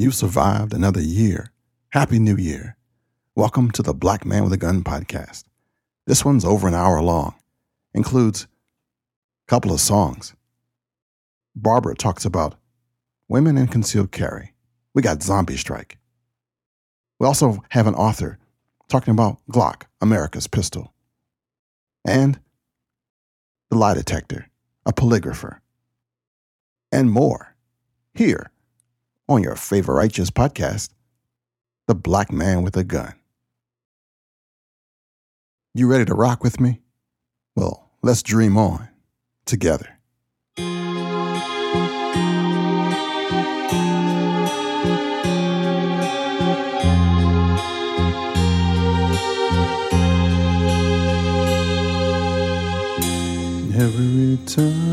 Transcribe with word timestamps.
You've 0.00 0.14
survived 0.14 0.72
another 0.74 1.00
year. 1.00 1.50
Happy 1.88 2.20
New 2.20 2.36
Year. 2.36 2.76
Welcome 3.34 3.72
to 3.72 3.82
the 3.82 3.92
Black 3.92 4.24
Man 4.24 4.44
with 4.44 4.52
a 4.52 4.56
Gun 4.56 4.84
podcast. 4.84 5.42
This 6.06 6.24
one's 6.24 6.44
over 6.44 6.68
an 6.68 6.74
hour 6.74 7.02
long, 7.02 7.34
includes 7.92 8.44
a 8.44 9.50
couple 9.50 9.72
of 9.72 9.80
songs. 9.80 10.34
Barbara 11.56 11.96
talks 11.96 12.24
about 12.24 12.54
women 13.26 13.58
in 13.58 13.66
concealed 13.66 14.12
carry. 14.12 14.54
We 14.94 15.02
got 15.02 15.20
Zombie 15.20 15.56
Strike. 15.56 15.98
We 17.18 17.26
also 17.26 17.64
have 17.70 17.88
an 17.88 17.96
author 17.96 18.38
talking 18.86 19.10
about 19.10 19.40
Glock, 19.50 19.82
America's 20.00 20.46
pistol, 20.46 20.94
and 22.06 22.38
the 23.68 23.76
lie 23.76 23.94
detector, 23.94 24.48
a 24.86 24.92
polygrapher, 24.92 25.58
and 26.92 27.10
more 27.10 27.56
here 28.14 28.52
on 29.28 29.42
your 29.42 29.54
favorite 29.54 29.94
righteous 29.94 30.30
podcast, 30.30 30.90
The 31.86 31.94
Black 31.94 32.32
Man 32.32 32.62
with 32.62 32.76
a 32.76 32.84
Gun. 32.84 33.14
You 35.74 35.86
ready 35.86 36.06
to 36.06 36.14
rock 36.14 36.42
with 36.42 36.58
me? 36.58 36.80
Well, 37.54 37.90
let's 38.02 38.22
dream 38.22 38.56
on 38.56 38.88
together. 39.44 39.98
Every 53.80 54.38
time 54.46 54.87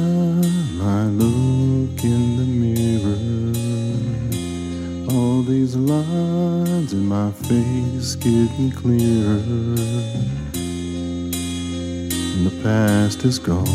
my 7.15 7.31
face 7.49 8.15
getting 8.15 8.71
clearer. 8.71 9.41
And 12.33 12.41
the 12.49 12.55
past 12.61 13.23
is 13.23 13.37
gone. 13.39 13.65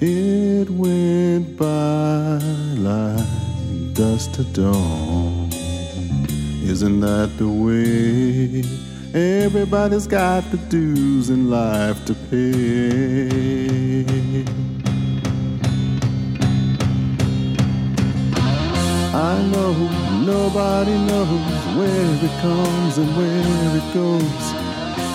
It 0.00 0.68
went 0.84 1.56
by 1.56 2.38
like 2.90 3.94
dust 3.94 4.34
to 4.34 4.44
dawn. 4.60 5.48
Isn't 6.72 7.00
that 7.08 7.30
the 7.40 7.50
way? 7.64 8.64
Everybody's 9.44 10.06
got 10.06 10.42
the 10.50 10.58
dues 10.74 11.30
in 11.30 11.42
life 11.48 11.98
to 12.08 12.14
pay. 12.30 14.04
I 19.32 19.34
know 19.52 20.13
nobody 20.24 20.92
knows 20.92 21.76
where 21.76 22.14
it 22.24 22.40
comes 22.40 22.98
and 22.98 23.16
where 23.16 23.76
it 23.76 23.94
goes. 23.94 24.44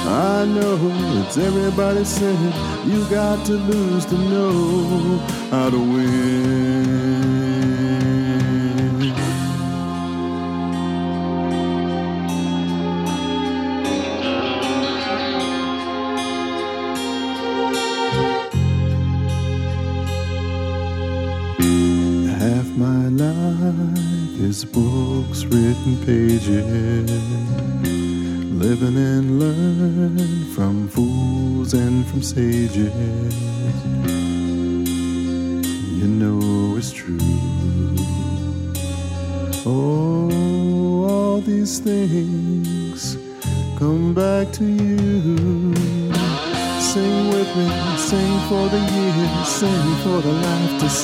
I 0.07 0.45
know 0.45 0.77
it's 1.21 1.37
everybody 1.37 2.03
saying 2.05 2.53
you 2.85 3.03
got 3.09 3.45
to 3.47 3.53
lose 3.53 4.05
to 4.05 4.15
know 4.15 5.17
how 5.51 5.69
to 5.69 5.77
win. 5.77 7.48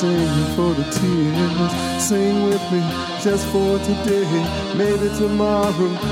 Laughter, 0.02 0.16
sing 0.16 0.56
for 0.56 0.74
the 0.74 0.84
tears. 0.90 2.02
Sing 2.02 2.44
with 2.44 2.72
me 2.72 2.80
just 3.22 3.46
for 3.48 3.78
today, 3.78 4.74
maybe 4.76 5.08
tomorrow 5.16 5.70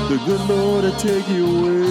the 0.09 0.21
good 0.25 0.41
Lord 0.49 0.83
will 0.83 0.91
take 0.93 1.27
you 1.29 1.45
away. 1.45 1.85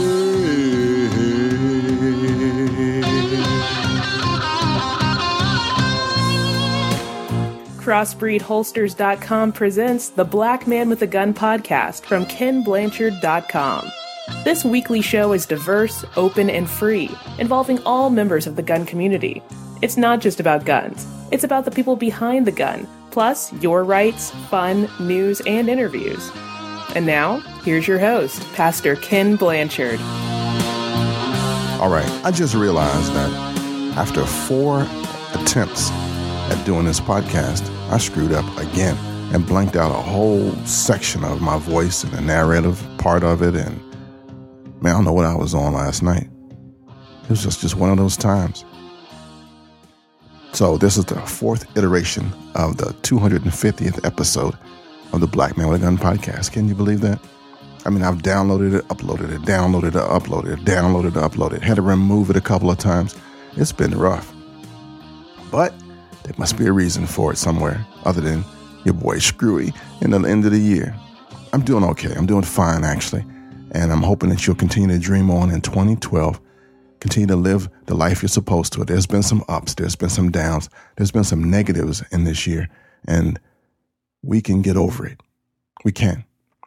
CrossbreedHolsters.com 7.79 9.53
presents 9.53 10.09
the 10.09 10.25
Black 10.25 10.67
Man 10.67 10.89
with 10.89 11.03
a 11.03 11.07
Gun 11.07 11.35
podcast 11.35 12.07
from 12.07 12.25
KenBlanchard.com. 12.25 13.93
This 14.43 14.65
weekly 14.65 15.03
show 15.03 15.35
is 15.35 15.45
diverse, 15.45 16.03
open, 16.17 16.49
and 16.49 16.69
free, 16.69 17.11
involving 17.39 17.79
all 17.83 18.09
members 18.09 18.47
of 18.47 18.57
the 18.57 18.63
gun 18.63 18.87
community. 18.87 19.43
It's 19.83 19.99
not 19.99 20.21
just 20.21 20.41
about 20.41 20.65
guns, 20.65 21.07
it's 21.35 21.43
about 21.43 21.65
the 21.65 21.71
people 21.73 21.97
behind 21.97 22.47
the 22.47 22.53
gun, 22.53 22.87
plus 23.11 23.53
your 23.55 23.83
rights, 23.83 24.31
fun, 24.49 24.89
news, 25.01 25.41
and 25.49 25.69
interviews. 25.69 26.31
And 26.95 27.07
now, 27.07 27.41
here's 27.65 27.89
your 27.89 27.99
host, 27.99 28.41
Pastor 28.55 28.95
Ken 28.95 29.35
Blanchard. 29.35 29.99
All 31.81 31.91
right, 31.91 32.09
I 32.25 32.31
just 32.31 32.55
realized 32.55 33.13
that 33.15 33.33
after 33.97 34.25
four 34.25 34.87
attempts 35.35 35.91
at 35.91 36.65
doing 36.65 36.85
this 36.85 37.01
podcast, 37.01 37.69
I 37.91 37.99
screwed 37.99 38.31
up 38.31 38.47
again 38.57 38.97
and 39.35 39.45
blanked 39.45 39.75
out 39.75 39.91
a 39.91 40.01
whole 40.01 40.53
section 40.67 41.25
of 41.25 41.43
my 41.43 41.59
voice 41.59 42.05
and 42.05 42.13
the 42.13 42.21
narrative 42.21 42.81
part 42.99 43.25
of 43.25 43.43
it. 43.43 43.57
And 43.57 43.81
man, 44.81 44.93
I 44.93 44.97
don't 44.99 45.05
know 45.05 45.13
what 45.13 45.25
I 45.25 45.35
was 45.35 45.53
on 45.53 45.73
last 45.73 46.01
night. 46.01 46.29
It 47.25 47.31
was 47.31 47.43
just, 47.43 47.61
just 47.61 47.75
one 47.75 47.91
of 47.91 47.99
those 47.99 48.17
times. 48.17 48.65
So, 50.55 50.79
this 50.79 50.97
is 50.97 51.05
the 51.07 51.17
fourth 51.17 51.77
iteration 51.77 52.33
of 52.55 52.77
the 52.77 52.95
250th 53.03 54.07
episode 54.07 54.57
of 55.13 55.21
the 55.21 55.27
Black 55.27 55.59
Man 55.59 55.67
with 55.67 55.83
a 55.83 55.85
Gun 55.85 55.99
podcast. 55.99 56.53
Can 56.53 56.69
you 56.69 56.77
believe 56.77 57.01
that? 57.01 57.19
I 57.85 57.91
mean, 57.91 58.05
I've 58.05 58.19
downloaded 58.19 58.73
it, 58.73 58.87
uploaded 58.87 59.35
it, 59.35 59.41
downloaded 59.41 59.89
it, 59.89 59.95
uploaded 59.95 60.53
it, 60.53 60.61
downloaded 60.61 61.09
it, 61.09 61.15
uploaded 61.15 61.55
it, 61.55 61.63
had 61.65 61.75
to 61.75 61.83
remove 61.83 62.31
it 62.31 62.37
a 62.37 62.41
couple 62.41 62.71
of 62.71 62.79
times. 62.79 63.17
It's 63.57 63.73
been 63.73 63.99
rough. 63.99 64.33
But 65.51 65.75
there 66.23 66.35
must 66.39 66.57
be 66.57 66.67
a 66.67 66.73
reason 66.73 67.05
for 67.05 67.33
it 67.33 67.37
somewhere 67.37 67.85
other 68.05 68.21
than 68.21 68.45
your 68.85 68.95
boy 68.95 69.19
Screwy 69.19 69.73
in 70.03 70.13
the 70.13 70.21
end 70.21 70.45
of 70.45 70.53
the 70.53 70.61
year. 70.61 70.95
I'm 71.53 71.65
doing 71.65 71.83
okay. 71.83 72.15
I'm 72.15 72.27
doing 72.27 72.45
fine, 72.45 72.85
actually. 72.85 73.25
And 73.73 73.91
I'm 73.91 74.03
hoping 74.05 74.31
that 74.31 74.47
you'll 74.47 74.55
continue 74.55 74.97
to 74.97 75.03
dream 75.03 75.33
on 75.33 75.51
in 75.51 75.63
2012. 75.63 76.41
Continue 77.05 77.27
to 77.27 77.37
live 77.37 77.69
the 77.85 77.95
life 77.95 78.23
you're 78.23 78.31
supposed 78.31 78.73
to. 78.73 78.83
There's 78.83 79.07
been 79.07 79.23
some 79.23 79.45
ups, 79.47 79.75
there's 79.75 79.95
been 79.95 80.09
some 80.09 80.31
downs, 80.31 80.71
there's 80.97 81.11
been 81.11 81.23
some 81.23 81.51
negatives 81.51 82.03
in 82.11 82.25
this 82.25 82.47
year, 82.47 82.71
and 83.07 83.39
we 84.23 84.41
can 84.41 84.63
get 84.63 84.79
over 84.79 85.07
it. 85.07 85.21
We 85.85 85.93
can. 85.93 86.25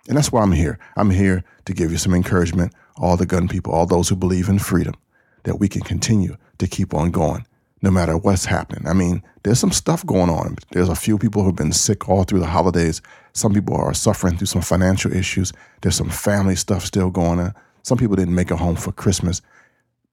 And 0.07 0.15
that's 0.15 0.31
why 0.31 0.43
I'm 0.43 0.51
here. 0.51 0.77
I'm 0.95 1.09
here 1.09 1.43
to 1.65 1.73
give 1.73 1.91
you 1.91 1.97
some 1.97 2.13
encouragement, 2.13 2.71
all 2.97 3.17
the 3.17 3.25
gun 3.25 3.47
people, 3.47 3.73
all 3.73 3.87
those 3.87 4.09
who 4.09 4.15
believe 4.15 4.47
in 4.47 4.59
freedom, 4.59 4.93
that 5.41 5.59
we 5.59 5.67
can 5.67 5.81
continue 5.81 6.37
to 6.59 6.67
keep 6.67 6.93
on 6.93 7.09
going 7.09 7.43
no 7.81 7.89
matter 7.89 8.15
what's 8.15 8.45
happening. 8.45 8.87
I 8.87 8.93
mean, 8.93 9.23
there's 9.41 9.57
some 9.59 9.71
stuff 9.71 10.05
going 10.05 10.29
on. 10.29 10.57
There's 10.69 10.89
a 10.89 10.95
few 10.95 11.17
people 11.17 11.41
who've 11.41 11.55
been 11.55 11.73
sick 11.73 12.07
all 12.07 12.25
through 12.25 12.41
the 12.41 12.45
holidays. 12.45 13.01
Some 13.33 13.55
people 13.55 13.75
are 13.75 13.95
suffering 13.95 14.37
through 14.37 14.45
some 14.45 14.61
financial 14.61 15.11
issues. 15.11 15.51
There's 15.81 15.95
some 15.95 16.11
family 16.11 16.55
stuff 16.55 16.85
still 16.85 17.09
going 17.09 17.39
on. 17.39 17.55
Some 17.81 17.97
people 17.97 18.15
didn't 18.15 18.35
make 18.35 18.51
it 18.51 18.59
home 18.59 18.75
for 18.75 18.91
Christmas. 18.91 19.41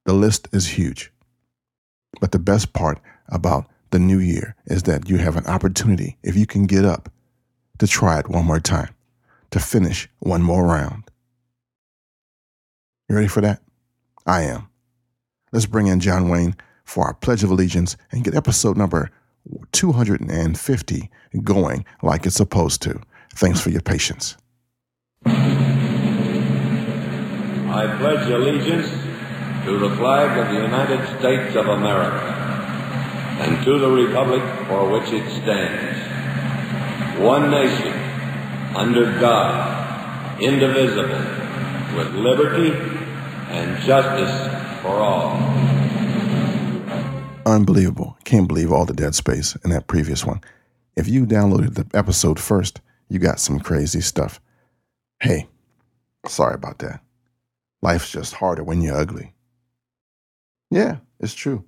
The 0.04 0.12
list 0.12 0.48
is 0.52 0.68
huge. 0.68 1.10
But 2.20 2.32
the 2.32 2.38
best 2.38 2.72
part 2.72 3.00
about 3.28 3.66
the 3.90 3.98
new 3.98 4.18
year 4.18 4.54
is 4.66 4.84
that 4.84 5.08
you 5.08 5.18
have 5.18 5.36
an 5.36 5.46
opportunity, 5.46 6.18
if 6.22 6.36
you 6.36 6.46
can 6.46 6.66
get 6.66 6.84
up, 6.84 7.10
to 7.78 7.86
try 7.86 8.18
it 8.18 8.28
one 8.28 8.44
more 8.44 8.60
time, 8.60 8.94
to 9.50 9.58
finish 9.58 10.08
one 10.18 10.42
more 10.42 10.66
round. 10.66 11.04
You 13.08 13.16
ready 13.16 13.28
for 13.28 13.40
that? 13.40 13.62
I 14.26 14.42
am. 14.42 14.68
Let's 15.52 15.66
bring 15.66 15.86
in 15.86 16.00
John 16.00 16.28
Wayne 16.28 16.56
for 16.84 17.04
our 17.04 17.14
Pledge 17.14 17.44
of 17.44 17.50
Allegiance 17.50 17.96
and 18.10 18.24
get 18.24 18.34
episode 18.34 18.76
number 18.76 19.10
250 19.72 21.10
going 21.42 21.84
like 22.02 22.26
it's 22.26 22.36
supposed 22.36 22.82
to. 22.82 23.00
Thanks 23.34 23.60
for 23.60 23.70
your 23.70 23.82
patience. 23.82 24.36
I 27.74 27.96
pledge 27.98 28.30
allegiance 28.30 29.03
to 29.64 29.78
the 29.78 29.96
flag 29.96 30.38
of 30.38 30.48
the 30.54 30.62
United 30.62 31.18
States 31.18 31.56
of 31.56 31.66
America 31.68 32.34
and 33.40 33.64
to 33.64 33.78
the 33.78 33.90
republic 33.90 34.42
for 34.68 34.88
which 34.90 35.10
it 35.12 35.28
stands, 35.30 35.98
one 37.18 37.50
nation, 37.50 37.92
under 38.76 39.18
God, 39.18 40.40
indivisible, 40.40 41.96
with 41.96 42.14
liberty 42.14 42.72
and 43.50 43.80
justice 43.82 44.82
for 44.82 44.96
all. 44.96 45.36
Unbelievable. 47.46 48.16
Can't 48.24 48.48
believe 48.48 48.72
all 48.72 48.84
the 48.84 48.94
dead 48.94 49.14
space 49.14 49.56
in 49.64 49.70
that 49.70 49.86
previous 49.86 50.24
one. 50.24 50.40
If 50.96 51.08
you 51.08 51.26
downloaded 51.26 51.74
the 51.74 51.86
episode 51.96 52.38
first, 52.38 52.80
you 53.08 53.18
got 53.18 53.40
some 53.40 53.60
crazy 53.60 54.00
stuff. 54.00 54.40
Hey, 55.20 55.48
sorry 56.26 56.54
about 56.54 56.78
that. 56.78 57.00
Life's 57.82 58.10
just 58.10 58.34
harder 58.34 58.64
when 58.64 58.80
you're 58.80 58.96
ugly. 58.96 59.34
Yeah, 60.74 60.96
it's 61.20 61.34
true. 61.34 61.64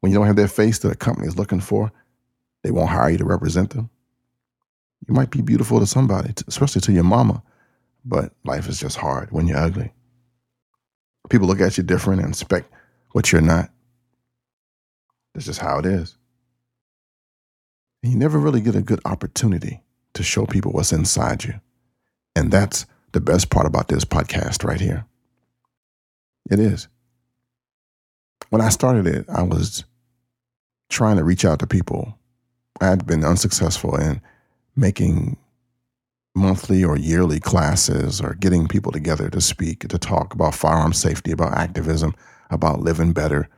When 0.00 0.10
you 0.10 0.16
don't 0.16 0.26
have 0.26 0.36
that 0.36 0.48
face 0.48 0.78
that 0.78 0.92
a 0.92 0.96
company 0.96 1.28
is 1.28 1.36
looking 1.36 1.60
for, 1.60 1.92
they 2.62 2.70
won't 2.70 2.88
hire 2.88 3.10
you 3.10 3.18
to 3.18 3.26
represent 3.26 3.68
them. 3.68 3.90
You 5.06 5.12
might 5.12 5.30
be 5.30 5.42
beautiful 5.42 5.78
to 5.78 5.86
somebody, 5.86 6.32
especially 6.48 6.80
to 6.80 6.92
your 6.92 7.04
mama, 7.04 7.42
but 8.02 8.32
life 8.44 8.66
is 8.66 8.80
just 8.80 8.96
hard 8.96 9.30
when 9.30 9.46
you're 9.46 9.58
ugly. 9.58 9.92
People 11.28 11.46
look 11.46 11.60
at 11.60 11.76
you 11.76 11.84
different 11.84 12.22
and 12.22 12.30
expect 12.30 12.72
what 13.12 13.30
you're 13.30 13.42
not. 13.42 13.68
That's 15.34 15.44
just 15.44 15.60
how 15.60 15.78
it 15.78 15.84
is. 15.84 16.16
And 18.02 18.10
you 18.10 18.18
never 18.18 18.38
really 18.38 18.62
get 18.62 18.74
a 18.74 18.80
good 18.80 19.00
opportunity 19.04 19.82
to 20.14 20.22
show 20.22 20.46
people 20.46 20.72
what's 20.72 20.92
inside 20.92 21.44
you. 21.44 21.60
And 22.34 22.50
that's 22.50 22.86
the 23.12 23.20
best 23.20 23.50
part 23.50 23.66
about 23.66 23.88
this 23.88 24.06
podcast 24.06 24.64
right 24.64 24.80
here. 24.80 25.04
It 26.50 26.58
is. 26.58 26.88
When 28.50 28.60
I 28.60 28.68
started 28.68 29.06
it, 29.06 29.26
I 29.28 29.42
was 29.42 29.84
trying 30.88 31.16
to 31.16 31.24
reach 31.24 31.44
out 31.44 31.58
to 31.60 31.66
people. 31.66 32.18
I 32.80 32.86
had 32.86 33.06
been 33.06 33.24
unsuccessful 33.24 33.96
in 33.96 34.20
making 34.76 35.36
monthly 36.34 36.84
or 36.84 36.96
yearly 36.96 37.40
classes 37.40 38.20
or 38.20 38.34
getting 38.34 38.66
people 38.66 38.92
together 38.92 39.30
to 39.30 39.40
speak, 39.40 39.88
to 39.88 39.98
talk 39.98 40.34
about 40.34 40.54
firearm 40.54 40.92
safety, 40.92 41.30
about 41.30 41.56
activism, 41.56 42.14
about 42.50 42.80
living 42.80 43.12
better, 43.12 43.48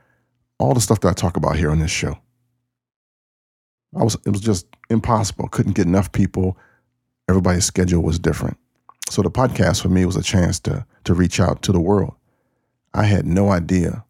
all 0.58 0.74
the 0.74 0.80
stuff 0.80 1.00
that 1.00 1.08
I 1.08 1.12
talk 1.12 1.36
about 1.36 1.56
here 1.56 1.70
on 1.70 1.78
this 1.78 1.90
show. 1.90 2.18
I 3.94 4.02
was 4.02 4.16
it 4.26 4.30
was 4.30 4.40
just 4.40 4.66
impossible. 4.90 5.48
Couldn't 5.48 5.74
get 5.74 5.86
enough 5.86 6.12
people. 6.12 6.58
Everybody's 7.28 7.64
schedule 7.64 8.02
was 8.02 8.18
different. 8.18 8.58
So 9.08 9.22
the 9.22 9.30
podcast 9.30 9.80
for 9.82 9.88
me 9.88 10.04
was 10.04 10.16
a 10.16 10.22
chance 10.22 10.60
to 10.60 10.84
to 11.04 11.14
reach 11.14 11.40
out 11.40 11.62
to 11.62 11.72
the 11.72 11.80
world. 11.80 12.14
I 12.92 13.04
had 13.04 13.26
no 13.26 13.50
idea 13.50 14.04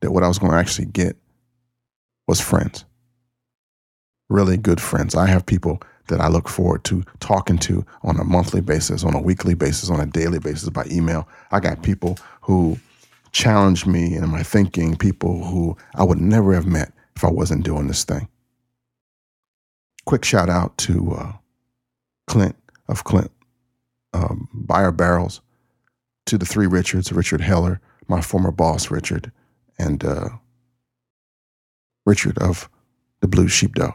that 0.00 0.12
what 0.12 0.22
I 0.22 0.28
was 0.28 0.38
going 0.38 0.52
to 0.52 0.58
actually 0.58 0.86
get 0.86 1.16
was 2.26 2.40
friends. 2.40 2.84
Really 4.28 4.56
good 4.56 4.80
friends. 4.80 5.14
I 5.14 5.26
have 5.26 5.46
people 5.46 5.80
that 6.08 6.20
I 6.20 6.28
look 6.28 6.48
forward 6.48 6.84
to 6.84 7.02
talking 7.20 7.58
to 7.58 7.84
on 8.02 8.18
a 8.18 8.24
monthly 8.24 8.60
basis, 8.60 9.04
on 9.04 9.14
a 9.14 9.20
weekly 9.20 9.54
basis, 9.54 9.90
on 9.90 10.00
a 10.00 10.06
daily 10.06 10.38
basis 10.38 10.68
by 10.68 10.84
email. 10.90 11.28
I 11.50 11.60
got 11.60 11.82
people 11.82 12.18
who 12.42 12.78
challenge 13.32 13.86
me 13.86 14.14
in 14.16 14.28
my 14.28 14.42
thinking, 14.42 14.96
people 14.96 15.44
who 15.44 15.76
I 15.94 16.04
would 16.04 16.20
never 16.20 16.54
have 16.54 16.66
met 16.66 16.92
if 17.14 17.24
I 17.24 17.30
wasn't 17.30 17.64
doing 17.64 17.86
this 17.86 18.04
thing. 18.04 18.28
Quick 20.04 20.24
shout 20.24 20.48
out 20.48 20.76
to 20.78 21.12
uh, 21.12 21.32
Clint 22.26 22.56
of 22.88 23.04
Clint 23.04 23.30
um, 24.16 24.48
Buyer 24.52 24.92
Barrels, 24.92 25.40
to 26.26 26.38
the 26.38 26.46
three 26.46 26.66
Richards, 26.66 27.12
Richard 27.12 27.40
Heller, 27.40 27.80
my 28.08 28.20
former 28.20 28.50
boss, 28.50 28.90
Richard, 28.90 29.30
and 29.78 30.04
uh, 30.04 30.28
Richard 32.04 32.38
of 32.38 32.68
the 33.20 33.28
Blue 33.28 33.48
Sheepdog 33.48 33.94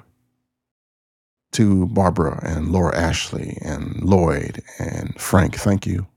to 1.51 1.86
Barbara 1.88 2.39
and 2.44 2.72
Laura 2.72 2.98
Ashley 2.98 3.57
and 3.62 4.01
Lloyd 4.04 4.62
and 4.80 5.19
Frank, 5.19 5.56
thank 5.56 5.86
you 5.86 6.07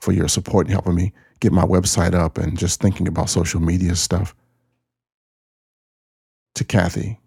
for 0.00 0.12
your 0.12 0.28
support 0.28 0.66
and 0.66 0.72
helping 0.72 0.94
me 0.94 1.12
get 1.40 1.52
my 1.52 1.64
website 1.64 2.14
up 2.14 2.38
and 2.38 2.58
just 2.58 2.80
thinking 2.80 3.08
about 3.08 3.28
social 3.28 3.60
media 3.60 3.96
stuff. 3.96 4.34
To 6.54 6.64
Kathy, 6.64 7.20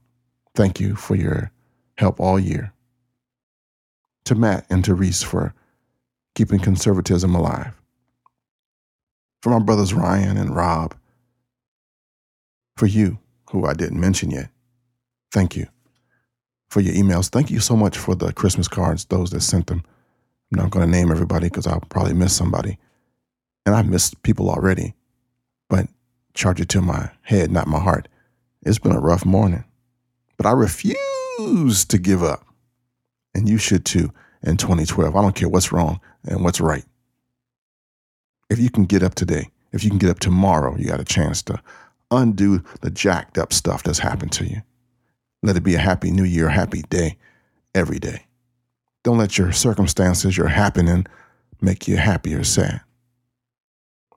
thank 0.55 0.79
you 0.79 0.95
for 0.95 1.15
your 1.15 1.51
help 1.97 2.19
all 2.19 2.39
year. 2.39 2.73
To 4.25 4.35
Matt 4.35 4.65
and 4.69 4.83
to 4.85 4.95
Reese 4.95 5.21
for 5.21 5.53
keeping 6.35 6.59
conservatism 6.59 7.35
alive. 7.35 7.73
For 9.41 9.49
my 9.51 9.59
brothers 9.59 9.93
Ryan 9.93 10.37
and 10.37 10.55
Rob. 10.55 10.95
For 12.79 12.87
you, 12.87 13.19
who 13.51 13.65
I 13.65 13.73
didn't 13.73 13.99
mention 13.99 14.31
yet, 14.31 14.51
thank 15.33 15.57
you 15.57 15.67
for 16.69 16.79
your 16.79 16.93
emails. 16.93 17.27
Thank 17.27 17.51
you 17.51 17.59
so 17.59 17.75
much 17.75 17.97
for 17.97 18.15
the 18.15 18.31
Christmas 18.31 18.69
cards, 18.69 19.03
those 19.03 19.31
that 19.31 19.41
sent 19.41 19.67
them. 19.67 19.83
I'm 20.49 20.59
not 20.59 20.71
going 20.71 20.85
to 20.85 20.97
name 20.97 21.11
everybody 21.11 21.47
because 21.47 21.67
I'll 21.67 21.83
probably 21.89 22.13
miss 22.13 22.33
somebody. 22.33 22.77
And 23.65 23.75
I've 23.75 23.89
missed 23.89 24.23
people 24.23 24.49
already, 24.49 24.93
but 25.67 25.87
charge 26.33 26.61
it 26.61 26.69
to 26.69 26.81
my 26.81 27.09
head, 27.23 27.51
not 27.51 27.67
my 27.67 27.81
heart. 27.81 28.07
It's 28.61 28.79
been 28.79 28.95
a 28.95 29.01
rough 29.01 29.25
morning, 29.25 29.65
but 30.37 30.45
I 30.45 30.51
refuse 30.51 31.83
to 31.83 31.97
give 31.97 32.23
up. 32.23 32.45
And 33.35 33.49
you 33.49 33.57
should 33.57 33.83
too 33.83 34.13
in 34.41 34.55
2012. 34.55 35.17
I 35.17 35.21
don't 35.21 35.35
care 35.35 35.49
what's 35.49 35.73
wrong 35.73 35.99
and 36.23 36.45
what's 36.45 36.61
right. 36.61 36.85
If 38.49 38.57
you 38.57 38.69
can 38.69 38.85
get 38.85 39.03
up 39.03 39.15
today, 39.15 39.49
if 39.73 39.83
you 39.83 39.89
can 39.89 39.99
get 39.99 40.11
up 40.11 40.19
tomorrow, 40.19 40.77
you 40.77 40.85
got 40.85 41.01
a 41.01 41.03
chance 41.03 41.41
to 41.41 41.61
undo 42.11 42.63
the 42.81 42.89
jacked 42.89 43.37
up 43.37 43.53
stuff 43.53 43.83
that's 43.83 43.99
happened 43.99 44.31
to 44.33 44.45
you. 44.45 44.61
Let 45.41 45.55
it 45.55 45.63
be 45.63 45.75
a 45.75 45.79
happy 45.79 46.11
new 46.11 46.23
year, 46.23 46.49
happy 46.49 46.81
day 46.89 47.17
every 47.73 47.99
day. 47.99 48.25
Don't 49.03 49.17
let 49.17 49.37
your 49.37 49.51
circumstances, 49.51 50.37
your 50.37 50.47
happening, 50.47 51.05
make 51.61 51.87
you 51.87 51.97
happy 51.97 52.33
or 52.33 52.43
sad. 52.43 52.81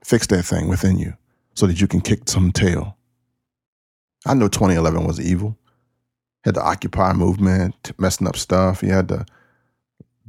Fix 0.03 0.27
that 0.27 0.43
thing 0.43 0.67
within 0.67 0.97
you 0.97 1.13
so 1.55 1.65
that 1.67 1.79
you 1.79 1.87
can 1.87 2.01
kick 2.01 2.27
some 2.27 2.51
tail. 2.51 2.97
I 4.25 4.33
know 4.33 4.47
2011 4.47 5.05
was 5.05 5.19
evil. 5.19 5.57
Had 6.43 6.55
the 6.55 6.63
Occupy 6.63 7.13
movement, 7.13 7.93
messing 7.97 8.27
up 8.27 8.35
stuff. 8.35 8.83
You 8.83 8.91
had 8.91 9.07
the 9.07 9.25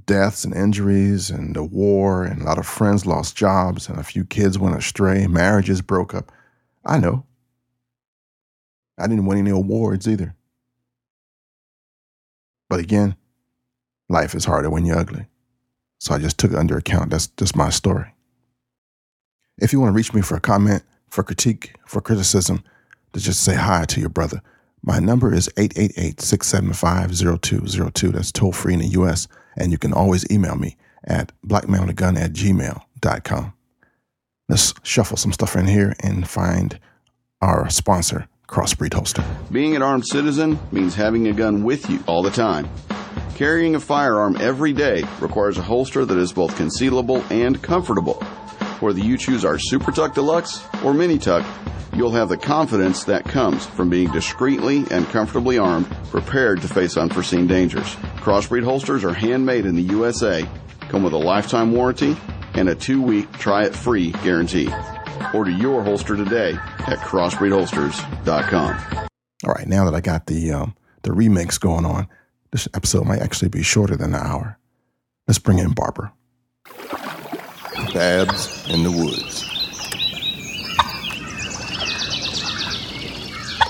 deaths 0.07 0.45
and 0.45 0.55
injuries 0.55 1.31
and 1.31 1.57
the 1.57 1.65
war, 1.65 2.25
and 2.25 2.43
a 2.43 2.45
lot 2.45 2.59
of 2.59 2.67
friends 2.67 3.07
lost 3.07 3.37
jobs, 3.37 3.89
and 3.89 3.99
a 3.99 4.05
few 4.05 4.25
kids 4.25 4.59
went 4.59 4.77
astray. 4.77 5.27
Marriages 5.27 5.81
broke 5.81 6.15
up. 6.15 6.31
I 6.85 6.99
know. 6.99 7.25
I 8.99 9.07
didn't 9.07 9.27
win 9.27 9.39
any 9.39 9.51
awards 9.51 10.09
either. 10.09 10.35
But 12.69 12.81
again, 12.81 13.17
life 14.09 14.35
is 14.35 14.45
harder 14.45 14.71
when 14.71 14.85
you're 14.85 14.99
ugly. 14.99 15.27
So 15.99 16.15
I 16.15 16.19
just 16.19 16.39
took 16.39 16.53
it 16.53 16.59
under 16.59 16.77
account. 16.77 17.11
That's 17.11 17.29
just 17.29 17.57
my 17.57 17.71
story. 17.71 18.13
If 19.59 19.73
you 19.73 19.81
want 19.81 19.93
to 19.93 19.97
reach 19.97 20.13
me 20.13 20.21
for 20.21 20.37
a 20.37 20.41
comment, 20.41 20.83
for 21.09 21.23
critique, 21.23 21.75
for 21.87 22.01
criticism, 22.01 22.63
to 23.13 23.21
just 23.21 23.45
say 23.45 23.55
hi 23.55 23.85
to 23.87 24.01
your 24.01 24.09
brother, 24.09 24.43
my 24.83 24.99
number 24.99 25.33
is 25.33 25.49
888 25.57 26.21
675 26.21 27.41
0202. 27.41 28.09
That's 28.11 28.33
toll 28.33 28.53
free 28.53 28.75
in 28.75 28.81
the 28.81 28.89
US. 28.89 29.29
And 29.57 29.73
you 29.73 29.79
can 29.79 29.93
always 29.93 30.31
email 30.31 30.57
me 30.57 30.77
at 31.05 31.33
blackmanwithagun 31.47 32.19
at 32.19 32.33
gmail.com. 32.33 33.53
Let's 34.49 34.75
shuffle 34.83 35.17
some 35.17 35.33
stuff 35.33 35.57
in 35.57 35.67
here 35.67 35.95
and 36.01 36.29
find 36.29 36.79
our 37.41 37.71
sponsor, 37.71 38.29
Crossbreed 38.49 38.93
Holster. 38.93 39.25
Being 39.51 39.75
an 39.75 39.83
armed 39.83 40.07
citizen 40.07 40.59
means 40.71 40.95
having 40.95 41.29
a 41.29 41.33
gun 41.33 41.65
with 41.65 41.89
you 41.89 42.03
all 42.07 42.23
the 42.23 42.31
time. 42.31 42.69
Carrying 43.35 43.75
a 43.75 43.81
firearm 43.81 44.37
every 44.39 44.73
day 44.73 45.03
requires 45.21 45.59
a 45.59 45.63
holster 45.63 46.05
that 46.05 46.19
is 46.19 46.33
both 46.33 46.57
concealable 46.57 47.29
and 47.31 47.61
comfortable. 47.63 48.23
Whether 48.81 49.01
you 49.01 49.17
choose 49.17 49.45
our 49.45 49.59
Super 49.59 49.91
Tuck 49.91 50.15
Deluxe 50.15 50.63
or 50.85 50.95
Mini 50.95 51.19
Tuck, 51.19 51.45
you'll 51.95 52.13
have 52.13 52.29
the 52.29 52.37
confidence 52.37 53.05
that 53.05 53.25
comes 53.25 53.67
from 53.67 53.89
being 53.89 54.11
discreetly 54.13 54.85
and 54.91 55.07
comfortably 55.09 55.59
armed, 55.59 55.87
prepared 56.11 56.61
to 56.61 56.69
face 56.69 56.97
unforeseen 56.97 57.47
dangers. 57.47 57.97
Crossbreed 58.17 58.65
holsters 58.65 59.05
are 59.05 59.15
handmade 59.15 59.65
in 59.67 59.75
the 59.75 59.83
USA, 59.83 60.47
come 60.89 61.03
with 61.03 61.13
a 61.13 61.19
lifetime 61.19 61.73
warranty, 61.73 62.17
and 62.55 62.69
a 62.69 62.75
two 62.75 63.03
week 63.03 63.33
try 63.39 63.65
it 63.65 63.75
free 63.75 64.13
guarantee. 64.23 64.69
Order 65.33 65.51
your 65.51 65.83
holster 65.83 66.17
today 66.17 66.53
at 66.53 66.99
crossbreedholsters.com. 66.99 69.07
All 69.45 69.53
right, 69.53 69.67
now 69.67 69.85
that 69.85 69.95
I 69.95 70.01
got 70.01 70.27
the 70.27 70.53
um, 70.53 70.75
the 71.03 71.11
remix 71.11 71.61
going 71.61 71.85
on, 71.85 72.09
this 72.51 72.69
episode 72.75 73.07
might 73.07 73.21
actually 73.21 73.49
be 73.49 73.63
shorter 73.63 73.97
than 73.97 74.15
an 74.15 74.21
hour. 74.21 74.59
Let's 75.27 75.39
bring 75.39 75.59
in 75.59 75.73
Barbara. 75.73 76.13
Babs 77.93 78.69
in 78.71 78.83
the 78.85 78.91
Woods. 78.91 79.43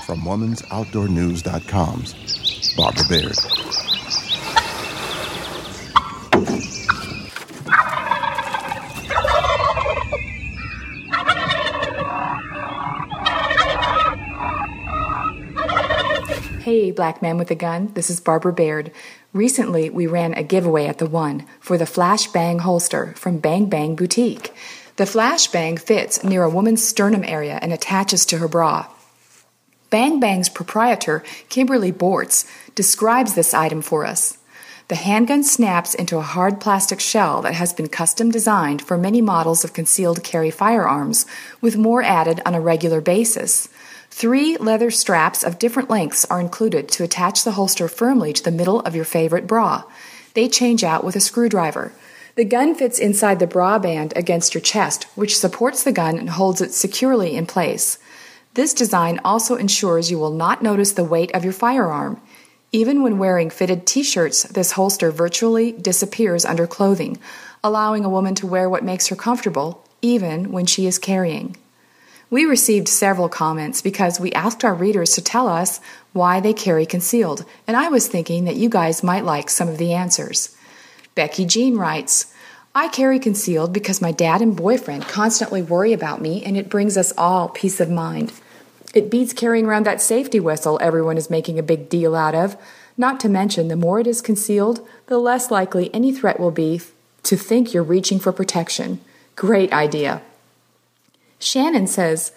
From 0.05 0.21
womensoutdoornews.com's 0.21 2.75
Barbara 2.75 3.03
Baird. 3.09 3.35
Black 16.95 17.21
Man 17.21 17.37
with 17.37 17.51
a 17.51 17.55
Gun. 17.55 17.91
This 17.93 18.09
is 18.09 18.19
Barbara 18.19 18.53
Baird. 18.53 18.91
Recently, 19.33 19.89
we 19.89 20.07
ran 20.07 20.33
a 20.33 20.43
giveaway 20.43 20.87
at 20.87 20.97
the 20.97 21.05
WON 21.05 21.45
for 21.59 21.77
the 21.77 21.85
Flash 21.85 22.27
Bang 22.27 22.59
holster 22.59 23.13
from 23.17 23.39
Bang 23.39 23.67
Bang 23.67 23.95
Boutique. 23.95 24.53
The 24.95 25.05
Flash 25.05 25.47
Bang 25.47 25.77
fits 25.77 26.23
near 26.23 26.43
a 26.43 26.49
woman's 26.49 26.83
sternum 26.83 27.23
area 27.25 27.59
and 27.61 27.73
attaches 27.73 28.25
to 28.27 28.37
her 28.37 28.47
bra. 28.47 28.87
Bang 29.89 30.19
Bang's 30.19 30.49
proprietor, 30.49 31.23
Kimberly 31.49 31.91
Bortz, 31.91 32.49
describes 32.75 33.35
this 33.35 33.53
item 33.53 33.81
for 33.81 34.05
us. 34.05 34.37
The 34.87 34.95
handgun 34.95 35.43
snaps 35.43 35.95
into 35.95 36.17
a 36.17 36.21
hard 36.21 36.61
plastic 36.61 36.99
shell 36.99 37.41
that 37.41 37.55
has 37.55 37.73
been 37.73 37.89
custom 37.89 38.29
designed 38.29 38.83
for 38.83 38.97
many 38.97 39.19
models 39.19 39.63
of 39.63 39.73
concealed 39.73 40.23
carry 40.23 40.51
firearms, 40.51 41.25
with 41.59 41.75
more 41.75 42.03
added 42.03 42.39
on 42.45 42.53
a 42.53 42.61
regular 42.61 43.01
basis. 43.01 43.67
Three 44.17 44.55
leather 44.55 44.91
straps 44.91 45.43
of 45.43 45.59
different 45.59 45.89
lengths 45.89 46.23
are 46.29 46.39
included 46.39 46.87
to 46.87 47.03
attach 47.03 47.43
the 47.43 47.51
holster 47.51 47.89
firmly 47.89 48.31
to 48.31 48.41
the 48.41 48.49
middle 48.49 48.79
of 48.79 48.95
your 48.95 49.03
favorite 49.03 49.45
bra. 49.45 49.83
They 50.35 50.47
change 50.47 50.85
out 50.85 51.03
with 51.03 51.17
a 51.17 51.19
screwdriver. 51.19 51.91
The 52.35 52.45
gun 52.45 52.75
fits 52.75 52.97
inside 52.97 53.39
the 53.39 53.45
bra 53.45 53.77
band 53.77 54.13
against 54.15 54.53
your 54.53 54.61
chest, 54.61 55.03
which 55.15 55.37
supports 55.37 55.83
the 55.83 55.91
gun 55.91 56.17
and 56.17 56.29
holds 56.29 56.61
it 56.61 56.71
securely 56.71 57.35
in 57.35 57.45
place. 57.45 57.99
This 58.53 58.73
design 58.73 59.19
also 59.25 59.57
ensures 59.57 60.09
you 60.09 60.17
will 60.17 60.31
not 60.31 60.63
notice 60.63 60.93
the 60.93 61.03
weight 61.03 61.35
of 61.35 61.43
your 61.43 61.51
firearm. 61.51 62.21
Even 62.71 63.03
when 63.03 63.17
wearing 63.17 63.49
fitted 63.49 63.85
t 63.85 64.01
shirts, 64.01 64.43
this 64.43 64.71
holster 64.71 65.11
virtually 65.11 65.73
disappears 65.73 66.45
under 66.45 66.65
clothing, 66.65 67.19
allowing 67.61 68.05
a 68.05 68.09
woman 68.09 68.33
to 68.35 68.47
wear 68.47 68.69
what 68.69 68.81
makes 68.81 69.07
her 69.07 69.15
comfortable, 69.17 69.85
even 70.01 70.53
when 70.53 70.65
she 70.65 70.87
is 70.87 70.97
carrying. 70.97 71.57
We 72.29 72.45
received 72.45 72.87
several 72.87 73.29
comments 73.29 73.81
because 73.81 74.19
we 74.19 74.31
asked 74.33 74.65
our 74.65 74.73
readers 74.73 75.13
to 75.13 75.21
tell 75.21 75.47
us 75.47 75.79
why 76.13 76.39
they 76.39 76.53
carry 76.53 76.85
concealed, 76.85 77.45
and 77.67 77.77
I 77.77 77.89
was 77.89 78.07
thinking 78.07 78.45
that 78.45 78.55
you 78.55 78.69
guys 78.69 79.03
might 79.03 79.25
like 79.25 79.49
some 79.49 79.67
of 79.67 79.77
the 79.77 79.93
answers. 79.93 80.55
Becky 81.13 81.45
Jean 81.45 81.77
writes, 81.77 82.33
I 82.73 82.89
carry 82.89 83.19
concealed 83.19 83.71
because 83.71 84.01
my 84.01 84.11
dad 84.11 84.41
and 84.41 84.55
boyfriend 84.55 85.07
constantly 85.07 85.61
worry 85.61 85.93
about 85.93 86.19
me 86.21 86.43
and 86.43 86.57
it 86.57 86.67
brings 86.67 86.97
us 86.97 87.13
all 87.17 87.47
peace 87.47 87.79
of 87.79 87.89
mind. 87.89 88.33
It 88.93 89.09
beats 89.09 89.31
carrying 89.31 89.65
around 89.65 89.85
that 89.85 90.01
safety 90.01 90.41
whistle 90.41 90.77
everyone 90.81 91.17
is 91.17 91.29
making 91.29 91.57
a 91.57 91.63
big 91.63 91.87
deal 91.87 92.15
out 92.15 92.35
of. 92.35 92.57
Not 92.97 93.21
to 93.21 93.29
mention, 93.29 93.69
the 93.69 93.77
more 93.77 94.01
it 94.01 94.07
is 94.07 94.21
concealed, 94.21 94.85
the 95.07 95.17
less 95.17 95.51
likely 95.51 95.93
any 95.93 96.11
threat 96.11 96.39
will 96.39 96.51
be 96.51 96.81
to 97.23 97.37
think 97.37 97.73
you're 97.73 97.83
reaching 97.83 98.19
for 98.19 98.33
protection. 98.33 98.99
Great 99.37 99.71
idea. 99.71 100.21
Shannon 101.39 101.87
says, 101.87 102.31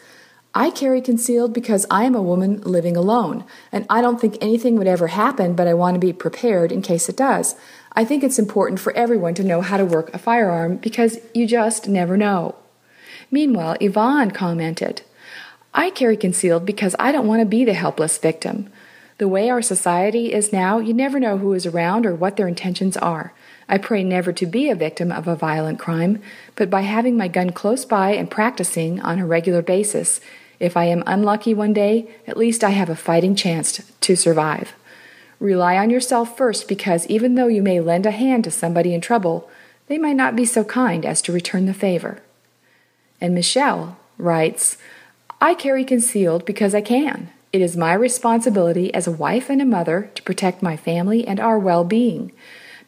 I 0.54 0.70
carry 0.70 1.00
concealed 1.00 1.52
because 1.52 1.86
I 1.90 2.04
am 2.04 2.14
a 2.14 2.22
woman 2.22 2.60
living 2.62 2.96
alone, 2.96 3.44
and 3.70 3.86
I 3.88 4.00
don't 4.00 4.20
think 4.20 4.38
anything 4.40 4.76
would 4.76 4.86
ever 4.86 5.08
happen, 5.08 5.54
but 5.54 5.68
I 5.68 5.74
want 5.74 5.94
to 5.94 6.00
be 6.00 6.12
prepared 6.12 6.72
in 6.72 6.82
case 6.82 7.08
it 7.08 7.16
does. 7.16 7.54
I 7.92 8.04
think 8.04 8.24
it's 8.24 8.38
important 8.38 8.80
for 8.80 8.92
everyone 8.96 9.34
to 9.34 9.44
know 9.44 9.60
how 9.60 9.76
to 9.76 9.84
work 9.84 10.12
a 10.14 10.18
firearm 10.18 10.76
because 10.76 11.18
you 11.34 11.46
just 11.46 11.88
never 11.88 12.16
know. 12.16 12.56
Meanwhile, 13.30 13.76
Yvonne 13.80 14.30
commented, 14.30 15.02
I 15.74 15.90
carry 15.90 16.16
concealed 16.16 16.64
because 16.64 16.96
I 16.98 17.12
don't 17.12 17.26
want 17.26 17.40
to 17.40 17.46
be 17.46 17.64
the 17.64 17.74
helpless 17.74 18.16
victim. 18.18 18.70
The 19.18 19.28
way 19.28 19.50
our 19.50 19.62
society 19.62 20.32
is 20.32 20.52
now, 20.52 20.78
you 20.78 20.94
never 20.94 21.20
know 21.20 21.38
who 21.38 21.52
is 21.52 21.66
around 21.66 22.06
or 22.06 22.14
what 22.14 22.36
their 22.36 22.48
intentions 22.48 22.96
are. 22.96 23.34
I 23.68 23.78
pray 23.78 24.02
never 24.02 24.32
to 24.32 24.46
be 24.46 24.70
a 24.70 24.74
victim 24.74 25.12
of 25.12 25.28
a 25.28 25.36
violent 25.36 25.78
crime, 25.78 26.22
but 26.56 26.70
by 26.70 26.82
having 26.82 27.16
my 27.16 27.28
gun 27.28 27.50
close 27.50 27.84
by 27.84 28.12
and 28.12 28.30
practicing 28.30 29.00
on 29.00 29.18
a 29.18 29.26
regular 29.26 29.60
basis, 29.60 30.20
if 30.58 30.76
I 30.76 30.86
am 30.86 31.04
unlucky 31.06 31.54
one 31.54 31.72
day, 31.72 32.08
at 32.26 32.36
least 32.36 32.64
I 32.64 32.70
have 32.70 32.88
a 32.88 32.96
fighting 32.96 33.34
chance 33.34 33.82
to 34.00 34.16
survive. 34.16 34.72
Rely 35.38 35.76
on 35.76 35.90
yourself 35.90 36.36
first 36.36 36.66
because 36.66 37.06
even 37.06 37.34
though 37.34 37.46
you 37.46 37.62
may 37.62 37.78
lend 37.80 38.06
a 38.06 38.10
hand 38.10 38.44
to 38.44 38.50
somebody 38.50 38.94
in 38.94 39.00
trouble, 39.00 39.48
they 39.86 39.98
might 39.98 40.16
not 40.16 40.34
be 40.34 40.44
so 40.44 40.64
kind 40.64 41.06
as 41.06 41.22
to 41.22 41.32
return 41.32 41.66
the 41.66 41.74
favor. 41.74 42.22
And 43.20 43.34
Michelle 43.34 43.98
writes, 44.16 44.78
I 45.40 45.54
carry 45.54 45.84
concealed 45.84 46.44
because 46.44 46.74
I 46.74 46.80
can. 46.80 47.30
It 47.52 47.60
is 47.60 47.76
my 47.76 47.94
responsibility 47.94 48.92
as 48.92 49.06
a 49.06 49.12
wife 49.12 49.48
and 49.48 49.62
a 49.62 49.64
mother 49.64 50.10
to 50.14 50.22
protect 50.22 50.62
my 50.62 50.76
family 50.76 51.26
and 51.26 51.38
our 51.38 51.58
well 51.58 51.84
being. 51.84 52.32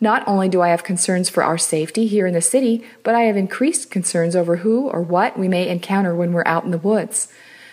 Not 0.00 0.26
only 0.26 0.48
do 0.48 0.62
I 0.62 0.70
have 0.70 0.82
concerns 0.82 1.28
for 1.28 1.42
our 1.42 1.58
safety 1.58 2.06
here 2.06 2.26
in 2.26 2.32
the 2.32 2.40
city, 2.40 2.84
but 3.02 3.14
I 3.14 3.22
have 3.22 3.36
increased 3.36 3.90
concerns 3.90 4.34
over 4.34 4.56
who 4.56 4.88
or 4.88 5.02
what 5.02 5.38
we 5.38 5.46
may 5.46 5.68
encounter 5.68 6.14
when 6.14 6.32
we're 6.32 6.42
out 6.46 6.64
in 6.64 6.70
the 6.70 6.78
woods. 6.78 7.28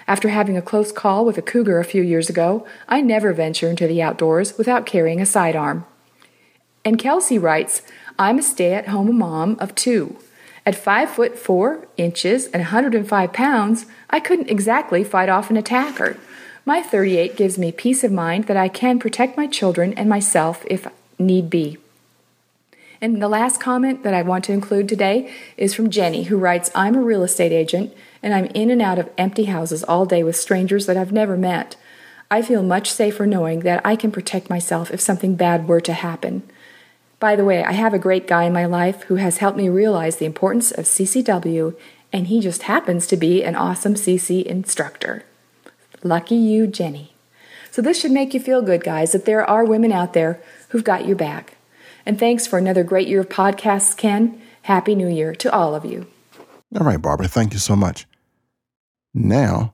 After 0.07 0.29
having 0.29 0.57
a 0.57 0.61
close 0.61 0.91
call 0.91 1.25
with 1.25 1.37
a 1.37 1.41
cougar 1.41 1.79
a 1.79 1.85
few 1.85 2.01
years 2.01 2.29
ago, 2.29 2.67
I 2.87 2.99
never 3.01 3.31
venture 3.31 3.69
into 3.69 3.87
the 3.87 4.01
outdoors 4.01 4.57
without 4.57 4.85
carrying 4.85 5.21
a 5.21 5.25
sidearm. 5.25 5.85
And 6.83 6.99
Kelsey 6.99 7.37
writes, 7.37 7.81
I'm 8.19 8.39
a 8.39 8.43
stay 8.43 8.73
at 8.73 8.89
home 8.89 9.17
mom 9.17 9.57
of 9.59 9.75
two. 9.75 10.17
At 10.65 10.75
five 10.75 11.09
foot 11.09 11.39
four 11.39 11.87
inches 11.95 12.47
and 12.47 12.61
105 12.61 13.31
pounds, 13.31 13.85
I 14.09 14.19
couldn't 14.19 14.49
exactly 14.49 15.03
fight 15.03 15.29
off 15.29 15.49
an 15.49 15.55
attacker. 15.55 16.17
My 16.65 16.81
38 16.81 17.37
gives 17.37 17.57
me 17.57 17.71
peace 17.71 18.03
of 18.03 18.11
mind 18.11 18.45
that 18.45 18.57
I 18.57 18.67
can 18.67 18.99
protect 18.99 19.37
my 19.37 19.47
children 19.47 19.93
and 19.93 20.09
myself 20.09 20.65
if 20.69 20.87
need 21.17 21.49
be. 21.49 21.77
And 22.99 23.21
the 23.21 23.27
last 23.27 23.59
comment 23.59 24.03
that 24.03 24.13
I 24.13 24.21
want 24.23 24.43
to 24.45 24.53
include 24.53 24.89
today 24.89 25.31
is 25.55 25.73
from 25.73 25.89
Jenny, 25.89 26.23
who 26.23 26.37
writes 26.37 26.71
I'm 26.73 26.95
a 26.95 27.01
real 27.01 27.23
estate 27.23 27.51
agent 27.51 27.93
and 28.23 28.33
I'm 28.33 28.45
in 28.47 28.71
and 28.71 28.81
out 28.81 28.99
of 28.99 29.09
empty 29.17 29.45
houses 29.45 29.83
all 29.83 30.05
day 30.05 30.23
with 30.23 30.35
strangers 30.35 30.85
that 30.87 30.97
I've 30.97 31.11
never 31.11 31.37
met. 31.37 31.75
I 32.29 32.41
feel 32.41 32.63
much 32.63 32.91
safer 32.91 33.25
knowing 33.25 33.61
that 33.61 33.81
I 33.85 33.95
can 33.95 34.11
protect 34.11 34.49
myself 34.49 34.91
if 34.91 34.99
something 34.99 35.35
bad 35.35 35.67
were 35.67 35.81
to 35.81 35.93
happen. 35.93 36.43
By 37.19 37.35
the 37.35 37.45
way, 37.45 37.63
I 37.63 37.71
have 37.71 37.93
a 37.93 37.99
great 37.99 38.27
guy 38.27 38.43
in 38.43 38.53
my 38.53 38.65
life 38.65 39.03
who 39.03 39.15
has 39.15 39.37
helped 39.37 39.57
me 39.57 39.69
realize 39.69 40.17
the 40.17 40.25
importance 40.25 40.71
of 40.71 40.85
CCW, 40.85 41.75
and 42.13 42.27
he 42.27 42.41
just 42.41 42.63
happens 42.63 43.07
to 43.07 43.17
be 43.17 43.43
an 43.43 43.55
awesome 43.55 43.95
CC 43.95 44.43
instructor. 44.43 45.23
Lucky 46.03 46.35
you, 46.35 46.67
Jenny. 46.67 47.13
So, 47.71 47.81
this 47.81 47.99
should 47.99 48.11
make 48.11 48.33
you 48.33 48.39
feel 48.39 48.61
good, 48.61 48.83
guys, 48.83 49.11
that 49.13 49.25
there 49.25 49.47
are 49.47 49.65
women 49.65 49.91
out 49.91 50.13
there 50.13 50.41
who've 50.69 50.83
got 50.83 51.07
your 51.07 51.15
back. 51.15 51.56
And 52.07 52.17
thanks 52.17 52.47
for 52.47 52.57
another 52.57 52.85
great 52.85 53.09
year 53.09 53.19
of 53.19 53.27
podcasts, 53.27 53.95
Ken. 53.95 54.41
Happy 54.61 54.95
New 54.95 55.09
Year 55.09 55.35
to 55.35 55.51
all 55.51 55.75
of 55.75 55.83
you. 55.83 56.07
All 56.79 56.85
right, 56.85 57.01
Barbara, 57.01 57.27
thank 57.27 57.51
you 57.51 57.59
so 57.59 57.75
much. 57.75 58.05
Now, 59.13 59.73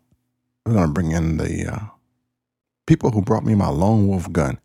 we're 0.66 0.74
going 0.74 0.88
to 0.88 0.92
bring 0.92 1.12
in 1.12 1.38
the 1.38 1.72
uh, 1.72 1.80
people 2.88 3.12
who 3.12 3.22
brought 3.22 3.46
me 3.46 3.54
my 3.54 3.70
lone 3.70 4.08
wolf 4.08 4.32
gun. 4.32 4.60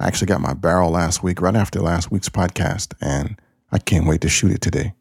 I 0.00 0.06
actually 0.06 0.26
got 0.26 0.42
my 0.42 0.52
barrel 0.52 0.90
last 0.90 1.22
week, 1.22 1.40
right 1.40 1.56
after 1.56 1.80
last 1.80 2.10
week's 2.10 2.28
podcast, 2.28 2.92
and 3.00 3.40
I 3.70 3.78
can't 3.78 4.06
wait 4.06 4.20
to 4.20 4.28
shoot 4.28 4.52
it 4.52 4.60
today. 4.60 4.92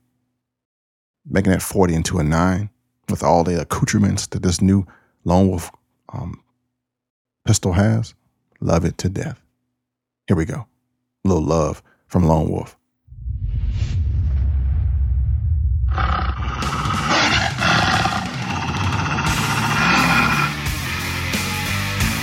Making 1.30 1.52
that 1.52 1.62
40 1.62 1.94
into 1.94 2.20
a 2.20 2.24
9 2.24 2.70
with 3.10 3.22
all 3.22 3.44
the 3.44 3.60
accoutrements 3.60 4.28
that 4.28 4.44
this 4.44 4.62
new 4.62 4.88
Lone 5.26 5.50
Wolf 5.50 5.72
um, 6.08 6.42
pistol 7.46 7.74
has. 7.74 8.14
Love 8.62 8.86
it 8.86 8.98
to 9.00 9.10
death. 9.10 9.42
Here 10.26 10.38
we 10.38 10.46
go. 10.46 10.68
Little 11.24 11.44
love 11.44 11.84
from 12.08 12.28
Lone 12.28 12.50
Wolf. 12.50 12.78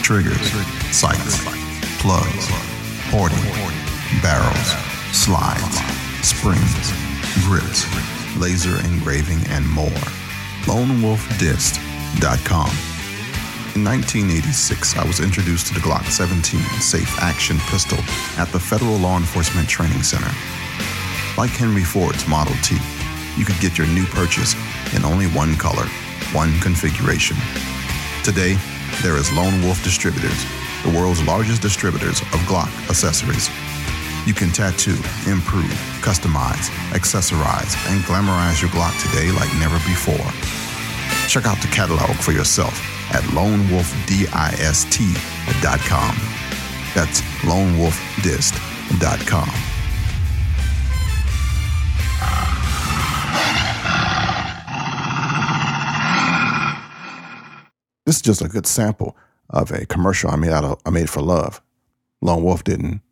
Triggers, 0.02 0.50
sights, 0.90 1.44
plugs 2.00 2.68
porting, 3.10 3.38
barrels, 4.20 4.74
slides, 5.12 5.80
springs, 6.22 6.92
grips, 7.46 7.86
laser 8.36 8.76
engraving, 8.86 9.40
and 9.48 9.66
more. 9.68 9.88
LoneWolfDist.com. 10.66 12.97
In 13.78 13.84
1986, 13.84 14.96
I 14.96 15.06
was 15.06 15.20
introduced 15.20 15.68
to 15.68 15.74
the 15.74 15.78
Glock 15.78 16.04
17 16.10 16.58
safe 16.82 17.22
action 17.22 17.58
pistol 17.70 17.98
at 18.36 18.50
the 18.50 18.58
Federal 18.58 18.96
Law 18.96 19.16
Enforcement 19.16 19.68
Training 19.68 20.02
Center. 20.02 20.34
Like 21.38 21.50
Henry 21.50 21.84
Ford's 21.84 22.26
Model 22.26 22.56
T, 22.64 22.74
you 23.36 23.44
could 23.44 23.54
get 23.60 23.78
your 23.78 23.86
new 23.86 24.04
purchase 24.06 24.56
in 24.96 25.04
only 25.04 25.26
one 25.28 25.54
color, 25.54 25.86
one 26.34 26.58
configuration. 26.58 27.36
Today, 28.24 28.58
there 29.00 29.16
is 29.16 29.30
Lone 29.30 29.62
Wolf 29.62 29.80
Distributors 29.84 30.42
the 30.82 30.90
world's 30.90 31.22
largest 31.22 31.62
distributors 31.62 32.20
of 32.34 32.42
Glock 32.50 32.74
accessories. 32.90 33.46
You 34.26 34.34
can 34.34 34.50
tattoo, 34.50 34.98
improve, 35.30 35.70
customize, 36.02 36.66
accessorize, 36.90 37.78
and 37.94 38.02
glamorize 38.10 38.60
your 38.60 38.70
Glock 38.74 38.98
today 39.06 39.30
like 39.30 39.54
never 39.62 39.78
before. 39.86 40.26
Check 41.30 41.46
out 41.46 41.62
the 41.62 41.70
catalog 41.70 42.16
for 42.16 42.32
yourself 42.32 42.97
at 43.10 43.24
lonewolfdist.com. 43.24 46.16
That's 46.94 47.20
lonewolfdist.com. 47.42 49.50
This 58.08 58.16
is 58.16 58.22
just 58.22 58.40
a 58.40 58.48
good 58.48 58.66
sample 58.66 59.14
of 59.50 59.70
a 59.70 59.84
commercial 59.84 60.30
I 60.30 60.36
made 60.36 60.50
out 60.50 60.64
of 60.64 60.80
I 60.86 60.90
made 60.90 61.10
for 61.10 61.20
love. 61.20 61.60
Lone 62.22 62.42
Wolf 62.42 62.64
didn't 62.64 63.02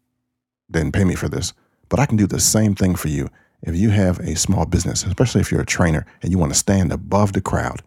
didn't 0.70 0.92
pay 0.92 1.04
me 1.04 1.14
for 1.14 1.28
this, 1.28 1.52
but 1.90 2.00
I 2.00 2.06
can 2.06 2.16
do 2.16 2.26
the 2.26 2.40
same 2.40 2.74
thing 2.74 2.94
for 2.94 3.08
you 3.08 3.28
if 3.62 3.76
you 3.76 3.90
have 3.90 4.18
a 4.20 4.36
small 4.36 4.64
business, 4.64 5.04
especially 5.04 5.42
if 5.42 5.52
you're 5.52 5.60
a 5.60 5.66
trainer 5.66 6.06
and 6.22 6.32
you 6.32 6.38
want 6.38 6.52
to 6.52 6.58
stand 6.58 6.92
above 6.92 7.34
the 7.34 7.42
crowd. 7.42 7.82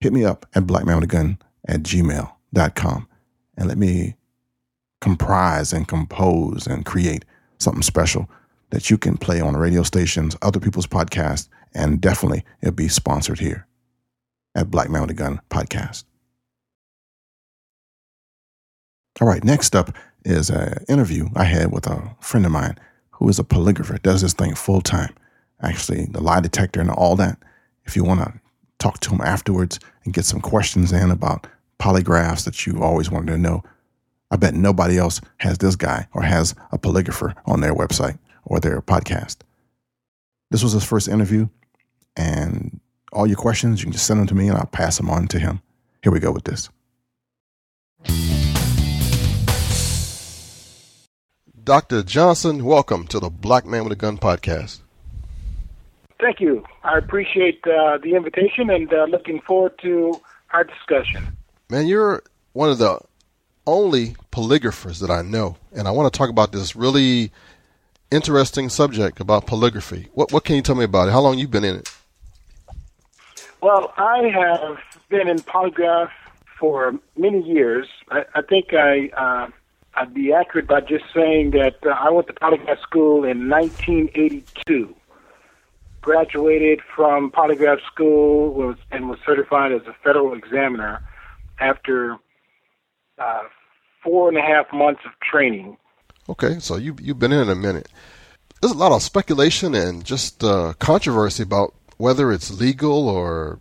Hit 0.00 0.12
me 0.12 0.24
up 0.24 0.46
at 0.54 0.64
blackmanwithagun 0.64 1.38
at 1.66 1.82
gmail.com 1.82 3.08
and 3.56 3.68
let 3.68 3.78
me 3.78 4.14
comprise 5.00 5.72
and 5.72 5.88
compose 5.88 6.66
and 6.66 6.84
create 6.84 7.24
something 7.58 7.82
special 7.82 8.28
that 8.70 8.90
you 8.90 8.98
can 8.98 9.16
play 9.16 9.40
on 9.40 9.56
radio 9.56 9.82
stations, 9.82 10.36
other 10.42 10.60
people's 10.60 10.86
podcasts, 10.86 11.48
and 11.74 12.00
definitely 12.00 12.44
it'll 12.62 12.74
be 12.74 12.88
sponsored 12.88 13.40
here 13.40 13.66
at 14.54 14.70
Black 14.70 14.90
Man 14.90 15.02
with 15.02 15.10
a 15.10 15.14
Gun 15.14 15.40
podcast. 15.50 16.04
All 19.20 19.26
right, 19.26 19.42
next 19.42 19.74
up 19.74 19.96
is 20.24 20.50
an 20.50 20.84
interview 20.88 21.28
I 21.34 21.44
had 21.44 21.72
with 21.72 21.86
a 21.86 22.14
friend 22.20 22.46
of 22.46 22.52
mine 22.52 22.78
who 23.10 23.28
is 23.28 23.38
a 23.38 23.44
polygrapher, 23.44 24.00
does 24.00 24.22
this 24.22 24.32
thing 24.32 24.54
full 24.54 24.80
time. 24.80 25.14
Actually, 25.60 26.04
the 26.06 26.20
lie 26.20 26.40
detector 26.40 26.80
and 26.80 26.90
all 26.90 27.16
that. 27.16 27.38
If 27.84 27.96
you 27.96 28.04
want 28.04 28.20
to 28.20 28.40
talk 28.78 29.00
to 29.00 29.10
him 29.10 29.20
afterwards 29.20 29.78
and 30.04 30.14
get 30.14 30.24
some 30.24 30.40
questions 30.40 30.92
in 30.92 31.10
about 31.10 31.46
polygraphs 31.78 32.44
that 32.44 32.66
you 32.66 32.82
always 32.82 33.10
wanted 33.10 33.32
to 33.32 33.38
know, 33.38 33.62
I 34.30 34.36
bet 34.36 34.54
nobody 34.54 34.98
else 34.98 35.20
has 35.38 35.58
this 35.58 35.76
guy 35.76 36.06
or 36.12 36.22
has 36.22 36.54
a 36.72 36.78
polygrapher 36.78 37.34
on 37.46 37.60
their 37.60 37.74
website 37.74 38.18
or 38.44 38.60
their 38.60 38.80
podcast. 38.82 39.38
This 40.50 40.62
was 40.62 40.72
his 40.72 40.84
first 40.84 41.08
interview, 41.08 41.48
and 42.16 42.80
all 43.12 43.26
your 43.26 43.36
questions, 43.36 43.80
you 43.80 43.86
can 43.86 43.92
just 43.92 44.06
send 44.06 44.20
them 44.20 44.26
to 44.26 44.34
me 44.34 44.48
and 44.48 44.56
I'll 44.56 44.66
pass 44.66 44.96
them 44.96 45.10
on 45.10 45.28
to 45.28 45.38
him. 45.38 45.60
Here 46.02 46.12
we 46.12 46.20
go 46.20 46.32
with 46.32 46.44
this. 46.44 46.68
Dr. 51.64 52.02
Johnson, 52.02 52.64
welcome 52.64 53.06
to 53.08 53.20
the 53.20 53.28
Black 53.28 53.66
Man 53.66 53.84
with 53.84 53.92
a 53.92 53.96
Gun 53.96 54.16
podcast. 54.16 54.80
Thank 56.20 56.40
you. 56.40 56.64
I 56.82 56.98
appreciate 56.98 57.64
uh, 57.66 57.98
the 57.98 58.14
invitation 58.14 58.70
and 58.70 58.92
uh, 58.92 59.04
looking 59.04 59.40
forward 59.40 59.78
to 59.82 60.20
our 60.52 60.64
discussion. 60.64 61.36
Man, 61.70 61.86
you're 61.86 62.22
one 62.54 62.70
of 62.70 62.78
the 62.78 62.98
only 63.66 64.16
polygraphers 64.32 65.00
that 65.00 65.10
I 65.10 65.22
know, 65.22 65.56
and 65.72 65.86
I 65.86 65.90
want 65.92 66.12
to 66.12 66.16
talk 66.16 66.30
about 66.30 66.52
this 66.52 66.74
really 66.74 67.30
interesting 68.10 68.68
subject 68.68 69.20
about 69.20 69.46
polygraphy. 69.46 70.08
What 70.14 70.32
what 70.32 70.44
can 70.44 70.56
you 70.56 70.62
tell 70.62 70.74
me 70.74 70.84
about 70.84 71.08
it? 71.08 71.12
How 71.12 71.20
long 71.20 71.38
you 71.38 71.46
been 71.46 71.64
in 71.64 71.76
it? 71.76 71.94
Well, 73.60 73.92
I 73.96 74.28
have 74.34 74.78
been 75.08 75.28
in 75.28 75.38
polygraph 75.38 76.10
for 76.58 76.94
many 77.16 77.42
years. 77.42 77.86
I, 78.10 78.24
I 78.34 78.42
think 78.42 78.72
I 78.72 79.10
uh, 79.16 79.50
I'd 79.94 80.14
be 80.14 80.32
accurate 80.32 80.66
by 80.66 80.80
just 80.80 81.04
saying 81.14 81.50
that 81.52 81.76
uh, 81.84 81.90
I 81.90 82.10
went 82.10 82.26
to 82.28 82.32
polygraph 82.32 82.80
school 82.80 83.24
in 83.24 83.48
1982. 83.48 84.94
Graduated 86.08 86.80
from 86.96 87.30
polygraph 87.30 87.84
school 87.84 88.54
was, 88.54 88.78
and 88.90 89.10
was 89.10 89.18
certified 89.26 89.72
as 89.72 89.82
a 89.82 89.94
federal 90.02 90.32
examiner 90.32 91.06
after 91.60 92.16
uh, 93.18 93.42
four 94.02 94.30
and 94.30 94.38
a 94.38 94.40
half 94.40 94.72
months 94.72 95.02
of 95.04 95.10
training. 95.20 95.76
Okay, 96.30 96.60
so 96.60 96.76
you 96.76 96.96
you've 96.98 97.18
been 97.18 97.30
in 97.30 97.46
it 97.46 97.52
a 97.52 97.54
minute. 97.54 97.88
There's 98.62 98.72
a 98.72 98.78
lot 98.78 98.90
of 98.92 99.02
speculation 99.02 99.74
and 99.74 100.02
just 100.02 100.42
uh, 100.42 100.72
controversy 100.78 101.42
about 101.42 101.74
whether 101.98 102.32
it's 102.32 102.58
legal 102.58 103.06
or 103.06 103.60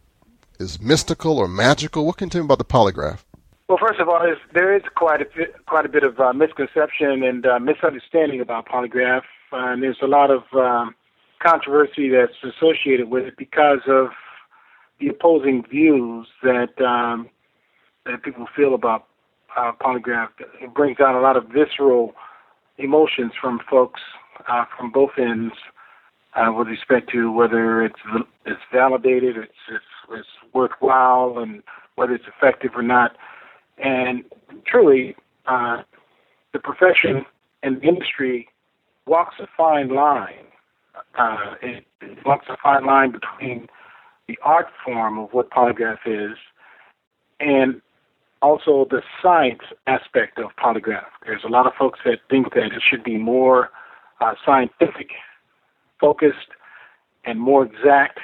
is 0.57 0.79
mystical 0.79 1.39
or 1.39 1.49
magical. 1.49 2.05
What 2.05 2.15
can 2.15 2.27
you 2.27 2.29
tell 2.29 2.41
me 2.43 2.45
about 2.45 2.59
the 2.59 2.63
polygraph? 2.63 3.25
Well, 3.67 3.77
first 3.77 3.99
of 3.99 4.07
all, 4.07 4.25
there 4.53 4.73
is 4.73 4.83
quite 4.95 5.21
a 5.21 5.25
bit, 5.35 5.53
quite 5.65 5.85
a 5.85 5.89
bit 5.89 6.05
of 6.05 6.17
uh, 6.21 6.31
misconception 6.31 7.23
and 7.23 7.45
uh, 7.45 7.59
misunderstanding 7.59 8.39
about 8.39 8.69
polygraph, 8.69 9.23
uh, 9.51 9.57
and 9.73 9.83
there's 9.83 10.01
a 10.01 10.07
lot 10.07 10.31
of 10.31 10.43
um, 10.53 10.95
controversy 11.41 12.09
that's 12.09 12.33
associated 12.43 13.09
with 13.09 13.25
it 13.25 13.37
because 13.37 13.81
of 13.87 14.09
the 14.99 15.07
opposing 15.07 15.63
views 15.69 16.27
that 16.43 16.79
um, 16.81 17.29
that 18.05 18.23
people 18.23 18.47
feel 18.55 18.73
about 18.73 19.05
uh, 19.57 19.71
polygraph. 19.79 20.29
It 20.61 20.73
brings 20.73 20.99
out 20.99 21.15
a 21.15 21.19
lot 21.19 21.37
of 21.37 21.45
visceral 21.47 22.13
emotions 22.77 23.33
from 23.39 23.59
folks 23.69 24.01
uh, 24.47 24.65
from 24.77 24.91
both 24.91 25.11
ends 25.17 25.53
uh, 26.35 26.51
with 26.51 26.67
respect 26.67 27.09
to 27.11 27.31
whether 27.31 27.83
it's 27.83 27.99
it's 28.45 28.61
validated, 28.71 29.37
it's, 29.37 29.51
it's 29.69 29.83
it's 30.11 30.53
worthwhile, 30.53 31.37
and 31.39 31.63
whether 31.95 32.13
it's 32.13 32.25
effective 32.27 32.71
or 32.75 32.83
not. 32.83 33.17
And 33.77 34.23
truly, 34.65 35.15
uh, 35.45 35.83
the 36.53 36.59
profession 36.59 37.25
and 37.63 37.83
industry 37.83 38.47
walks 39.05 39.35
a 39.39 39.47
fine 39.57 39.89
line. 39.89 40.45
Uh, 41.17 41.55
it, 41.61 41.85
it 42.01 42.25
walks 42.25 42.45
a 42.49 42.57
fine 42.61 42.85
line 42.85 43.11
between 43.11 43.67
the 44.27 44.37
art 44.43 44.67
form 44.83 45.17
of 45.19 45.29
what 45.31 45.49
polygraph 45.51 45.99
is 46.05 46.37
and 47.39 47.81
also 48.41 48.85
the 48.89 49.01
science 49.21 49.61
aspect 49.87 50.37
of 50.37 50.51
polygraph. 50.61 51.07
There's 51.25 51.43
a 51.43 51.49
lot 51.49 51.65
of 51.65 51.73
folks 51.77 51.99
that 52.05 52.19
think 52.29 52.53
that 52.53 52.65
it 52.65 52.83
should 52.87 53.03
be 53.03 53.17
more 53.17 53.69
uh, 54.21 54.33
scientific 54.45 55.09
focused 55.99 56.51
and 57.25 57.39
more 57.39 57.65
exact, 57.65 58.19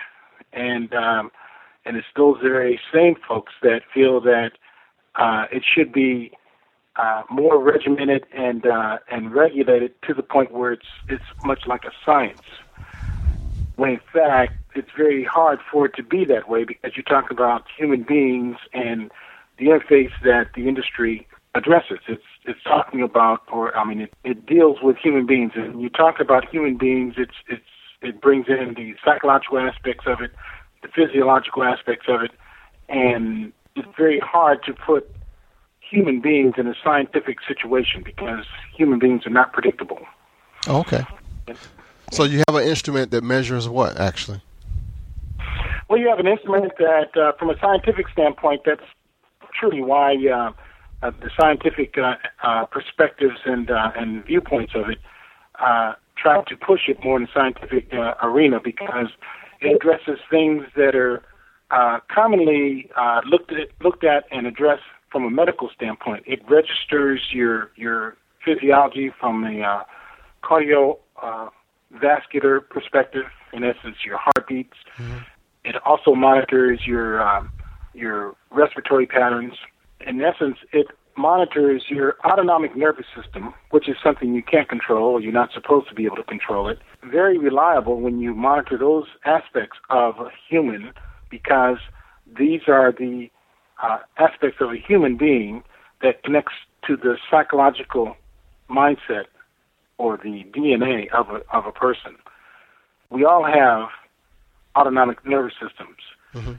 and 0.53 0.93
um, 0.93 1.31
and 1.85 1.97
it's 1.97 2.07
those 2.15 2.37
very 2.41 2.79
same 2.93 3.15
folks 3.27 3.53
that 3.61 3.81
feel 3.93 4.21
that 4.21 4.51
uh, 5.15 5.45
it 5.51 5.63
should 5.65 5.91
be 5.91 6.31
uh, 6.95 7.23
more 7.29 7.61
regimented 7.61 8.25
and 8.33 8.65
uh, 8.65 8.97
and 9.11 9.33
regulated 9.33 9.93
to 10.07 10.13
the 10.13 10.23
point 10.23 10.51
where 10.51 10.71
it's 10.73 10.85
it's 11.09 11.23
much 11.43 11.61
like 11.67 11.83
a 11.85 11.91
science. 12.05 12.41
When 13.75 13.91
in 13.91 13.99
fact 14.11 14.53
it's 14.75 14.89
very 14.95 15.23
hard 15.23 15.59
for 15.71 15.85
it 15.85 15.95
to 15.95 16.03
be 16.03 16.25
that 16.25 16.49
way 16.49 16.63
because 16.63 16.97
you 16.97 17.03
talk 17.03 17.29
about 17.29 17.65
human 17.77 18.03
beings 18.03 18.57
and 18.73 19.11
the 19.57 19.65
interface 19.65 20.11
that 20.23 20.47
the 20.55 20.67
industry 20.67 21.27
addresses. 21.55 21.99
It's 22.07 22.23
it's 22.45 22.63
talking 22.63 23.01
about, 23.01 23.41
or 23.51 23.75
I 23.77 23.85
mean, 23.85 24.01
it, 24.01 24.13
it 24.23 24.45
deals 24.45 24.77
with 24.81 24.97
human 24.97 25.25
beings. 25.25 25.51
And 25.55 25.75
when 25.75 25.79
you 25.79 25.89
talk 25.89 26.19
about 26.19 26.49
human 26.49 26.77
beings, 26.77 27.15
it's 27.17 27.35
it's 27.47 27.63
it 28.01 28.21
brings 28.21 28.47
in 28.47 28.73
the 28.75 28.95
psychological 29.03 29.59
aspects 29.59 30.05
of 30.07 30.21
it, 30.21 30.31
the 30.81 30.89
physiological 30.89 31.63
aspects 31.63 32.07
of 32.09 32.21
it, 32.21 32.31
and 32.89 33.53
it's 33.75 33.87
very 33.97 34.19
hard 34.19 34.63
to 34.65 34.73
put 34.73 35.09
human 35.79 36.19
beings 36.19 36.55
in 36.57 36.67
a 36.67 36.73
scientific 36.83 37.37
situation 37.47 38.01
because 38.03 38.45
human 38.75 38.99
beings 38.99 39.25
are 39.25 39.31
not 39.31 39.53
predictable. 39.53 39.99
Okay. 40.67 41.03
So 42.13 42.25
you 42.25 42.43
have 42.47 42.55
an 42.55 42.67
instrument 42.67 43.09
that 43.11 43.23
measures 43.23 43.67
what 43.67 43.99
actually? 43.99 44.39
Well, 45.89 45.99
you 45.99 46.07
have 46.09 46.19
an 46.19 46.27
instrument 46.27 46.73
that, 46.77 47.17
uh, 47.17 47.31
from 47.39 47.49
a 47.49 47.59
scientific 47.59 48.07
standpoint, 48.09 48.61
that's 48.65 48.83
truly 49.59 49.81
why 49.81 50.15
uh, 50.27 50.51
uh, 51.01 51.11
the 51.21 51.31
scientific 51.39 51.97
uh, 51.97 52.15
uh, 52.43 52.65
perspectives 52.67 53.39
and 53.45 53.71
uh, 53.71 53.91
and 53.95 54.23
viewpoints 54.25 54.73
of 54.75 54.89
it 54.89 54.99
try 56.15 56.41
to 56.43 56.55
push 56.55 56.81
it 56.87 57.03
more 57.03 57.17
in 57.17 57.23
the 57.23 57.29
scientific 57.33 57.91
arena 58.21 58.59
because 58.63 59.07
it 59.59 59.75
addresses 59.75 60.19
things 60.29 60.63
that 60.75 60.95
are 60.95 61.21
commonly 62.13 62.89
looked 63.25 63.51
at 63.51 63.69
looked 63.81 64.03
at 64.03 64.25
and 64.31 64.45
addressed 64.45 64.83
from 65.11 65.25
a 65.25 65.29
medical 65.31 65.69
standpoint. 65.75 66.23
It 66.27 66.41
registers 66.47 67.21
your 67.31 67.71
your 67.75 68.15
physiology 68.45 69.11
from 69.19 69.43
a 69.43 69.61
uh, 69.61 71.49
cardiovascular 71.93 72.57
uh, 72.57 72.61
perspective, 72.69 73.25
in 73.51 73.63
essence, 73.63 73.97
your 74.05 74.17
heartbeats. 74.17 74.77
Mm-hmm. 74.97 75.17
It 75.65 75.75
also 75.85 76.13
monitors 76.15 76.81
your 76.85 77.21
um, 77.21 77.51
your 77.93 78.35
respiratory 78.51 79.05
patterns. 79.05 79.53
In 80.05 80.21
essence, 80.21 80.57
it 80.71 80.87
monitors 81.15 81.83
your 81.89 82.15
autonomic 82.25 82.75
nervous 82.75 83.05
system, 83.15 83.53
which 83.69 83.87
is 83.87 83.95
something 84.03 84.33
you 84.33 84.43
can't 84.43 84.67
control, 84.67 85.13
or 85.13 85.21
you're 85.21 85.31
not 85.31 85.51
supposed 85.53 85.87
to 85.89 85.95
be 85.95 86.05
able 86.05 86.15
to 86.17 86.23
control 86.23 86.67
it. 86.67 86.79
Very 87.03 87.37
reliable 87.37 88.01
when 88.01 88.19
you 88.19 88.33
monitor 88.33 88.77
those 88.77 89.05
aspects 89.25 89.77
of 89.89 90.19
a 90.19 90.29
human 90.49 90.91
because 91.29 91.77
these 92.37 92.61
are 92.67 92.91
the 92.91 93.29
uh, 93.81 93.99
aspects 94.17 94.57
of 94.59 94.71
a 94.71 94.77
human 94.77 95.17
being 95.17 95.63
that 96.01 96.23
connects 96.23 96.53
to 96.87 96.97
the 96.97 97.17
psychological 97.29 98.17
mindset 98.69 99.25
or 99.97 100.17
the 100.17 100.43
DNA 100.55 101.11
of 101.11 101.29
a, 101.29 101.41
of 101.55 101.65
a 101.65 101.71
person. 101.71 102.15
We 103.09 103.25
all 103.25 103.43
have 103.45 103.89
autonomic 104.75 105.25
nervous 105.25 105.53
systems. 105.53 105.97
Mm-hmm 106.33 106.53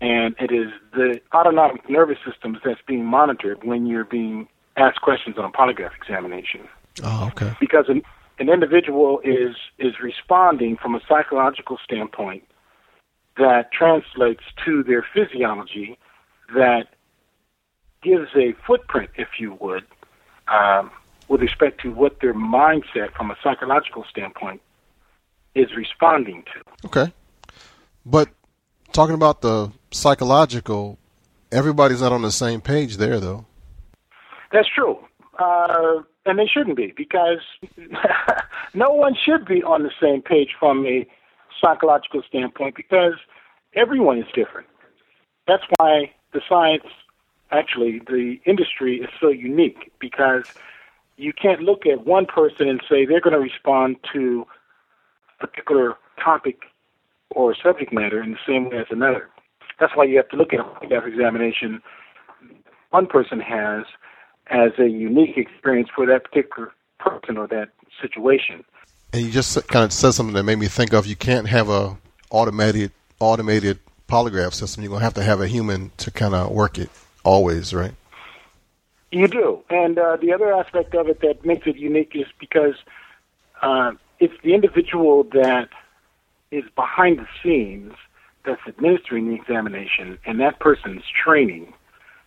and 0.00 0.34
it 0.38 0.50
is 0.50 0.72
the 0.92 1.20
autonomic 1.34 1.88
nervous 1.88 2.18
system 2.26 2.58
that's 2.64 2.80
being 2.86 3.04
monitored 3.04 3.64
when 3.64 3.86
you're 3.86 4.04
being 4.04 4.48
asked 4.76 5.00
questions 5.02 5.36
on 5.38 5.44
a 5.44 5.50
polygraph 5.50 5.94
examination. 6.00 6.60
Oh, 7.02 7.28
okay. 7.28 7.52
Because 7.60 7.86
an, 7.88 8.02
an 8.38 8.48
individual 8.48 9.20
is 9.20 9.56
is 9.78 9.94
responding 10.02 10.76
from 10.76 10.94
a 10.94 11.00
psychological 11.06 11.78
standpoint 11.84 12.44
that 13.36 13.72
translates 13.72 14.42
to 14.64 14.82
their 14.82 15.04
physiology 15.14 15.98
that 16.54 16.86
gives 18.02 18.28
a 18.34 18.54
footprint, 18.66 19.10
if 19.16 19.28
you 19.38 19.56
would, 19.60 19.84
um, 20.48 20.90
with 21.30 21.40
respect 21.40 21.80
to 21.80 21.92
what 21.92 22.20
their 22.20 22.34
mindset 22.34 23.12
from 23.16 23.30
a 23.30 23.36
psychological 23.42 24.04
standpoint 24.10 24.60
is 25.54 25.68
responding 25.76 26.42
to. 26.52 26.86
Okay. 26.86 27.12
But 28.04 28.28
talking 28.92 29.14
about 29.14 29.40
the 29.40 29.70
psychological, 29.92 30.98
everybody's 31.52 32.02
not 32.02 32.10
on 32.10 32.22
the 32.22 32.32
same 32.32 32.60
page 32.60 32.96
there, 32.96 33.20
though. 33.20 33.46
That's 34.52 34.68
true. 34.74 34.98
Uh, 35.38 36.02
and 36.26 36.36
they 36.38 36.46
shouldn't 36.46 36.76
be 36.76 36.92
because 36.96 37.38
no 38.74 38.90
one 38.90 39.14
should 39.14 39.46
be 39.46 39.62
on 39.62 39.84
the 39.84 39.92
same 40.02 40.22
page 40.22 40.50
from 40.58 40.84
a 40.84 41.06
psychological 41.62 42.22
standpoint 42.28 42.74
because 42.74 43.14
everyone 43.76 44.18
is 44.18 44.26
different. 44.34 44.66
That's 45.46 45.62
why 45.76 46.12
the 46.32 46.40
science, 46.48 46.86
actually, 47.52 48.00
the 48.00 48.40
industry 48.46 48.96
is 48.96 49.08
so 49.20 49.28
unique 49.28 49.92
because 50.00 50.44
you 51.20 51.32
can't 51.32 51.60
look 51.60 51.86
at 51.86 52.06
one 52.06 52.26
person 52.26 52.68
and 52.68 52.80
say 52.88 53.04
they're 53.04 53.20
going 53.20 53.34
to 53.34 53.40
respond 53.40 53.96
to 54.12 54.46
a 55.40 55.46
particular 55.46 55.94
topic 56.22 56.62
or 57.30 57.54
subject 57.54 57.92
matter 57.92 58.22
in 58.22 58.32
the 58.32 58.38
same 58.46 58.70
way 58.70 58.78
as 58.78 58.86
another. 58.90 59.28
That's 59.78 59.94
why 59.94 60.04
you 60.04 60.16
have 60.16 60.28
to 60.30 60.36
look 60.36 60.52
at 60.52 60.60
a 60.60 60.64
polygraph 60.64 61.06
examination 61.06 61.82
one 62.90 63.06
person 63.06 63.40
has 63.40 63.84
as 64.48 64.72
a 64.78 64.88
unique 64.88 65.36
experience 65.36 65.88
for 65.94 66.06
that 66.06 66.24
particular 66.24 66.72
person 66.98 67.36
or 67.36 67.46
that 67.48 67.68
situation. 68.02 68.64
And 69.12 69.22
you 69.22 69.30
just 69.30 69.66
kind 69.68 69.84
of 69.84 69.92
said 69.92 70.12
something 70.12 70.34
that 70.34 70.42
made 70.44 70.58
me 70.58 70.66
think 70.66 70.92
of 70.92 71.06
you 71.06 71.16
can't 71.16 71.48
have 71.48 71.68
a 71.68 71.96
automated 72.30 72.92
automated 73.18 73.78
polygraph 74.08 74.54
system. 74.54 74.82
You're 74.82 74.92
gonna 74.92 75.04
have 75.04 75.14
to 75.14 75.22
have 75.22 75.40
a 75.40 75.48
human 75.48 75.90
to 75.98 76.10
kind 76.10 76.34
of 76.34 76.50
work 76.50 76.78
it 76.78 76.90
always, 77.24 77.72
right? 77.72 77.94
You 79.12 79.26
do, 79.26 79.60
and 79.68 79.98
uh, 79.98 80.16
the 80.20 80.32
other 80.32 80.52
aspect 80.52 80.94
of 80.94 81.08
it 81.08 81.20
that 81.20 81.44
makes 81.44 81.66
it 81.66 81.76
unique 81.76 82.12
is 82.14 82.26
because 82.38 82.74
uh, 83.60 83.92
it's 84.20 84.34
the 84.44 84.54
individual 84.54 85.24
that 85.32 85.68
is 86.52 86.64
behind 86.76 87.18
the 87.18 87.26
scenes 87.42 87.92
that's 88.44 88.60
administering 88.68 89.28
the 89.28 89.34
examination, 89.34 90.18
and 90.24 90.40
that 90.40 90.60
person's 90.60 91.02
training, 91.24 91.72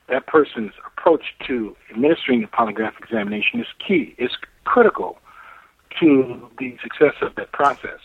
that 0.09 0.27
person's 0.27 0.73
approach 0.85 1.23
to 1.47 1.75
administering 1.89 2.41
the 2.41 2.47
polygraph 2.47 2.97
examination 2.99 3.61
is 3.61 3.67
key. 3.85 4.13
It's 4.17 4.35
critical 4.65 5.17
to 5.99 6.49
the 6.59 6.77
success 6.83 7.15
of 7.21 7.35
that 7.35 7.51
process. 7.51 7.99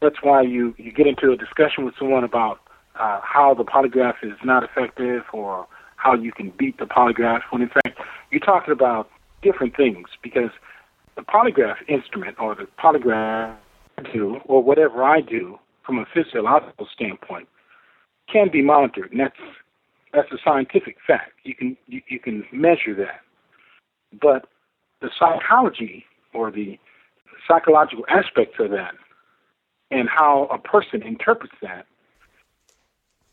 That's 0.00 0.22
why 0.22 0.42
you, 0.42 0.74
you 0.78 0.92
get 0.92 1.06
into 1.06 1.32
a 1.32 1.36
discussion 1.36 1.84
with 1.84 1.94
someone 1.98 2.24
about 2.24 2.60
uh, 2.94 3.20
how 3.22 3.54
the 3.54 3.64
polygraph 3.64 4.16
is 4.22 4.38
not 4.44 4.62
effective 4.62 5.24
or 5.32 5.66
how 5.96 6.14
you 6.14 6.32
can 6.32 6.50
beat 6.50 6.78
the 6.78 6.86
polygraph, 6.86 7.42
when 7.50 7.60
in 7.60 7.68
fact 7.68 7.99
you're 8.30 8.40
talking 8.40 8.72
about 8.72 9.08
different 9.42 9.76
things 9.76 10.08
because 10.22 10.50
the 11.16 11.22
polygraph 11.22 11.76
instrument 11.88 12.36
or 12.38 12.54
the 12.54 12.66
polygraph 12.78 13.56
do 14.12 14.40
or 14.46 14.62
whatever 14.62 15.02
I 15.02 15.20
do 15.20 15.58
from 15.84 15.98
a 15.98 16.06
physiological 16.12 16.86
standpoint 16.92 17.48
can 18.32 18.48
be 18.50 18.62
monitored, 18.62 19.10
and 19.10 19.20
that's 19.20 19.36
that's 20.12 20.30
a 20.32 20.38
scientific 20.44 20.96
fact. 21.06 21.32
You 21.44 21.54
can 21.54 21.76
you, 21.86 22.00
you 22.08 22.18
can 22.18 22.44
measure 22.52 22.94
that, 22.96 23.20
but 24.20 24.46
the 25.00 25.10
psychology 25.18 26.04
or 26.32 26.50
the 26.50 26.78
psychological 27.48 28.04
aspects 28.08 28.56
of 28.58 28.70
that 28.70 28.94
and 29.90 30.08
how 30.08 30.48
a 30.52 30.58
person 30.58 31.02
interprets 31.02 31.54
that. 31.62 31.86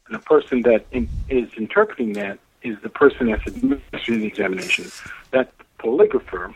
And 0.08 0.16
the 0.16 0.20
person 0.20 0.62
that 0.64 0.86
in, 0.92 1.10
is 1.30 1.50
interpreting 1.58 2.14
that 2.14 2.40
is 2.64 2.78
the 2.84 2.90
person 2.90 3.28
that's 3.28 3.48
administering 3.48 4.22
the 4.22 4.28
examination. 4.28 4.86
That 5.32 5.52
polygrapher 5.80 6.54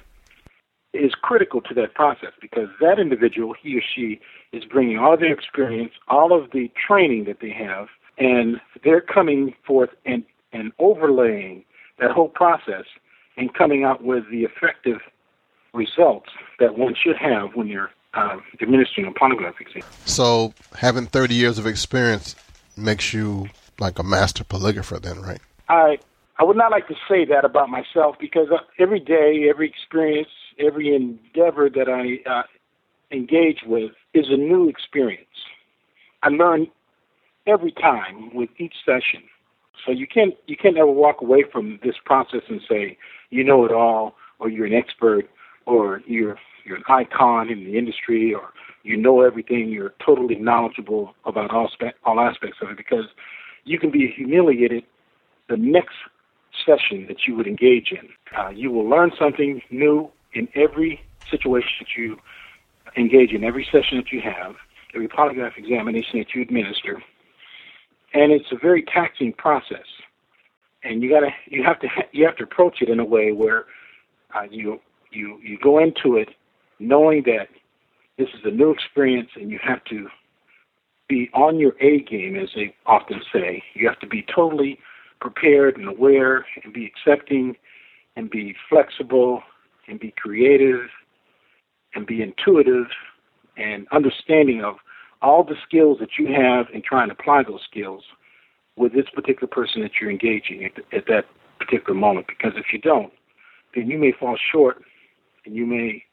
is 0.93 1.13
critical 1.15 1.61
to 1.61 1.73
that 1.75 1.93
process 1.93 2.31
because 2.41 2.67
that 2.81 2.99
individual, 2.99 3.55
he 3.61 3.77
or 3.77 3.81
she, 3.81 4.19
is 4.51 4.65
bringing 4.65 4.97
all 4.97 5.17
their 5.17 5.33
experience, 5.33 5.93
all 6.07 6.37
of 6.37 6.51
the 6.51 6.69
training 6.87 7.25
that 7.25 7.39
they 7.39 7.51
have, 7.51 7.87
and 8.17 8.59
they're 8.83 9.01
coming 9.01 9.53
forth 9.65 9.89
and, 10.05 10.23
and 10.51 10.71
overlaying 10.79 11.63
that 11.99 12.11
whole 12.11 12.27
process 12.27 12.85
and 13.37 13.53
coming 13.53 13.83
out 13.83 14.03
with 14.03 14.29
the 14.29 14.43
effective 14.43 14.99
results 15.73 16.29
that 16.59 16.77
one 16.77 16.93
should 17.01 17.15
have 17.15 17.55
when 17.55 17.67
you're 17.67 17.91
uh, 18.13 18.37
administering 18.61 19.07
a 19.07 19.11
polygraph 19.11 19.59
exam. 19.61 19.83
So, 20.05 20.53
having 20.75 21.05
30 21.05 21.33
years 21.33 21.57
of 21.57 21.65
experience 21.65 22.35
makes 22.75 23.13
you 23.13 23.47
like 23.79 23.99
a 23.99 24.03
master 24.03 24.43
polygrapher, 24.43 25.01
then, 25.01 25.21
right? 25.21 25.39
I 25.71 25.97
I 26.37 26.43
would 26.43 26.57
not 26.57 26.71
like 26.71 26.87
to 26.87 26.95
say 27.07 27.23
that 27.25 27.45
about 27.45 27.69
myself 27.69 28.15
because 28.19 28.47
uh, 28.51 28.57
every 28.79 28.99
day, 28.99 29.47
every 29.49 29.69
experience, 29.69 30.29
every 30.59 30.93
endeavor 30.95 31.69
that 31.69 31.87
I 31.87 32.29
uh, 32.29 32.43
engage 33.11 33.59
with 33.65 33.91
is 34.13 34.25
a 34.29 34.37
new 34.37 34.67
experience. 34.67 35.27
I 36.23 36.29
learn 36.29 36.67
every 37.47 37.71
time 37.71 38.33
with 38.33 38.49
each 38.57 38.75
session. 38.85 39.23
So 39.85 39.91
you 39.91 40.07
can't 40.07 40.35
you 40.47 40.57
can't 40.57 40.77
ever 40.77 40.91
walk 40.91 41.21
away 41.21 41.43
from 41.51 41.79
this 41.83 41.95
process 42.03 42.41
and 42.49 42.61
say 42.69 42.97
you 43.29 43.43
know 43.43 43.65
it 43.65 43.71
all 43.71 44.15
or 44.39 44.49
you're 44.49 44.65
an 44.65 44.73
expert 44.73 45.29
or 45.65 46.01
you're 46.05 46.37
you're 46.65 46.77
an 46.77 46.83
icon 46.89 47.49
in 47.49 47.63
the 47.63 47.77
industry 47.77 48.33
or 48.33 48.49
you 48.83 48.97
know 48.97 49.21
everything, 49.21 49.69
you're 49.69 49.93
totally 50.03 50.35
knowledgeable 50.35 51.15
about 51.25 51.51
all 51.51 51.69
spe- 51.71 51.97
all 52.03 52.19
aspects 52.19 52.57
of 52.61 52.69
it 52.71 52.77
because 52.77 53.05
you 53.63 53.79
can 53.79 53.91
be 53.91 54.07
humiliated 54.07 54.83
the 55.51 55.57
next 55.57 55.95
session 56.65 57.05
that 57.07 57.27
you 57.27 57.35
would 57.35 57.45
engage 57.45 57.91
in. 57.91 58.07
Uh, 58.37 58.49
you 58.49 58.71
will 58.71 58.87
learn 58.87 59.11
something 59.19 59.61
new 59.69 60.09
in 60.33 60.47
every 60.55 61.01
situation 61.29 61.69
that 61.79 61.89
you 61.97 62.17
engage 62.95 63.31
in, 63.31 63.43
every 63.43 63.65
session 63.65 63.97
that 63.97 64.11
you 64.11 64.21
have, 64.21 64.55
every 64.95 65.07
polygraph 65.07 65.57
examination 65.57 66.19
that 66.19 66.33
you 66.33 66.41
administer, 66.41 67.01
and 68.13 68.31
it's 68.31 68.51
a 68.51 68.57
very 68.57 68.83
taxing 68.83 69.33
process. 69.33 69.85
And 70.83 71.03
you 71.03 71.09
gotta, 71.09 71.29
you 71.47 71.63
have 71.63 71.79
to, 71.81 71.87
you 72.11 72.25
have 72.25 72.37
to 72.37 72.43
approach 72.43 72.81
it 72.81 72.89
in 72.89 72.99
a 72.99 73.05
way 73.05 73.31
where 73.31 73.65
uh, 74.33 74.43
you 74.49 74.79
you 75.11 75.37
you 75.43 75.57
go 75.61 75.77
into 75.77 76.15
it 76.15 76.29
knowing 76.79 77.23
that 77.25 77.49
this 78.17 78.29
is 78.29 78.41
a 78.45 78.51
new 78.51 78.71
experience 78.71 79.29
and 79.35 79.51
you 79.51 79.59
have 79.61 79.83
to 79.85 80.07
be 81.07 81.29
on 81.33 81.59
your 81.59 81.73
A 81.81 82.01
game, 82.01 82.35
as 82.35 82.49
they 82.55 82.73
often 82.85 83.21
say. 83.33 83.61
You 83.73 83.87
have 83.87 83.99
to 83.99 84.07
be 84.07 84.25
totally 84.33 84.79
prepared 85.21 85.77
and 85.77 85.87
aware 85.87 86.45
and 86.63 86.73
be 86.73 86.85
accepting 86.85 87.55
and 88.15 88.29
be 88.29 88.55
flexible 88.67 89.41
and 89.87 89.99
be 89.99 90.13
creative 90.17 90.89
and 91.95 92.05
be 92.05 92.21
intuitive 92.21 92.87
and 93.57 93.87
understanding 93.91 94.63
of 94.63 94.75
all 95.21 95.43
the 95.43 95.55
skills 95.65 95.99
that 95.99 96.09
you 96.17 96.27
have 96.27 96.65
and 96.73 96.83
try 96.83 97.03
and 97.03 97.11
apply 97.11 97.43
those 97.43 97.61
skills 97.69 98.03
with 98.75 98.93
this 98.93 99.05
particular 99.13 99.47
person 99.47 99.81
that 99.81 99.91
you're 100.01 100.09
engaging 100.09 100.65
at, 100.65 100.71
at 100.97 101.05
that 101.05 101.25
particular 101.59 101.97
moment. 101.97 102.25
Because 102.27 102.53
if 102.55 102.65
you 102.73 102.79
don't, 102.79 103.13
then 103.75 103.87
you 103.87 103.97
may 103.97 104.11
fall 104.11 104.37
short 104.51 104.81
and 105.45 105.55
you 105.55 105.65
may 105.65 106.03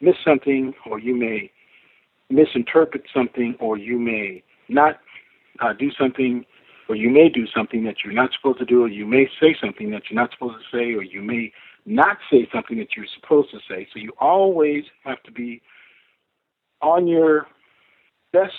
miss 0.00 0.16
something 0.24 0.72
or 0.90 0.98
you 0.98 1.14
may 1.14 1.50
misinterpret 2.30 3.02
something 3.12 3.54
or 3.60 3.76
you 3.76 3.98
may 3.98 4.42
not 4.68 4.96
uh, 5.60 5.72
do 5.72 5.90
something 5.98 6.44
or 6.88 6.94
you 6.94 7.10
may 7.10 7.28
do 7.28 7.46
something 7.54 7.84
that 7.84 7.96
you're 8.04 8.12
not 8.12 8.30
supposed 8.32 8.58
to 8.58 8.64
do 8.64 8.84
or 8.84 8.88
you 8.88 9.06
may 9.06 9.28
say 9.40 9.56
something 9.60 9.90
that 9.90 10.02
you're 10.10 10.20
not 10.20 10.30
supposed 10.32 10.56
to 10.56 10.76
say 10.76 10.94
or 10.94 11.02
you 11.02 11.22
may 11.22 11.52
not 11.86 12.18
say 12.30 12.48
something 12.52 12.78
that 12.78 12.96
you're 12.96 13.06
supposed 13.20 13.50
to 13.50 13.58
say. 13.68 13.86
So 13.92 13.98
you 13.98 14.12
always 14.18 14.84
have 15.04 15.22
to 15.24 15.32
be 15.32 15.62
on 16.80 17.06
your 17.06 17.46
best 18.32 18.54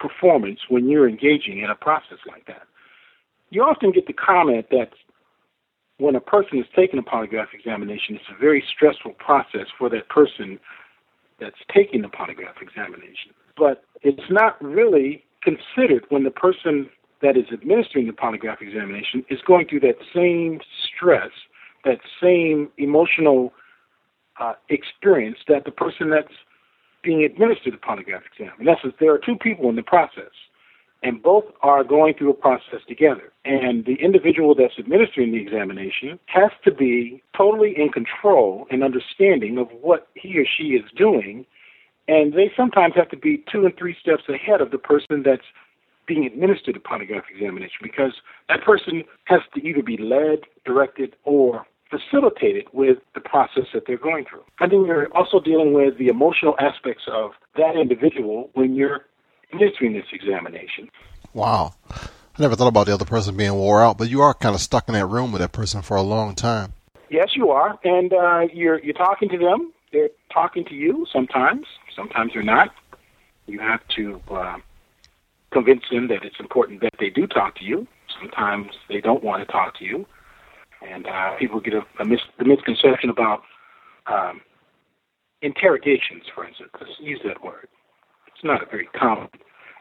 performance 0.00 0.60
when 0.68 0.88
you're 0.88 1.08
engaging 1.08 1.60
in 1.60 1.70
a 1.70 1.74
process 1.74 2.18
like 2.28 2.46
that. 2.46 2.62
You 3.50 3.62
often 3.62 3.92
get 3.92 4.06
the 4.06 4.12
comment 4.12 4.66
that 4.70 4.90
when 5.98 6.16
a 6.16 6.20
person 6.20 6.58
is 6.58 6.66
taking 6.74 6.98
a 6.98 7.02
polygraph 7.02 7.54
examination, 7.54 8.16
it's 8.16 8.24
a 8.34 8.40
very 8.40 8.64
stressful 8.74 9.12
process 9.12 9.66
for 9.78 9.88
that 9.90 10.08
person 10.08 10.58
that's 11.40 11.56
taking 11.72 12.02
the 12.02 12.08
polygraph 12.08 12.60
examination. 12.60 13.32
But 13.56 13.84
it's 14.02 14.30
not 14.30 14.62
really 14.62 15.24
considered 15.42 16.04
when 16.08 16.24
the 16.24 16.30
person 16.30 16.90
that 17.22 17.36
is 17.36 17.46
administering 17.52 18.06
the 18.06 18.12
polygraph 18.12 18.60
examination 18.60 19.24
is 19.30 19.40
going 19.46 19.66
through 19.68 19.80
that 19.80 19.96
same 20.14 20.60
stress, 20.86 21.30
that 21.84 22.00
same 22.22 22.70
emotional 22.78 23.52
uh, 24.40 24.54
experience 24.68 25.38
that 25.48 25.64
the 25.64 25.70
person 25.70 26.10
that's 26.10 26.34
being 27.02 27.22
administered 27.22 27.74
the 27.74 27.78
polygraph 27.78 28.22
exam. 28.32 28.52
In 28.58 28.68
essence, 28.68 28.94
there 28.98 29.12
are 29.12 29.18
two 29.18 29.36
people 29.36 29.68
in 29.68 29.76
the 29.76 29.82
process 29.82 30.32
and 31.04 31.22
both 31.22 31.44
are 31.62 31.84
going 31.84 32.14
through 32.14 32.30
a 32.30 32.34
process 32.34 32.80
together. 32.88 33.30
And 33.44 33.84
the 33.84 33.96
individual 33.96 34.54
that's 34.54 34.78
administering 34.78 35.32
the 35.32 35.38
examination 35.38 36.18
has 36.26 36.50
to 36.64 36.72
be 36.72 37.22
totally 37.36 37.74
in 37.76 37.90
control 37.90 38.66
and 38.70 38.82
understanding 38.82 39.58
of 39.58 39.68
what 39.82 40.08
he 40.14 40.38
or 40.38 40.46
she 40.46 40.68
is 40.68 40.90
doing. 40.96 41.44
And 42.08 42.32
they 42.32 42.50
sometimes 42.56 42.94
have 42.96 43.10
to 43.10 43.18
be 43.18 43.44
two 43.52 43.66
and 43.66 43.76
three 43.76 43.94
steps 44.00 44.22
ahead 44.28 44.62
of 44.62 44.70
the 44.70 44.78
person 44.78 45.22
that's 45.22 45.44
being 46.06 46.24
administered 46.24 46.76
a 46.76 46.80
polygraph 46.80 47.22
examination 47.32 47.78
because 47.82 48.12
that 48.48 48.62
person 48.62 49.04
has 49.24 49.40
to 49.54 49.66
either 49.66 49.82
be 49.82 49.96
led, 49.96 50.40
directed, 50.64 51.16
or 51.24 51.66
facilitated 51.90 52.66
with 52.72 52.98
the 53.14 53.20
process 53.20 53.64
that 53.72 53.84
they're 53.86 53.98
going 53.98 54.24
through. 54.28 54.42
I 54.58 54.68
think 54.68 54.86
you're 54.86 55.14
also 55.14 55.40
dealing 55.40 55.72
with 55.72 55.98
the 55.98 56.08
emotional 56.08 56.54
aspects 56.58 57.04
of 57.10 57.32
that 57.56 57.76
individual 57.76 58.50
when 58.54 58.74
you're 58.74 59.04
administering 59.52 59.92
this 59.92 60.06
examination. 60.12 60.90
Wow. 61.32 61.74
I 61.90 62.42
never 62.42 62.56
thought 62.56 62.68
about 62.68 62.86
the 62.86 62.94
other 62.94 63.04
person 63.04 63.36
being 63.36 63.54
wore 63.54 63.82
out, 63.82 63.98
but 63.98 64.08
you 64.08 64.22
are 64.22 64.34
kind 64.34 64.54
of 64.54 64.60
stuck 64.60 64.88
in 64.88 64.94
that 64.94 65.06
room 65.06 65.30
with 65.30 65.40
that 65.40 65.52
person 65.52 65.82
for 65.82 65.96
a 65.96 66.02
long 66.02 66.34
time. 66.34 66.72
Yes, 67.10 67.30
you 67.36 67.50
are, 67.50 67.78
and 67.84 68.12
uh, 68.12 68.48
you're 68.52 68.80
you're 68.80 68.94
talking 68.94 69.28
to 69.28 69.38
them. 69.38 69.72
They're 69.92 70.08
talking 70.32 70.64
to 70.64 70.74
you 70.74 71.06
sometimes. 71.12 71.66
Sometimes 71.94 72.32
they're 72.32 72.42
not. 72.42 72.74
You 73.46 73.60
have 73.60 73.86
to 73.96 74.20
uh, 74.30 74.56
convince 75.54 75.84
them 75.90 76.08
that 76.08 76.24
it's 76.24 76.40
important 76.40 76.80
that 76.82 76.94
they 76.98 77.10
do 77.10 77.26
talk 77.26 77.54
to 77.56 77.64
you. 77.64 77.86
Sometimes 78.20 78.68
they 78.88 79.00
don't 79.00 79.22
want 79.24 79.46
to 79.46 79.50
talk 79.50 79.78
to 79.78 79.84
you, 79.84 80.04
and 80.86 81.06
uh, 81.06 81.36
people 81.38 81.60
get 81.60 81.74
a, 81.74 81.82
a, 82.00 82.04
mis- 82.04 82.20
misconception 82.44 83.08
about 83.08 83.42
um, 84.06 84.40
interrogations, 85.42 86.24
for 86.34 86.46
instance. 86.46 86.70
Let's 86.80 86.92
use 87.00 87.20
that 87.24 87.42
word. 87.42 87.68
It's 88.28 88.44
not 88.44 88.62
a 88.62 88.66
very 88.66 88.88
common, 88.98 89.28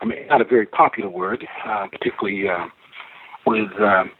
I 0.01 0.05
mean, 0.05 0.27
not 0.27 0.41
a 0.41 0.45
very 0.45 0.65
popular 0.67 1.09
word, 1.09 1.45
uh, 1.65 1.87
particularly 1.91 2.47
uh, 2.47 2.67
with 3.45 3.71
um, 3.81 4.11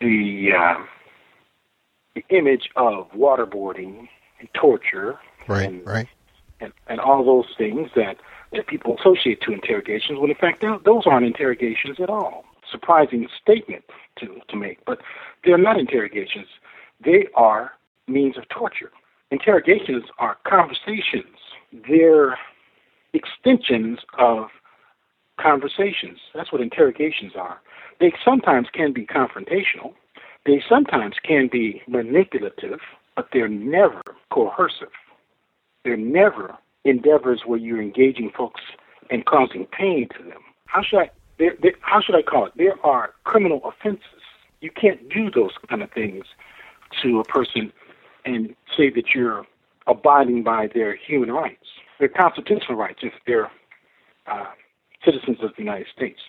the 0.00 0.48
uh, 0.58 0.82
the 2.14 2.24
image 2.36 2.68
of 2.76 3.08
waterboarding 3.12 4.08
and 4.40 4.48
torture, 4.54 5.18
Right, 5.46 5.68
and, 5.68 5.86
right. 5.86 6.08
and 6.60 6.72
and 6.88 7.00
all 7.00 7.24
those 7.24 7.46
things 7.56 7.90
that 7.96 8.16
that 8.52 8.66
people 8.66 8.96
associate 8.98 9.40
to 9.42 9.52
interrogations. 9.52 10.18
When 10.18 10.30
in 10.30 10.36
fact 10.36 10.64
those 10.84 11.06
aren't 11.06 11.26
interrogations 11.26 12.00
at 12.00 12.10
all. 12.10 12.44
Surprising 12.70 13.26
statement 13.40 13.84
to 14.16 14.40
to 14.48 14.56
make, 14.56 14.84
but 14.84 15.00
they're 15.44 15.58
not 15.58 15.78
interrogations. 15.78 16.46
They 17.04 17.26
are 17.34 17.72
means 18.06 18.36
of 18.36 18.48
torture. 18.48 18.90
Interrogations 19.30 20.04
are 20.18 20.36
conversations. 20.46 21.36
They're 21.88 22.38
extensions 23.12 24.00
of 24.18 24.48
conversations. 25.40 26.18
That's 26.34 26.52
what 26.52 26.60
interrogations 26.60 27.32
are. 27.34 27.60
They 27.98 28.12
sometimes 28.24 28.68
can 28.72 28.92
be 28.92 29.06
confrontational. 29.06 29.94
They 30.46 30.62
sometimes 30.68 31.16
can 31.22 31.48
be 31.50 31.82
manipulative, 31.86 32.80
but 33.16 33.28
they're 33.32 33.48
never 33.48 34.02
coercive. 34.30 34.92
They're 35.84 35.96
never 35.96 36.56
endeavors 36.84 37.42
where 37.46 37.58
you're 37.58 37.82
engaging 37.82 38.30
folks 38.36 38.60
and 39.10 39.24
causing 39.26 39.66
pain 39.66 40.08
to 40.16 40.22
them. 40.22 40.40
How 40.66 40.82
should 40.82 41.00
I? 41.00 41.10
They're, 41.38 41.56
they're, 41.60 41.74
how 41.80 42.00
should 42.00 42.14
I 42.14 42.22
call 42.22 42.46
it? 42.46 42.52
There 42.56 42.74
are 42.84 43.14
criminal 43.24 43.62
offenses. 43.64 44.04
You 44.60 44.70
can't 44.70 45.08
do 45.08 45.30
those 45.30 45.52
kind 45.68 45.82
of 45.82 45.90
things 45.90 46.24
to 47.02 47.20
a 47.20 47.24
person 47.24 47.72
and 48.24 48.54
say 48.76 48.90
that 48.90 49.14
you're 49.14 49.46
abiding 49.86 50.42
by 50.42 50.68
their 50.72 50.94
human 50.94 51.32
rights, 51.32 51.66
their 51.98 52.08
constitutional 52.08 52.76
rights, 52.76 53.00
if 53.02 53.14
they're 53.26 53.50
uh, 54.26 54.46
citizens 55.04 55.38
of 55.42 55.50
the 55.56 55.62
United 55.62 55.86
States. 55.94 56.20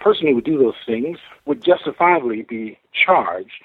A 0.00 0.02
person 0.02 0.28
who 0.28 0.36
would 0.36 0.44
do 0.44 0.58
those 0.58 0.74
things 0.86 1.18
would 1.44 1.62
justifiably 1.62 2.42
be 2.42 2.78
charged 2.92 3.64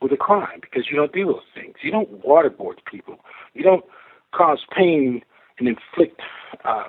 with 0.00 0.12
a 0.12 0.16
crime 0.16 0.60
because 0.60 0.90
you 0.90 0.96
don't 0.96 1.12
do 1.12 1.26
those 1.26 1.42
things. 1.54 1.76
You 1.82 1.90
don't 1.90 2.24
waterboard 2.24 2.78
people. 2.90 3.20
You 3.54 3.62
don't 3.62 3.84
cause 4.32 4.64
pain 4.74 5.22
and 5.58 5.68
inflict 5.68 6.20
uh, 6.64 6.84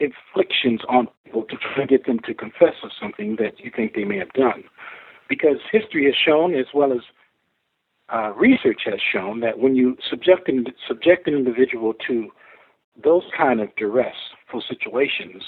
inflictions 0.00 0.80
on 0.88 1.08
people 1.24 1.42
to 1.44 1.56
try 1.56 1.84
to 1.84 1.86
get 1.86 2.06
them 2.06 2.18
to 2.20 2.34
confess 2.34 2.74
of 2.82 2.90
something 3.00 3.36
that 3.38 3.58
you 3.58 3.70
think 3.74 3.94
they 3.94 4.04
may 4.04 4.18
have 4.18 4.32
done. 4.32 4.64
Because 5.28 5.56
history 5.72 6.04
has 6.04 6.14
shown, 6.14 6.54
as 6.54 6.66
well 6.74 6.92
as 6.92 7.00
uh, 8.12 8.32
research 8.36 8.82
has 8.84 9.00
shown, 9.00 9.40
that 9.40 9.58
when 9.58 9.74
you 9.74 9.96
subject 10.08 10.48
an, 10.48 10.66
subject 10.86 11.26
an 11.26 11.34
individual 11.34 11.94
to 12.06 12.28
those 13.02 13.24
kind 13.36 13.60
of 13.60 13.74
duressful 13.76 14.62
situations, 14.68 15.42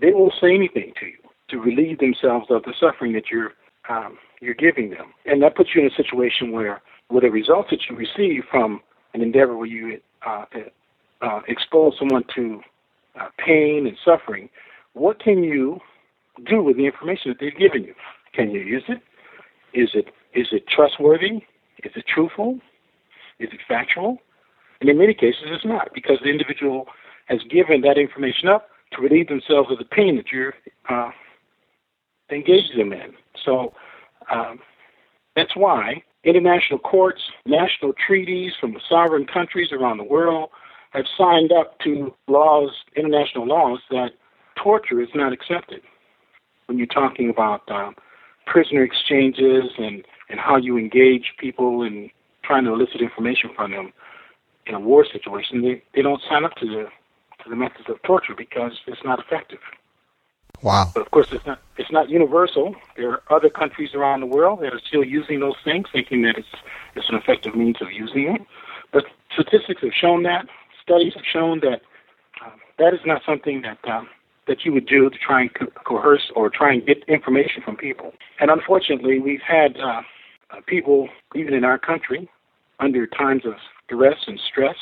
they 0.00 0.12
will 0.12 0.32
say 0.40 0.54
anything 0.54 0.92
to 1.00 1.06
you 1.06 1.18
to 1.48 1.58
relieve 1.58 1.98
themselves 1.98 2.46
of 2.50 2.62
the 2.62 2.74
suffering 2.78 3.12
that 3.12 3.24
you're 3.30 3.52
um, 3.88 4.16
you're 4.40 4.54
giving 4.54 4.90
them, 4.90 5.12
and 5.26 5.42
that 5.42 5.56
puts 5.56 5.70
you 5.74 5.82
in 5.82 5.86
a 5.86 5.94
situation 5.94 6.52
where, 6.52 6.80
with 7.10 7.22
the 7.22 7.30
results 7.30 7.68
that 7.70 7.80
you 7.88 7.96
receive 7.96 8.44
from 8.50 8.80
an 9.12 9.20
endeavor 9.20 9.56
where 9.56 9.66
you 9.66 10.00
uh, 10.26 10.44
uh, 11.20 11.40
expose 11.48 11.94
someone 11.98 12.24
to 12.34 12.60
uh, 13.18 13.28
pain 13.38 13.86
and 13.86 13.96
suffering, 14.04 14.48
what 14.94 15.20
can 15.20 15.42
you 15.42 15.80
do 16.46 16.62
with 16.62 16.76
the 16.76 16.86
information 16.86 17.30
that 17.30 17.38
they've 17.40 17.56
given 17.56 17.84
you? 17.84 17.94
Can 18.32 18.50
you 18.50 18.60
use 18.60 18.84
it? 18.88 19.00
Is 19.72 19.90
it 19.94 20.06
is 20.34 20.48
it 20.50 20.66
trustworthy? 20.68 21.44
Is 21.84 21.92
it 21.94 22.04
truthful? 22.12 22.58
Is 23.38 23.50
it 23.52 23.60
factual? 23.68 24.18
And 24.80 24.90
in 24.90 24.98
many 24.98 25.14
cases, 25.14 25.44
it's 25.46 25.64
not 25.64 25.90
because 25.94 26.18
the 26.22 26.30
individual 26.30 26.86
has 27.26 27.40
given 27.48 27.80
that 27.82 27.98
information 27.98 28.48
up 28.48 28.68
to 28.92 29.02
relieve 29.02 29.28
themselves 29.28 29.70
of 29.70 29.78
the 29.78 29.84
pain 29.84 30.16
that 30.16 30.30
you're 30.32 30.54
uh, 30.88 31.10
engaging 32.30 32.78
them 32.78 32.92
in. 32.92 33.12
So 33.44 33.72
um, 34.30 34.60
that's 35.36 35.56
why 35.56 36.02
international 36.24 36.78
courts, 36.78 37.20
national 37.46 37.92
treaties 38.06 38.52
from 38.60 38.76
sovereign 38.88 39.26
countries 39.26 39.72
around 39.72 39.98
the 39.98 40.04
world 40.04 40.50
have 40.94 41.06
signed 41.18 41.52
up 41.52 41.78
to 41.80 42.14
laws, 42.28 42.70
international 42.96 43.46
laws, 43.46 43.80
that 43.90 44.12
torture 44.56 45.00
is 45.00 45.08
not 45.14 45.32
accepted. 45.32 45.82
When 46.66 46.78
you're 46.78 46.86
talking 46.86 47.28
about 47.28 47.70
um, 47.70 47.94
prisoner 48.46 48.82
exchanges 48.82 49.64
and, 49.78 50.04
and 50.30 50.40
how 50.40 50.56
you 50.56 50.78
engage 50.78 51.34
people 51.38 51.82
and 51.82 52.10
trying 52.42 52.64
to 52.64 52.72
elicit 52.72 53.00
information 53.00 53.50
from 53.54 53.72
them 53.72 53.92
in 54.66 54.74
a 54.74 54.80
war 54.80 55.04
situation, 55.04 55.62
they, 55.62 55.82
they 55.94 56.02
don't 56.02 56.22
sign 56.28 56.44
up 56.44 56.54
to 56.56 56.66
the 56.66 56.88
to 57.42 57.50
the 57.50 57.56
methods 57.56 57.88
of 57.88 58.00
torture 58.02 58.34
because 58.34 58.72
it's 58.86 59.04
not 59.04 59.18
effective. 59.18 59.58
Wow. 60.62 60.90
But 60.94 61.02
of 61.02 61.10
course, 61.10 61.28
it's 61.32 61.44
not 61.44 61.60
it's 61.76 61.90
not 61.90 62.08
universal. 62.08 62.74
There 62.96 63.10
are 63.10 63.22
other 63.28 63.50
countries 63.50 63.94
around 63.94 64.20
the 64.20 64.26
world 64.26 64.60
that 64.60 64.72
are 64.72 64.80
still 64.86 65.04
using 65.04 65.40
those 65.40 65.56
things, 65.62 65.88
thinking 65.92 66.22
that 66.22 66.38
it's 66.38 66.48
it's 66.94 67.08
an 67.08 67.16
effective 67.16 67.54
means 67.54 67.82
of 67.82 67.92
using 67.92 68.34
it. 68.34 68.40
But 68.92 69.04
statistics 69.32 69.82
have 69.82 69.92
shown 69.92 70.22
that. 70.22 70.46
Studies 70.84 71.14
have 71.14 71.24
shown 71.30 71.60
that 71.60 71.82
um, 72.44 72.52
that 72.78 72.92
is 72.94 73.00
not 73.06 73.22
something 73.24 73.62
that 73.62 73.78
um, 73.90 74.08
that 74.46 74.64
you 74.64 74.72
would 74.72 74.86
do 74.86 75.08
to 75.08 75.18
try 75.18 75.42
and 75.42 75.54
co- 75.54 75.72
coerce 75.84 76.30
or 76.36 76.50
try 76.50 76.72
and 76.72 76.86
get 76.86 77.02
information 77.08 77.62
from 77.62 77.76
people. 77.76 78.12
And 78.40 78.50
unfortunately, 78.50 79.18
we've 79.18 79.40
had 79.40 79.78
uh, 79.78 80.02
people, 80.66 81.08
even 81.34 81.54
in 81.54 81.64
our 81.64 81.78
country, 81.78 82.28
under 82.80 83.06
times 83.06 83.46
of 83.46 83.54
duress 83.88 84.18
and 84.26 84.38
stress, 84.50 84.76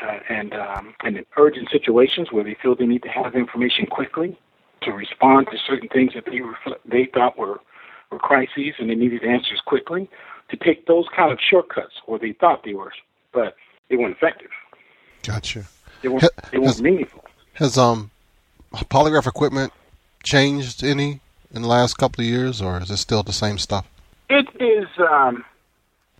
uh, 0.00 0.18
and 0.28 0.54
um, 0.54 0.94
and 1.02 1.16
in 1.16 1.26
urgent 1.36 1.68
situations 1.70 2.28
where 2.30 2.44
they 2.44 2.56
feel 2.62 2.76
they 2.76 2.86
need 2.86 3.02
to 3.02 3.08
have 3.08 3.34
information 3.34 3.86
quickly 3.86 4.38
to 4.82 4.92
respond 4.92 5.48
to 5.50 5.58
certain 5.66 5.88
things 5.88 6.12
that 6.14 6.24
they 6.24 6.40
were, 6.40 6.56
they 6.84 7.08
thought 7.12 7.36
were 7.36 7.60
were 8.10 8.18
crises 8.18 8.74
and 8.78 8.90
they 8.90 8.94
needed 8.94 9.24
answers 9.24 9.60
quickly, 9.66 10.08
to 10.50 10.56
take 10.56 10.86
those 10.86 11.06
kind 11.14 11.32
of 11.32 11.38
shortcuts, 11.40 11.94
or 12.06 12.18
they 12.18 12.32
thought 12.32 12.64
they 12.64 12.74
were, 12.74 12.92
but 13.32 13.54
they 13.88 13.96
weren't 13.96 14.16
effective. 14.16 14.50
Gotcha. 15.22 15.64
They 16.02 16.08
they 16.08 16.58
weren't 16.58 16.66
Has- 16.66 16.82
meaningful. 16.82 17.24
Has 17.54 17.76
um 17.76 18.10
polygraph 18.72 19.26
equipment 19.26 19.72
changed 20.22 20.84
any 20.84 21.20
in 21.52 21.62
the 21.62 21.68
last 21.68 21.98
couple 21.98 22.22
of 22.22 22.28
years, 22.28 22.62
or 22.62 22.80
is 22.80 22.90
it 22.90 22.96
still 22.98 23.22
the 23.22 23.32
same 23.32 23.58
stuff? 23.58 23.86
It 24.28 24.46
is 24.60 24.88
um, 24.98 25.44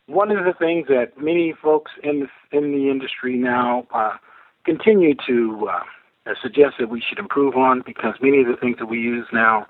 one 0.06 0.30
of 0.30 0.44
the 0.44 0.52
things 0.52 0.88
that 0.88 1.12
many 1.20 1.54
folks 1.62 1.92
in 2.02 2.20
the, 2.20 2.56
in 2.58 2.72
the 2.72 2.90
industry 2.90 3.36
now 3.36 3.86
uh, 3.94 4.16
continue 4.64 5.14
to 5.26 5.68
uh, 5.70 6.34
suggest 6.42 6.74
that 6.80 6.88
we 6.88 7.00
should 7.00 7.18
improve 7.18 7.56
on 7.56 7.82
because 7.86 8.14
many 8.20 8.40
of 8.40 8.48
the 8.48 8.56
things 8.56 8.78
that 8.78 8.86
we 8.86 8.98
use 8.98 9.26
now 9.32 9.66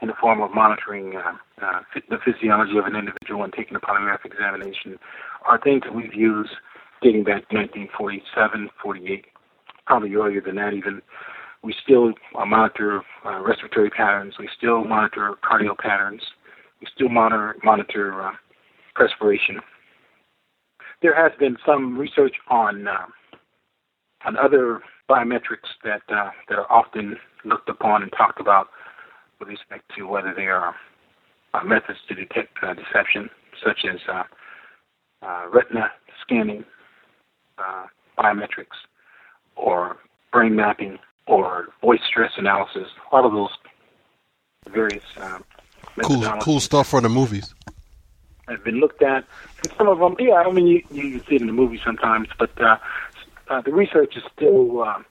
in 0.00 0.08
the 0.08 0.14
form 0.14 0.40
of 0.40 0.54
monitoring 0.54 1.16
uh, 1.16 1.32
uh, 1.60 1.80
the 2.08 2.18
physiology 2.24 2.78
of 2.78 2.86
an 2.86 2.96
individual 2.96 3.42
and 3.42 3.52
taking 3.52 3.76
a 3.76 3.80
polygraph 3.80 4.24
examination 4.24 4.98
are 5.44 5.58
things 5.58 5.82
that 5.82 5.94
we've 5.94 6.14
used 6.14 6.52
dating 7.02 7.24
back 7.24 7.48
to 7.48 7.56
1947, 7.56 8.68
48, 8.82 9.24
probably 9.86 10.14
earlier 10.14 10.40
than 10.40 10.56
that 10.56 10.74
even. 10.74 11.00
We 11.62 11.74
still 11.82 12.12
uh, 12.38 12.44
monitor 12.46 13.02
uh, 13.24 13.40
respiratory 13.40 13.90
patterns. 13.90 14.34
We 14.38 14.48
still 14.56 14.84
monitor 14.84 15.34
cardio 15.44 15.76
patterns. 15.76 16.22
We 16.80 16.86
still 16.94 17.08
monitor 17.08 17.56
monitor 17.62 18.22
uh, 18.22 18.32
perspiration. 18.94 19.60
There 21.02 21.14
has 21.14 21.32
been 21.38 21.56
some 21.66 21.98
research 21.98 22.34
on 22.48 22.86
uh, 22.86 23.06
on 24.24 24.36
other 24.36 24.80
biometrics 25.08 25.68
that 25.84 26.02
uh, 26.08 26.30
that 26.48 26.58
are 26.58 26.70
often 26.70 27.16
looked 27.44 27.68
upon 27.68 28.02
and 28.02 28.12
talked 28.16 28.40
about 28.40 28.68
with 29.38 29.48
respect 29.48 29.84
to 29.96 30.04
whether 30.04 30.32
they 30.34 30.46
are 30.46 30.74
methods 31.64 31.98
to 32.08 32.14
detect 32.14 32.56
deception, 32.60 33.28
such 33.64 33.84
as 33.90 33.98
retina 35.52 35.90
scanning, 36.22 36.64
uh, 37.60 37.86
biometrics, 38.18 38.78
or 39.56 39.96
brain 40.32 40.56
mapping, 40.56 40.98
or 41.26 41.68
voice 41.80 42.00
stress 42.06 42.32
analysis. 42.36 42.88
A 43.10 43.14
lot 43.14 43.24
of 43.24 43.32
those 43.32 43.50
various 44.72 45.04
um, 45.18 45.44
Cool, 46.02 46.22
cool 46.40 46.60
stuff 46.60 46.88
for 46.88 47.00
the 47.00 47.08
movies. 47.08 47.54
have 48.48 48.64
been 48.64 48.80
looked 48.80 49.02
at. 49.02 49.24
And 49.64 49.72
some 49.76 49.88
of 49.88 49.98
them, 49.98 50.16
yeah, 50.18 50.34
I 50.34 50.50
mean, 50.50 50.66
you, 50.66 50.82
you 50.90 51.18
see 51.20 51.36
it 51.36 51.40
in 51.40 51.46
the 51.46 51.52
movies 51.52 51.80
sometimes, 51.84 52.28
but 52.38 52.50
uh, 52.60 52.78
uh, 53.48 53.60
the 53.60 53.72
research 53.72 54.16
is 54.16 54.22
still 54.34 54.82
uh, 54.82 55.02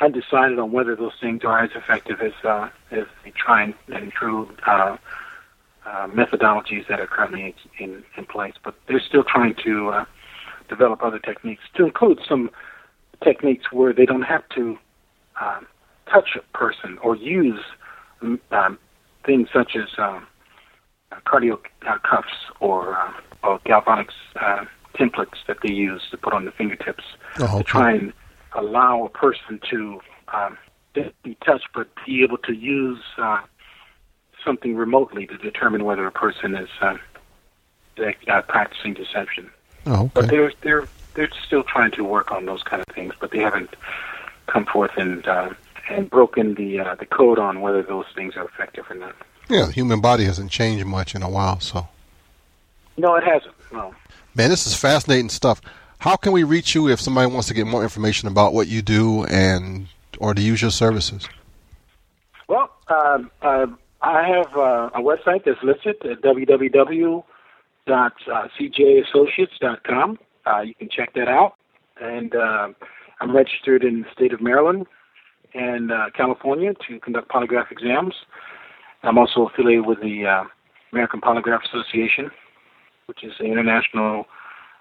undecided 0.00 0.58
on 0.58 0.72
whether 0.72 0.96
those 0.96 1.12
things 1.20 1.44
are 1.44 1.62
as 1.62 1.70
effective 1.74 2.20
as 2.20 2.32
uh, 2.44 2.68
as 2.90 3.04
the 3.24 3.30
try 3.32 3.64
and, 3.64 3.74
and 3.88 4.12
true 4.12 4.48
uh, 4.66 4.96
uh, 5.84 6.06
methodologies 6.08 6.86
that 6.88 7.00
are 7.00 7.06
currently 7.06 7.54
in, 7.78 8.04
in 8.16 8.24
place. 8.24 8.54
But 8.62 8.74
they're 8.86 9.00
still 9.00 9.24
trying 9.24 9.54
to 9.64 9.88
uh, 9.90 10.04
develop 10.68 11.02
other 11.02 11.18
techniques 11.18 11.62
to 11.76 11.84
include 11.84 12.20
some 12.28 12.50
techniques 13.22 13.72
where 13.72 13.92
they 13.92 14.06
don't 14.06 14.22
have 14.22 14.46
to 14.50 14.78
um, 15.40 15.66
touch 16.12 16.36
a 16.36 16.56
person 16.56 16.98
or 17.02 17.16
use 17.16 17.60
um, 18.22 18.40
um, 18.50 18.78
things 19.24 19.48
such 19.52 19.76
as 19.76 19.88
um, 19.98 20.26
cardio 21.26 21.58
uh, 21.88 21.98
cuffs 22.08 22.28
or, 22.60 22.96
uh, 22.96 23.12
or 23.42 23.58
galvanics 23.60 24.14
uh, 24.40 24.64
templates 24.98 25.38
that 25.46 25.58
they 25.62 25.72
use 25.72 26.02
to 26.10 26.16
put 26.16 26.32
on 26.32 26.44
the 26.44 26.50
fingertips 26.52 27.04
Oh, 27.38 27.44
okay. 27.44 27.58
to 27.58 27.64
try 27.64 27.92
and 27.92 28.12
allow 28.54 29.04
a 29.04 29.10
person 29.10 29.60
to 29.70 30.00
um, 30.32 30.56
be 31.22 31.36
touched, 31.44 31.68
but 31.74 31.88
be 32.06 32.22
able 32.22 32.38
to 32.38 32.54
use 32.54 33.02
uh, 33.18 33.40
something 34.44 34.74
remotely 34.74 35.26
to 35.26 35.36
determine 35.36 35.84
whether 35.84 36.06
a 36.06 36.12
person 36.12 36.54
is 36.54 36.68
uh, 36.80 36.94
practicing 38.48 38.94
deception. 38.94 39.50
Oh, 39.86 40.10
But 40.14 40.28
they're 40.28 40.52
they're 40.62 40.88
they're 41.14 41.30
still 41.46 41.62
trying 41.62 41.92
to 41.92 42.04
work 42.04 42.32
on 42.32 42.46
those 42.46 42.62
kind 42.62 42.82
of 42.86 42.94
things, 42.94 43.14
but 43.18 43.30
they 43.30 43.38
haven't 43.38 43.70
come 44.46 44.66
forth 44.66 44.92
and 44.96 45.26
uh, 45.26 45.50
and 45.88 46.10
broken 46.10 46.54
the 46.54 46.80
uh, 46.80 46.94
the 46.96 47.06
code 47.06 47.38
on 47.38 47.60
whether 47.60 47.82
those 47.82 48.06
things 48.14 48.36
are 48.36 48.44
effective 48.44 48.84
or 48.90 48.94
not. 48.94 49.14
Yeah, 49.48 49.66
the 49.66 49.72
human 49.72 50.00
body 50.00 50.24
hasn't 50.24 50.50
changed 50.50 50.84
much 50.86 51.14
in 51.14 51.22
a 51.22 51.30
while, 51.30 51.60
so. 51.60 51.88
No, 52.96 53.14
it 53.14 53.22
hasn't. 53.24 53.54
No. 53.72 53.94
Man, 54.34 54.50
this 54.50 54.66
is 54.66 54.74
fascinating 54.74 55.28
stuff. 55.28 55.60
How 55.98 56.16
can 56.16 56.32
we 56.32 56.42
reach 56.44 56.74
you 56.74 56.88
if 56.88 57.00
somebody 57.00 57.30
wants 57.30 57.48
to 57.48 57.54
get 57.54 57.66
more 57.66 57.82
information 57.82 58.28
about 58.28 58.52
what 58.52 58.66
you 58.66 58.82
do 58.82 59.24
and 59.26 59.86
or 60.18 60.34
to 60.34 60.42
use 60.42 60.60
your 60.60 60.70
services? 60.70 61.28
Well, 62.48 62.70
um, 62.88 63.30
uh, 63.42 63.66
I 64.02 64.26
have 64.28 64.56
uh, 64.56 64.90
a 64.94 65.00
website 65.00 65.44
that's 65.44 65.62
listed 65.62 65.96
at 66.04 66.22
www.cjassociates.com. 67.88 70.18
Uh, 70.46 70.60
you 70.60 70.74
can 70.74 70.88
check 70.90 71.14
that 71.14 71.28
out. 71.28 71.54
And 72.00 72.34
uh, 72.34 72.68
I'm 73.20 73.34
registered 73.34 73.84
in 73.84 74.02
the 74.02 74.08
state 74.12 74.32
of 74.32 74.40
Maryland 74.40 74.86
and 75.54 75.90
uh, 75.90 76.10
California 76.16 76.74
to 76.88 77.00
conduct 77.00 77.28
polygraph 77.30 77.70
exams. 77.70 78.14
I'm 79.02 79.18
also 79.18 79.48
affiliated 79.48 79.86
with 79.86 80.00
the 80.00 80.26
uh, 80.26 80.44
American 80.92 81.20
Polygraph 81.20 81.64
Association, 81.64 82.30
which 83.06 83.24
is 83.24 83.32
an 83.38 83.46
international 83.46 84.26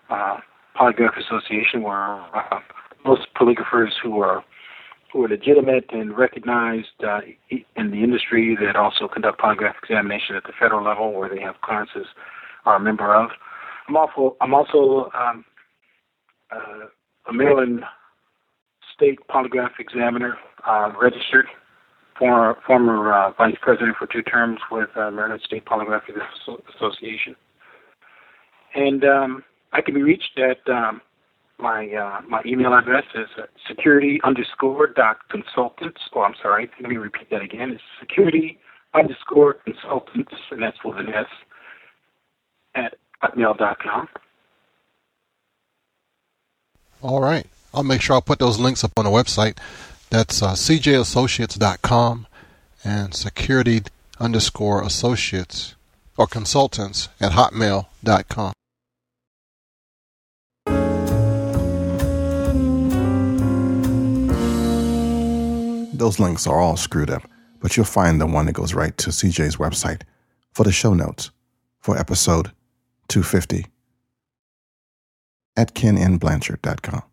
uh, 0.10 0.38
polygraph 0.80 1.18
association 1.18 1.84
where 1.84 2.22
uh, 2.36 2.60
most 3.06 3.28
polygraphers 3.36 3.92
who 4.02 4.22
are 4.22 4.44
who 5.14 5.24
are 5.24 5.30
legitimate 5.30 5.86
and 5.92 6.18
recognized 6.18 7.04
uh, 7.08 7.22
in 7.50 7.92
the 7.92 8.04
industry 8.04 8.58
that 8.60 8.76
also 8.76 9.08
conduct 9.08 9.40
polygraph 9.40 9.76
examination 9.82 10.36
at 10.36 10.44
the 10.44 10.52
federal 10.60 10.84
level 10.84 11.14
where 11.14 11.30
they 11.30 11.40
have 11.40 11.56
clearances 11.62 12.08
are 12.66 12.78
a 12.78 12.80
member 12.80 13.14
of. 13.16 13.30
I'm 13.88 13.96
also 13.96 14.36
I'm 14.42 14.54
also 14.54 15.10
um, 15.18 15.46
uh, 16.52 16.88
a 17.30 17.34
Maryland 17.34 17.82
State 18.96 19.20
Polygraph 19.30 19.80
Examiner, 19.80 20.38
uh, 20.68 20.92
registered, 21.02 21.48
former 22.18 22.58
former 22.66 23.14
uh, 23.14 23.32
vice 23.38 23.56
president 23.62 23.96
for 23.98 24.08
two 24.08 24.24
terms 24.24 24.60
with 24.72 24.90
uh, 24.96 25.12
Maryland 25.12 25.42
State 25.46 25.66
Polygraph 25.66 26.02
Association, 26.76 27.36
and 28.74 29.04
um, 29.04 29.44
I 29.74 29.82
can 29.82 29.94
be 29.94 30.02
reached 30.02 30.40
at 30.40 30.68
um, 30.74 31.02
my 31.60 31.88
uh, 31.88 32.22
my 32.28 32.42
email 32.46 32.74
address 32.74 33.04
is 33.14 33.28
security 33.68 34.20
underscore 34.24 34.88
dot 34.88 35.18
consultants. 35.30 36.02
Oh, 36.16 36.22
I'm 36.22 36.36
sorry. 36.42 36.70
Let 36.82 36.90
me 36.90 36.98
repeat 36.98 37.30
that 37.32 37.42
again. 37.42 37.72
It's 37.72 37.84
security 38.00 38.60
underscore 38.94 39.56
consultants, 39.66 40.34
and 40.52 40.62
that's 40.62 40.78
with 40.84 40.98
an 40.98 41.10
S 41.10 41.28
at 43.36 43.42
hotmail 43.42 43.58
dot 43.58 43.80
com. 43.80 44.08
All 47.02 47.22
right. 47.22 47.46
I'll 47.74 47.84
make 47.84 48.02
sure 48.02 48.16
I'll 48.16 48.22
put 48.22 48.40
those 48.40 48.58
links 48.60 48.84
up 48.84 48.92
on 48.98 49.06
the 49.06 49.12
website. 49.12 49.58
That's 50.10 50.42
uh, 50.42 50.54
cjassociates.com 50.54 52.28
and 52.84 53.14
security 53.14 53.82
underscore 54.20 54.82
associates 54.82 55.76
or 56.18 56.26
consultants 56.28 57.10
at 57.20 57.34
hotmail.com. 57.34 58.54
Those 65.94 66.20
links 66.20 66.46
are 66.46 66.60
all 66.60 66.78
screwed 66.78 67.10
up, 67.10 67.24
but 67.62 67.76
you'll 67.76 67.86
find 67.86 68.20
the 68.20 68.26
one 68.26 68.46
that 68.46 68.54
goes 68.54 68.74
right 68.74 68.98
to 68.98 69.10
CJ's 69.10 69.58
website 69.58 70.02
for 70.54 70.64
the 70.64 70.72
show 70.72 70.94
notes 70.94 71.32
for 71.80 71.98
episode 71.98 72.52
250 73.08 73.68
at 75.58 75.74
kennblanchard.com. 75.74 77.04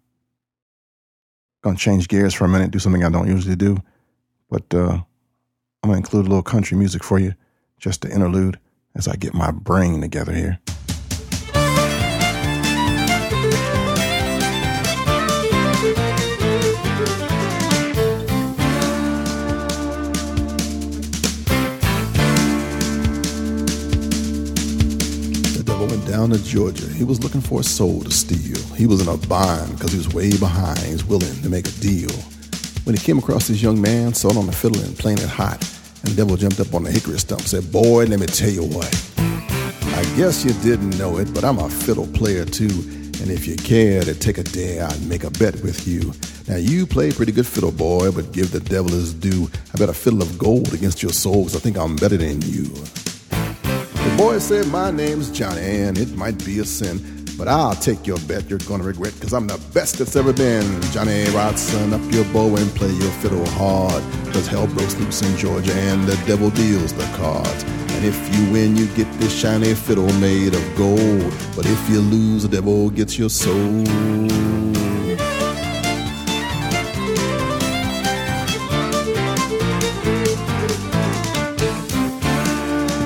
Gonna 1.63 1.77
change 1.77 2.09
gears 2.09 2.35
for 2.35 2.45
a 2.45 2.49
minute, 2.49 2.71
do 2.71 2.79
something 2.79 3.05
I 3.05 3.11
don't 3.11 3.29
usually 3.29 3.57
do, 3.57 3.79
but 4.51 4.65
uh, 4.75 5.01
I'm 5.83 5.91
gonna 5.91 5.97
include 5.97 6.27
a 6.27 6.29
little 6.29 6.43
country 6.43 6.77
music 6.77 7.05
for 7.05 7.19
you, 7.19 7.35
just 7.79 8.03
to 8.03 8.11
interlude 8.11 8.59
as 8.95 9.07
I 9.09 9.17
get 9.17 9.35
my 9.35 9.51
brain 9.51 10.01
together 10.01 10.33
here. 10.33 10.59
Down 26.13 26.29
to 26.29 26.45
Georgia. 26.45 26.87
He 26.93 27.05
was 27.05 27.23
looking 27.23 27.41
for 27.41 27.61
a 27.61 27.63
soul 27.63 28.03
to 28.03 28.11
steal. 28.11 28.61
He 28.77 28.87
was 28.87 29.01
in 29.01 29.09
a 29.09 29.17
bind 29.29 29.73
because 29.73 29.93
he 29.93 29.97
was 29.97 30.13
way 30.13 30.37
behind. 30.37 30.79
He 30.81 30.93
was 30.93 31.07
willing 31.07 31.41
to 31.41 31.49
make 31.49 31.67
a 31.67 31.71
deal. 31.81 32.13
When 32.85 32.95
he 32.95 33.03
came 33.03 33.17
across 33.17 33.49
this 33.49 33.63
young 33.63 33.81
man, 33.81 34.13
sawed 34.13 34.37
on 34.37 34.45
the 34.45 34.53
fiddle 34.53 34.83
and 34.83 34.95
playing 34.99 35.19
it 35.19 35.31
hot, 35.31 35.57
and 36.03 36.13
the 36.13 36.15
devil 36.15 36.37
jumped 36.37 36.61
up 36.61 36.75
on 36.75 36.85
the 36.85 36.91
hickory 36.91 37.19
stump 37.19 37.41
said, 37.41 37.73
Boy, 37.73 38.05
let 38.05 38.21
me 38.21 38.27
tell 38.27 38.51
you 38.51 38.63
what. 38.63 38.93
I 39.17 40.03
guess 40.15 40.45
you 40.45 40.53
didn't 40.61 40.99
know 40.99 41.17
it, 41.17 41.33
but 41.33 41.45
I'm 41.45 41.59
a 41.59 41.71
fiddle 41.71 42.07
player 42.09 42.45
too. 42.45 42.69
And 43.23 43.31
if 43.31 43.47
you 43.47 43.57
care 43.57 44.03
to 44.03 44.13
take 44.13 44.37
a 44.37 44.43
dare, 44.43 44.85
I'd 44.85 45.07
make 45.07 45.25
a 45.25 45.31
bet 45.31 45.63
with 45.63 45.89
you. 45.89 46.13
Now 46.47 46.57
you 46.57 46.87
play 46.87 47.11
pretty 47.11 47.33
good 47.33 47.47
fiddle, 47.47 47.73
boy, 47.73 48.13
but 48.13 48.33
give 48.33 48.53
the 48.53 48.61
devil 48.61 48.91
his 48.91 49.15
due. 49.15 49.49
I 49.73 49.79
bet 49.79 49.89
a 49.89 49.95
fiddle 49.95 50.21
of 50.21 50.37
gold 50.37 50.75
against 50.75 51.03
your 51.03 51.13
soul, 51.13 51.45
'cause 51.45 51.57
I 51.57 51.61
think 51.61 51.79
I'm 51.79 51.97
better 51.97 52.19
than 52.19 52.43
you. 52.43 52.69
The 54.03 54.17
boy 54.17 54.39
said, 54.41 54.67
My 54.67 54.91
name's 54.91 55.31
Johnny, 55.31 55.61
and 55.61 55.97
it 55.97 56.17
might 56.17 56.45
be 56.45 56.59
a 56.59 56.65
sin, 56.65 57.01
but 57.39 57.47
I'll 57.47 57.77
take 57.77 58.05
your 58.05 58.19
bet 58.27 58.51
you're 58.51 58.59
gonna 58.61 58.83
regret, 58.83 59.15
cause 59.21 59.33
I'm 59.33 59.47
the 59.47 59.61
best 59.73 59.99
that's 59.99 60.17
ever 60.17 60.33
been. 60.33 60.83
Johnny 60.91 61.25
rosin, 61.31 61.95
up 61.95 62.13
your 62.13 62.25
bow 62.33 62.57
and 62.57 62.69
play 62.75 62.91
your 62.91 63.13
fiddle 63.23 63.47
hard, 63.51 64.03
cause 64.33 64.49
hell 64.49 64.67
breaks 64.67 64.97
loose 64.97 65.23
in 65.23 65.37
Georgia, 65.37 65.73
and 65.73 66.05
the 66.05 66.17
devil 66.27 66.51
deals 66.51 66.93
the 66.93 67.05
cards. 67.17 67.63
And 67.63 68.05
if 68.05 68.19
you 68.35 68.53
win, 68.53 68.77
you 68.77 68.89
get 68.97 69.11
this 69.21 69.33
shiny 69.33 69.73
fiddle 69.73 70.13
made 70.15 70.55
of 70.55 70.77
gold, 70.77 71.33
but 71.55 71.65
if 71.65 71.89
you 71.89 72.01
lose, 72.01 72.43
the 72.43 72.49
devil 72.49 72.91
gets 72.91 73.17
your 73.17 73.31
soul. 73.31 73.85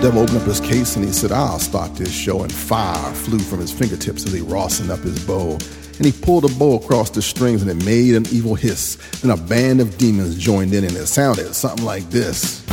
Devil 0.06 0.22
opened 0.22 0.38
up 0.38 0.46
his 0.46 0.60
case 0.60 0.94
and 0.94 1.04
he 1.04 1.10
said, 1.10 1.32
I'll 1.32 1.58
start 1.58 1.96
this 1.96 2.12
show. 2.12 2.44
And 2.44 2.52
fire 2.52 3.12
flew 3.12 3.40
from 3.40 3.58
his 3.58 3.72
fingertips 3.72 4.24
as 4.24 4.32
he 4.32 4.38
rosined 4.38 4.88
up 4.88 5.00
his 5.00 5.18
bow. 5.26 5.54
And 5.96 6.06
he 6.06 6.12
pulled 6.12 6.44
a 6.44 6.48
bow 6.60 6.76
across 6.76 7.10
the 7.10 7.20
strings 7.20 7.60
and 7.60 7.68
it 7.68 7.84
made 7.84 8.14
an 8.14 8.24
evil 8.30 8.54
hiss. 8.54 8.98
Then 9.20 9.32
a 9.32 9.36
band 9.36 9.80
of 9.80 9.98
demons 9.98 10.38
joined 10.38 10.74
in 10.74 10.84
and 10.84 10.96
it 10.96 11.06
sounded 11.08 11.52
something 11.56 11.84
like 11.84 12.08
this. 12.10 12.64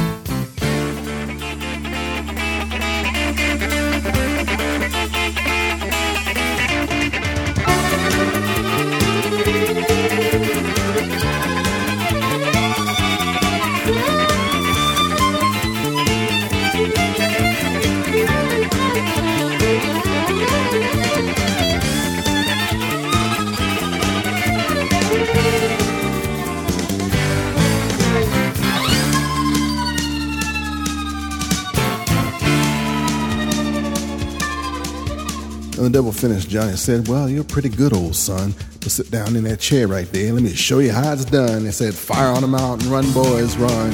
Finished, 36.29 36.47
Johnny 36.47 36.77
said, 36.77 37.05
Well, 37.09 37.27
you're 37.27 37.43
pretty 37.43 37.67
good, 37.67 37.91
old 37.91 38.15
son. 38.15 38.53
But 38.79 38.91
sit 38.91 39.11
down 39.11 39.35
in 39.35 39.43
that 39.43 39.59
chair 39.59 39.89
right 39.89 40.09
there. 40.13 40.31
Let 40.31 40.41
me 40.41 40.53
show 40.53 40.79
you 40.79 40.93
how 40.93 41.11
it's 41.11 41.25
done. 41.25 41.65
They 41.65 41.71
said, 41.71 41.93
Fire 41.93 42.29
on 42.29 42.43
the 42.43 42.47
mountain, 42.47 42.89
run, 42.89 43.11
boys, 43.11 43.57
run. 43.57 43.91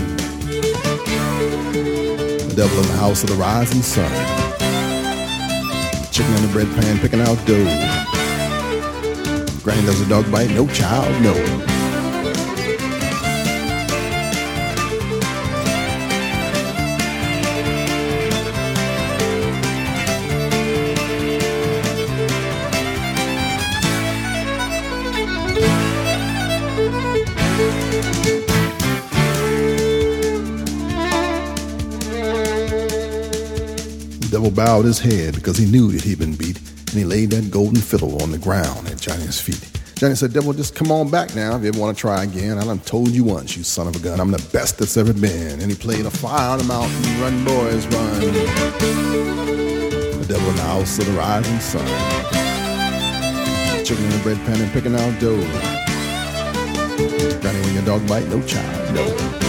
The 2.45 2.53
devil 2.55 2.77
in 2.77 2.85
the 2.85 2.97
house 2.97 3.23
of 3.23 3.29
the 3.29 3.35
rising 3.35 3.81
sun. 3.81 4.11
Chicken 6.11 6.31
in 6.35 6.41
the 6.43 6.49
bread 6.53 6.67
pan 6.79 6.99
picking 6.99 7.21
out 7.21 7.43
dough. 7.47 7.65
Granny 9.63 9.83
does 9.87 9.99
a 9.99 10.07
dog 10.07 10.31
bite, 10.31 10.51
no 10.51 10.67
child, 10.67 11.23
no. 11.23 11.68
Bowed 34.69 34.85
his 34.85 34.99
head 34.99 35.33
because 35.33 35.57
he 35.57 35.65
knew 35.65 35.91
that 35.91 36.03
he'd 36.03 36.19
been 36.19 36.35
beat, 36.35 36.59
and 36.59 36.89
he 36.91 37.03
laid 37.03 37.31
that 37.31 37.49
golden 37.49 37.81
fiddle 37.81 38.21
on 38.21 38.29
the 38.29 38.37
ground 38.37 38.87
at 38.87 39.01
Johnny's 39.01 39.41
feet. 39.41 39.67
Johnny 39.95 40.13
said, 40.13 40.31
Devil, 40.31 40.53
just 40.53 40.75
come 40.75 40.91
on 40.91 41.09
back 41.09 41.35
now 41.35 41.55
if 41.55 41.63
you 41.63 41.69
ever 41.69 41.79
want 41.79 41.97
to 41.97 41.99
try 41.99 42.23
again. 42.23 42.59
I 42.59 42.65
done 42.65 42.77
told 42.81 43.09
you 43.09 43.23
once, 43.23 43.57
you 43.57 43.63
son 43.63 43.87
of 43.87 43.95
a 43.95 43.99
gun, 43.99 44.19
I'm 44.19 44.29
the 44.29 44.47
best 44.53 44.77
that's 44.77 44.95
ever 44.95 45.11
been. 45.11 45.59
And 45.59 45.71
he 45.71 45.75
played 45.75 46.05
a 46.05 46.11
fire 46.11 46.51
on 46.51 46.59
the 46.59 46.65
mountain, 46.65 47.01
run, 47.19 47.43
boys, 47.43 47.87
run. 47.87 48.19
The 50.19 50.25
devil 50.27 50.47
in 50.47 50.55
the 50.55 50.61
house 50.61 50.99
of 50.99 51.07
the 51.07 51.13
rising 51.13 51.59
sun. 51.59 51.87
Chicken 53.83 54.03
in 54.03 54.11
the 54.11 54.19
bread 54.21 54.37
pan 54.45 54.61
and 54.61 54.71
picking 54.71 54.93
out 54.93 55.19
dough. 55.19 55.41
Johnny, 57.41 57.59
when 57.61 57.73
your 57.73 57.85
dog 57.85 58.07
bite, 58.07 58.27
no 58.27 58.39
child, 58.43 58.93
no. 58.93 59.48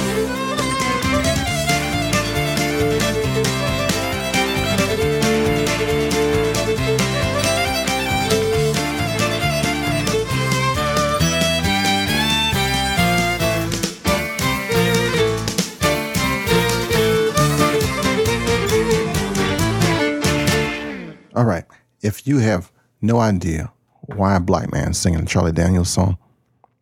If 22.10 22.26
you 22.26 22.38
have 22.38 22.72
no 23.00 23.20
idea 23.20 23.72
why 24.00 24.34
a 24.34 24.40
black 24.40 24.72
man 24.72 24.94
singing 24.94 25.20
a 25.20 25.26
Charlie 25.26 25.52
Daniels 25.52 25.90
song, 25.90 26.18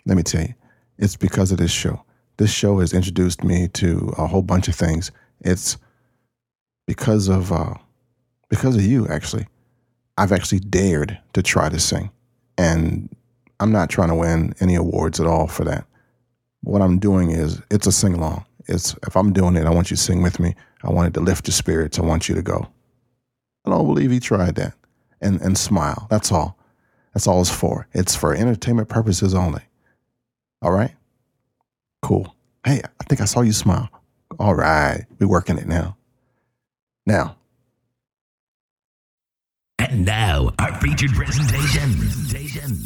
let 0.07 0.17
me 0.17 0.23
tell 0.23 0.41
you, 0.41 0.55
it's 0.97 1.17
because 1.17 1.53
of 1.53 1.59
this 1.59 1.71
show. 1.71 2.03
This 2.39 2.51
show 2.51 2.79
has 2.81 2.95
introduced 2.95 3.45
me 3.45 3.69
to 3.75 4.15
a 4.17 4.27
whole 4.27 4.41
bunch 4.41 4.69
of 4.69 4.75
things. 4.75 5.13
It's 5.43 5.77
because 6.87 7.29
of 7.29 7.53
uh, 7.53 7.75
because 8.49 8.75
of 8.75 8.83
you, 8.83 9.07
actually. 9.09 9.47
I've 10.17 10.33
actually 10.33 10.61
dared 10.61 11.19
to 11.35 11.43
try 11.43 11.69
to 11.69 11.79
sing, 11.79 12.11
and 12.57 13.15
I'm 13.61 13.71
not 13.71 13.91
trying 13.91 14.09
to 14.09 14.15
win 14.15 14.55
any 14.61 14.77
awards 14.77 15.21
at 15.21 15.27
all 15.27 15.47
for 15.47 15.65
that. 15.65 15.85
What 16.63 16.81
I'm 16.81 16.99
doing 16.99 17.33
is 17.33 17.61
it's 17.71 17.87
a 17.87 17.93
sing 17.93 18.15
along. 18.15 18.47
It's 18.67 18.97
if 19.07 19.15
I'm 19.15 19.35
doing 19.35 19.57
it, 19.57 19.67
I 19.67 19.71
want 19.75 19.91
you 19.91 19.97
to 19.99 20.03
sing 20.03 20.23
with 20.23 20.41
me. 20.41 20.55
I 20.83 20.91
want 20.91 21.09
it 21.09 21.15
to 21.19 21.21
lift 21.21 21.47
your 21.47 21.53
spirits. 21.53 21.99
I 21.99 22.03
want 22.03 22.31
you 22.31 22.35
to 22.35 22.43
go. 22.43 22.67
I 23.67 23.71
don't 23.71 23.87
believe 23.87 24.11
he 24.11 24.21
tried 24.21 24.55
that. 24.55 24.73
And 25.21 25.41
and 25.41 25.59
smile. 25.59 26.07
That's 26.11 26.31
all. 26.31 26.57
That's 27.15 27.27
all 27.27 27.41
it's 27.41 27.51
for. 27.51 27.89
It's 27.93 28.15
for 28.15 28.35
entertainment 28.35 28.89
purposes 28.89 29.35
only. 29.35 29.63
All 30.63 30.71
right? 30.71 30.95
Cool. 32.03 32.35
Hey, 32.65 32.81
I 33.01 33.05
think 33.05 33.21
I 33.21 33.25
saw 33.25 33.41
you 33.41 33.53
smile. 33.53 33.89
All 34.39 34.55
right. 34.55 35.05
We're 35.19 35.29
working 35.29 35.59
it 35.59 35.67
now. 35.67 35.97
Now. 37.07 37.37
And 39.79 40.05
now, 40.05 40.53
our 40.59 40.79
featured 40.81 41.13
presentation. 41.13 41.97
presentation. 41.97 42.77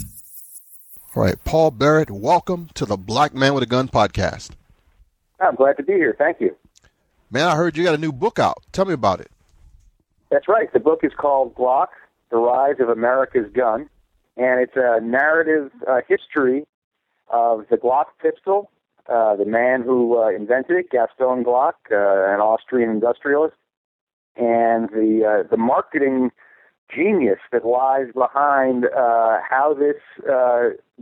All 1.15 1.23
right, 1.23 1.43
Paul 1.45 1.71
Barrett, 1.73 2.11
welcome 2.11 2.71
to 2.75 2.87
the 2.87 2.97
Black 2.97 3.35
Man 3.35 3.53
with 3.55 3.63
a 3.63 3.67
Gun 3.67 3.89
podcast. 3.89 4.51
I'm 5.41 5.57
glad 5.57 5.77
to 5.79 5.83
be 5.83 5.95
here. 5.95 6.15
Thank 6.17 6.41
you. 6.41 6.57
Man, 7.31 7.49
I 7.49 7.57
heard 7.57 7.77
you 7.77 7.85
got 7.85 7.95
a 7.95 7.99
new 7.99 8.13
book 8.13 8.39
out. 8.39 8.63
Tell 8.73 8.85
me 8.85 8.95
about 8.95 9.21
it. 9.21 9.31
That's 10.31 10.49
right. 10.49 10.73
The 10.73 10.81
book 10.81 11.01
is 11.03 11.13
called 11.17 11.55
Glock, 11.55 11.89
The 12.33 12.39
Rise 12.39 12.77
of 12.81 12.89
America's 12.89 13.53
Gun, 13.53 13.91
and 14.39 14.59
it's 14.59 14.73
a 14.75 15.03
narrative 15.03 15.71
uh, 15.87 16.01
history 16.09 16.65
of 17.29 17.67
the 17.71 17.77
Glock 17.77 18.07
pistol, 18.23 18.71
uh, 19.07 19.37
the 19.37 19.45
man 19.45 19.83
who 19.83 20.19
uh, 20.19 20.31
invented 20.31 20.79
it, 20.79 20.91
Gaston 20.91 21.45
Glock, 21.45 21.75
uh, 21.91 22.33
an 22.33 22.41
Austrian 22.41 22.89
industrialist, 22.89 23.55
and 24.37 24.89
the 24.89 25.43
uh, 25.45 25.49
the 25.51 25.59
marketing 25.59 26.31
genius 26.95 27.39
that 27.53 27.67
lies 27.67 28.07
behind 28.15 28.87
uh, 28.87 29.39
how 29.47 29.77
this 29.79 30.01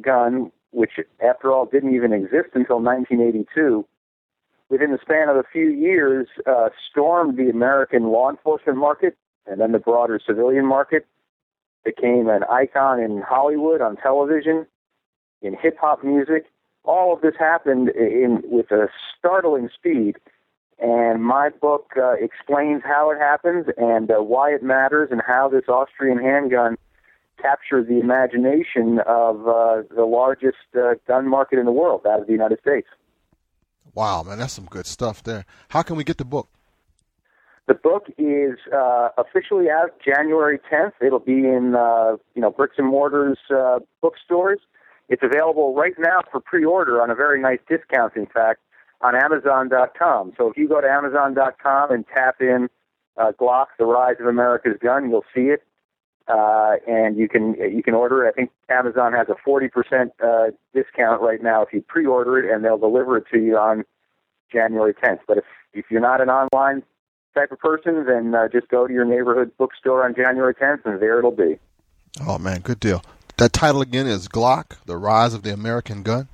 gun, 0.00 0.50
which 0.72 0.98
after 1.24 1.52
all 1.52 1.64
didn't 1.64 1.94
even 1.94 2.12
exist 2.12 2.50
until 2.54 2.82
1982, 2.82 3.86
within 4.68 4.90
the 4.90 4.98
span 5.00 5.28
of 5.28 5.36
a 5.36 5.44
few 5.52 5.68
years, 5.68 6.26
uh, 6.44 6.70
stormed 6.90 7.38
the 7.38 7.50
American 7.50 8.10
law 8.10 8.28
enforcement 8.28 8.78
market 8.78 9.16
and 9.46 9.60
then 9.60 9.70
the 9.70 9.78
broader 9.78 10.18
civilian 10.24 10.66
market. 10.66 11.06
Became 11.84 12.28
an 12.28 12.44
icon 12.44 13.00
in 13.00 13.22
Hollywood, 13.26 13.80
on 13.80 13.96
television, 13.96 14.66
in 15.42 15.56
hip 15.60 15.78
hop 15.80 16.04
music. 16.04 16.44
All 16.84 17.12
of 17.12 17.20
this 17.20 17.34
happened 17.38 17.88
in 17.90 18.42
with 18.44 18.70
a 18.70 18.88
startling 19.18 19.68
speed. 19.74 20.16
And 20.78 21.22
my 21.22 21.50
book 21.50 21.92
uh, 21.96 22.12
explains 22.12 22.82
how 22.84 23.10
it 23.10 23.18
happens 23.18 23.66
and 23.76 24.10
uh, 24.10 24.22
why 24.22 24.50
it 24.50 24.62
matters 24.62 25.08
and 25.10 25.20
how 25.26 25.48
this 25.48 25.68
Austrian 25.68 26.18
handgun 26.18 26.76
captured 27.40 27.88
the 27.88 28.00
imagination 28.00 28.98
of 29.06 29.46
uh, 29.46 29.82
the 29.94 30.04
largest 30.04 30.56
uh, 30.76 30.94
gun 31.06 31.28
market 31.28 31.58
in 31.58 31.66
the 31.66 31.72
world, 31.72 32.02
that 32.04 32.20
of 32.20 32.26
the 32.26 32.32
United 32.32 32.60
States. 32.60 32.88
Wow, 33.94 34.22
man, 34.22 34.38
that's 34.38 34.52
some 34.52 34.66
good 34.66 34.86
stuff 34.86 35.22
there. 35.22 35.44
How 35.68 35.82
can 35.82 35.96
we 35.96 36.04
get 36.04 36.18
the 36.18 36.24
book? 36.24 36.48
The 37.70 37.76
book 37.76 38.06
is 38.18 38.58
uh, 38.74 39.10
officially 39.16 39.70
out 39.70 39.90
January 40.04 40.58
10th. 40.58 40.94
It'll 41.00 41.20
be 41.20 41.46
in 41.46 41.76
uh, 41.78 42.16
you 42.34 42.42
know 42.42 42.50
bricks 42.50 42.74
and 42.78 42.88
mortars 42.88 43.38
uh, 43.48 43.78
bookstores. 44.02 44.58
It's 45.08 45.22
available 45.22 45.72
right 45.72 45.94
now 45.96 46.22
for 46.32 46.40
pre-order 46.40 47.00
on 47.00 47.12
a 47.12 47.14
very 47.14 47.40
nice 47.40 47.60
discount. 47.68 48.16
In 48.16 48.26
fact, 48.26 48.58
on 49.02 49.14
Amazon.com. 49.14 50.32
So 50.36 50.50
if 50.50 50.56
you 50.56 50.68
go 50.68 50.80
to 50.80 50.88
Amazon.com 50.88 51.92
and 51.92 52.04
tap 52.12 52.40
in 52.40 52.68
uh, 53.16 53.30
Glock: 53.40 53.66
The 53.78 53.84
Rise 53.84 54.16
of 54.18 54.26
America's 54.26 54.76
Gun, 54.82 55.08
you'll 55.08 55.24
see 55.32 55.52
it, 55.52 55.62
uh, 56.26 56.72
and 56.88 57.16
you 57.16 57.28
can 57.28 57.54
you 57.54 57.84
can 57.84 57.94
order 57.94 58.26
it. 58.26 58.30
I 58.30 58.32
think 58.32 58.50
Amazon 58.68 59.12
has 59.12 59.28
a 59.28 59.48
40% 59.48 60.10
uh, 60.20 60.50
discount 60.74 61.22
right 61.22 61.40
now 61.40 61.62
if 61.62 61.72
you 61.72 61.82
pre-order 61.82 62.36
it, 62.36 62.52
and 62.52 62.64
they'll 62.64 62.78
deliver 62.78 63.16
it 63.18 63.26
to 63.32 63.38
you 63.38 63.56
on 63.56 63.84
January 64.52 64.92
10th. 64.92 65.20
But 65.28 65.38
if 65.38 65.44
if 65.72 65.84
you're 65.88 66.00
not 66.00 66.20
an 66.20 66.30
online 66.30 66.82
type 67.34 67.52
of 67.52 67.58
person, 67.58 68.04
then 68.06 68.34
uh, 68.34 68.48
just 68.48 68.68
go 68.68 68.86
to 68.86 68.92
your 68.92 69.04
neighborhood 69.04 69.50
bookstore 69.58 70.04
on 70.04 70.14
January 70.14 70.54
10th, 70.54 70.84
and 70.84 71.00
there 71.00 71.18
it'll 71.18 71.30
be. 71.30 71.58
Oh 72.26 72.38
man, 72.38 72.60
good 72.60 72.80
deal. 72.80 73.02
That 73.38 73.52
title 73.52 73.80
again 73.80 74.06
is 74.06 74.28
Glock: 74.28 74.76
The 74.86 74.96
Rise 74.96 75.34
of 75.34 75.42
the 75.42 75.52
American 75.52 76.02
Gun. 76.02 76.28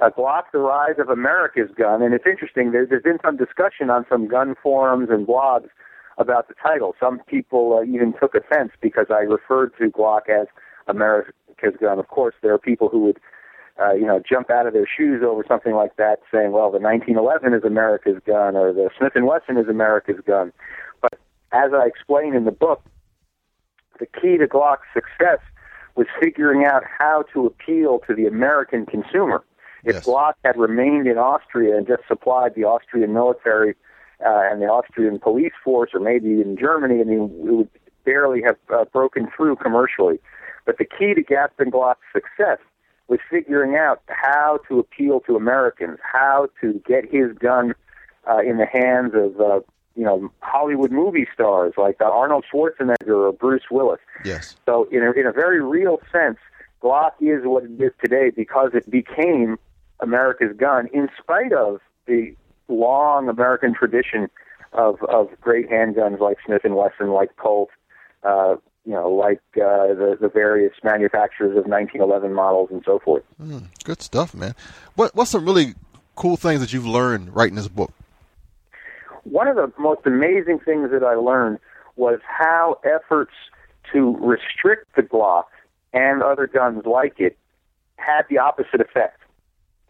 Uh, 0.00 0.10
Glock: 0.10 0.44
The 0.52 0.58
Rise 0.58 0.98
of 0.98 1.08
America's 1.08 1.70
Gun, 1.76 2.02
and 2.02 2.12
it's 2.14 2.26
interesting. 2.26 2.72
There, 2.72 2.84
there's 2.86 3.02
been 3.02 3.20
some 3.24 3.36
discussion 3.36 3.90
on 3.90 4.04
some 4.08 4.26
gun 4.26 4.54
forums 4.62 5.08
and 5.10 5.26
blogs 5.26 5.68
about 6.18 6.48
the 6.48 6.54
title. 6.62 6.94
Some 7.00 7.20
people 7.26 7.78
uh, 7.78 7.84
even 7.84 8.12
took 8.20 8.34
offense 8.34 8.72
because 8.80 9.06
I 9.10 9.20
referred 9.20 9.72
to 9.78 9.90
Glock 9.90 10.28
as 10.28 10.46
America's 10.86 11.76
gun. 11.80 11.98
Of 11.98 12.08
course, 12.08 12.34
there 12.42 12.52
are 12.52 12.58
people 12.58 12.88
who 12.88 13.00
would, 13.00 13.18
uh, 13.80 13.92
you 13.92 14.06
know, 14.06 14.20
jump 14.28 14.50
out 14.50 14.66
of 14.66 14.72
their 14.72 14.86
shoes 14.86 15.22
over 15.24 15.44
something 15.46 15.74
like 15.74 15.96
that, 15.96 16.20
saying, 16.32 16.52
"Well, 16.52 16.70
the 16.70 16.78
1911 16.78 17.54
is 17.54 17.64
America's 17.64 18.20
gun, 18.26 18.56
or 18.56 18.72
the 18.72 18.90
Smith 18.98 19.12
and 19.14 19.26
Wesson 19.26 19.56
is 19.56 19.68
America's 19.68 20.20
gun." 20.26 20.52
But 21.00 21.18
as 21.52 21.72
I 21.72 21.86
explain 21.86 22.34
in 22.34 22.44
the 22.44 22.52
book, 22.52 22.82
the 23.98 24.06
key 24.06 24.36
to 24.38 24.46
Glock's 24.46 24.86
success 24.92 25.38
was 25.94 26.06
figuring 26.20 26.64
out 26.64 26.82
how 26.84 27.24
to 27.32 27.46
appeal 27.46 28.00
to 28.06 28.14
the 28.14 28.26
American 28.26 28.86
consumer. 28.86 29.44
If 29.84 29.94
Yes. 29.94 30.06
Glock 30.06 30.34
had 30.44 30.56
remained 30.56 31.06
in 31.06 31.18
Austria 31.18 31.76
and 31.76 31.86
just 31.86 32.02
supplied 32.06 32.54
the 32.54 32.64
Austrian 32.64 33.12
military 33.12 33.74
uh, 34.24 34.42
and 34.50 34.62
the 34.62 34.66
Austrian 34.66 35.18
police 35.18 35.52
force, 35.64 35.90
or 35.92 36.00
maybe 36.00 36.40
in 36.40 36.56
Germany, 36.56 37.00
I 37.00 37.04
mean, 37.04 37.24
it 37.24 37.52
would 37.52 37.68
barely 38.04 38.42
have 38.42 38.56
uh, 38.72 38.84
broken 38.86 39.28
through 39.36 39.56
commercially. 39.56 40.20
But 40.64 40.78
the 40.78 40.84
key 40.84 41.14
to 41.14 41.22
Gaston 41.22 41.70
Glock's 41.70 42.06
success 42.12 42.58
was 43.08 43.20
figuring 43.30 43.76
out 43.76 44.02
how 44.08 44.60
to 44.68 44.78
appeal 44.78 45.20
to 45.20 45.36
Americans, 45.36 45.98
how 46.02 46.48
to 46.60 46.80
get 46.86 47.04
his 47.10 47.32
gun 47.38 47.74
uh, 48.30 48.38
in 48.38 48.58
the 48.58 48.66
hands 48.66 49.12
of 49.14 49.40
uh, 49.40 49.60
you 49.94 50.04
know 50.04 50.30
Hollywood 50.40 50.90
movie 50.90 51.26
stars 51.32 51.74
like 51.76 51.96
uh, 52.00 52.04
Arnold 52.04 52.44
Schwarzenegger 52.52 53.28
or 53.28 53.32
Bruce 53.32 53.64
Willis. 53.70 54.00
Yes. 54.24 54.56
So 54.66 54.88
in 54.90 55.02
a, 55.02 55.12
in 55.12 55.26
a 55.26 55.32
very 55.32 55.62
real 55.62 56.00
sense, 56.10 56.38
Glock 56.82 57.12
is 57.20 57.42
what 57.44 57.64
it 57.64 57.80
is 57.80 57.92
today 58.02 58.30
because 58.30 58.70
it 58.74 58.90
became 58.90 59.58
America's 60.00 60.56
gun 60.56 60.88
in 60.92 61.08
spite 61.20 61.52
of 61.52 61.80
the 62.06 62.34
long 62.68 63.28
American 63.28 63.74
tradition 63.74 64.28
of 64.72 65.02
of 65.04 65.28
great 65.40 65.68
handguns 65.70 66.20
like 66.20 66.38
Smith 66.44 66.62
and 66.64 66.74
Wesson, 66.76 67.10
like 67.10 67.36
Colt, 67.36 67.70
uh, 68.22 68.56
you 68.84 68.92
know, 68.92 69.10
like 69.10 69.40
uh, 69.56 69.94
the 69.94 70.16
the 70.20 70.28
various 70.28 70.72
manufacturers 70.82 71.50
of 71.50 71.66
1911 71.66 72.34
models 72.34 72.68
and 72.70 72.82
so 72.84 72.98
forth. 72.98 73.22
Mm, 73.40 73.66
good 73.84 74.02
stuff, 74.02 74.34
man. 74.34 74.54
What 74.94 75.14
what's 75.14 75.30
some 75.30 75.44
really 75.44 75.74
cool 76.16 76.36
things 76.36 76.60
that 76.60 76.72
you've 76.72 76.86
learned 76.86 77.34
writing 77.34 77.56
this 77.56 77.68
book? 77.68 77.92
One 79.24 79.46
of 79.46 79.56
the 79.56 79.72
most 79.78 80.00
amazing 80.04 80.58
things 80.64 80.90
that 80.90 81.04
I 81.04 81.14
learned 81.14 81.58
was 81.94 82.18
how 82.26 82.80
efforts 82.84 83.32
to 83.92 84.16
restrict 84.16 84.96
the 84.96 85.02
Glock 85.02 85.44
and 85.92 86.22
other 86.22 86.46
guns 86.46 86.84
like 86.86 87.20
it 87.20 87.36
had 87.96 88.22
the 88.28 88.38
opposite 88.38 88.80
effect. 88.80 89.20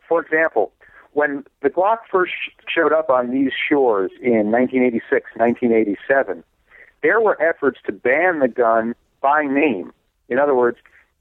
For 0.07 0.21
example, 0.21 0.73
when 1.13 1.45
the 1.63 1.71
Glock 1.71 1.99
first 2.11 2.33
showed 2.69 2.93
up 2.93 3.09
on 3.09 3.31
these 3.31 3.53
shores 3.69 4.11
in 4.21 4.51
1986, 4.51 5.31
1987, 5.37 6.45
there 7.03 7.21
were 7.21 7.41
efforts 7.43 7.81
to 7.87 7.93
ban 7.93 8.39
the 8.39 8.49
gun 8.49 8.95
by 9.21 9.45
name. 9.45 9.93
In 10.29 10.39
other 10.39 10.55
words, 10.55 10.79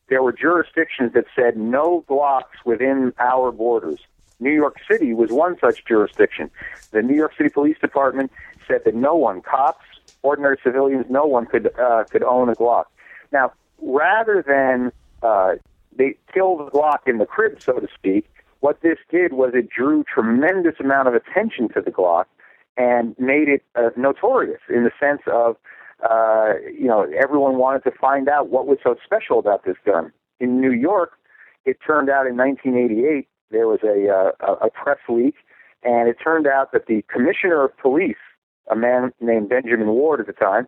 there 0.10 0.22
were 0.22 0.34
jurisdictions 0.34 1.14
that 1.14 1.26
said 1.36 1.58
no 1.58 2.04
Glocks 2.08 2.66
within 2.66 3.14
our 3.20 3.52
borders. 3.52 4.00
New 4.40 4.52
York 4.52 4.78
City 4.90 5.14
was 5.14 5.32
one 5.32 5.58
such 5.60 5.86
jurisdiction. 5.86 6.50
The 6.92 7.02
New 7.02 7.16
York 7.16 7.34
City 7.38 7.50
Police 7.50 7.78
Department 7.80 8.32
said 8.68 8.82
that 8.86 8.96
no 8.96 9.16
one, 9.16 9.42
cops, 9.42 9.86
ordinary 10.24 10.58
civilians, 10.64 11.06
no 11.10 11.26
one 11.26 11.46
could 11.46 11.72
uh, 11.80 12.04
could 12.10 12.24
own 12.24 12.50
a 12.50 12.56
Glock. 12.56 12.86
Now, 13.32 13.54
rather 13.82 14.44
than 14.46 14.92
uh, 15.24 15.56
they 15.96 16.18
kill 16.34 16.58
the 16.58 16.72
Glock 16.72 17.08
in 17.08 17.18
the 17.18 17.26
crib, 17.26 17.62
so 17.62 17.74
to 17.74 17.88
speak, 17.94 18.30
what 18.60 18.82
this 18.82 18.98
did 19.10 19.34
was 19.34 19.54
it 19.54 19.70
drew 19.70 20.04
tremendous 20.04 20.80
amount 20.80 21.08
of 21.08 21.14
attention 21.14 21.70
to 21.70 21.82
the 21.82 21.92
Glock 21.92 22.26
and 22.78 23.16
made 23.20 23.48
it 23.48 23.64
uh, 23.76 23.90
notorious 23.98 24.62
in 24.70 24.84
the 24.84 24.92
sense 25.00 25.22
of, 25.28 25.56
uh, 26.10 26.54
you 26.74 26.88
know, 26.88 27.06
everyone 27.22 27.58
wanted 27.58 27.84
to 27.84 27.92
find 27.92 28.30
out 28.30 28.50
what 28.50 28.68
was 28.68 28.78
so 28.84 28.96
special 29.04 29.40
about 29.40 29.66
this 29.66 29.78
gun. 29.86 30.12
In 30.40 30.60
New 30.60 30.72
York, 30.72 31.12
it 31.66 31.78
turned 31.86 32.10
out 32.10 32.26
in 32.26 32.38
1988 32.38 33.28
there 33.52 33.68
was 33.68 33.80
a, 33.84 34.10
uh, 34.10 34.56
a 34.62 34.70
press 34.70 35.00
leak, 35.10 35.36
and 35.84 36.08
it 36.08 36.18
turned 36.24 36.48
out 36.48 36.72
that 36.72 36.88
the 36.88 37.04
commissioner 37.14 37.66
of 37.66 37.78
police, 37.78 38.16
a 38.70 38.76
man 38.76 39.12
named 39.20 39.50
Benjamin 39.50 39.88
Ward 39.88 40.22
at 40.22 40.28
the 40.28 40.34
time, 40.34 40.68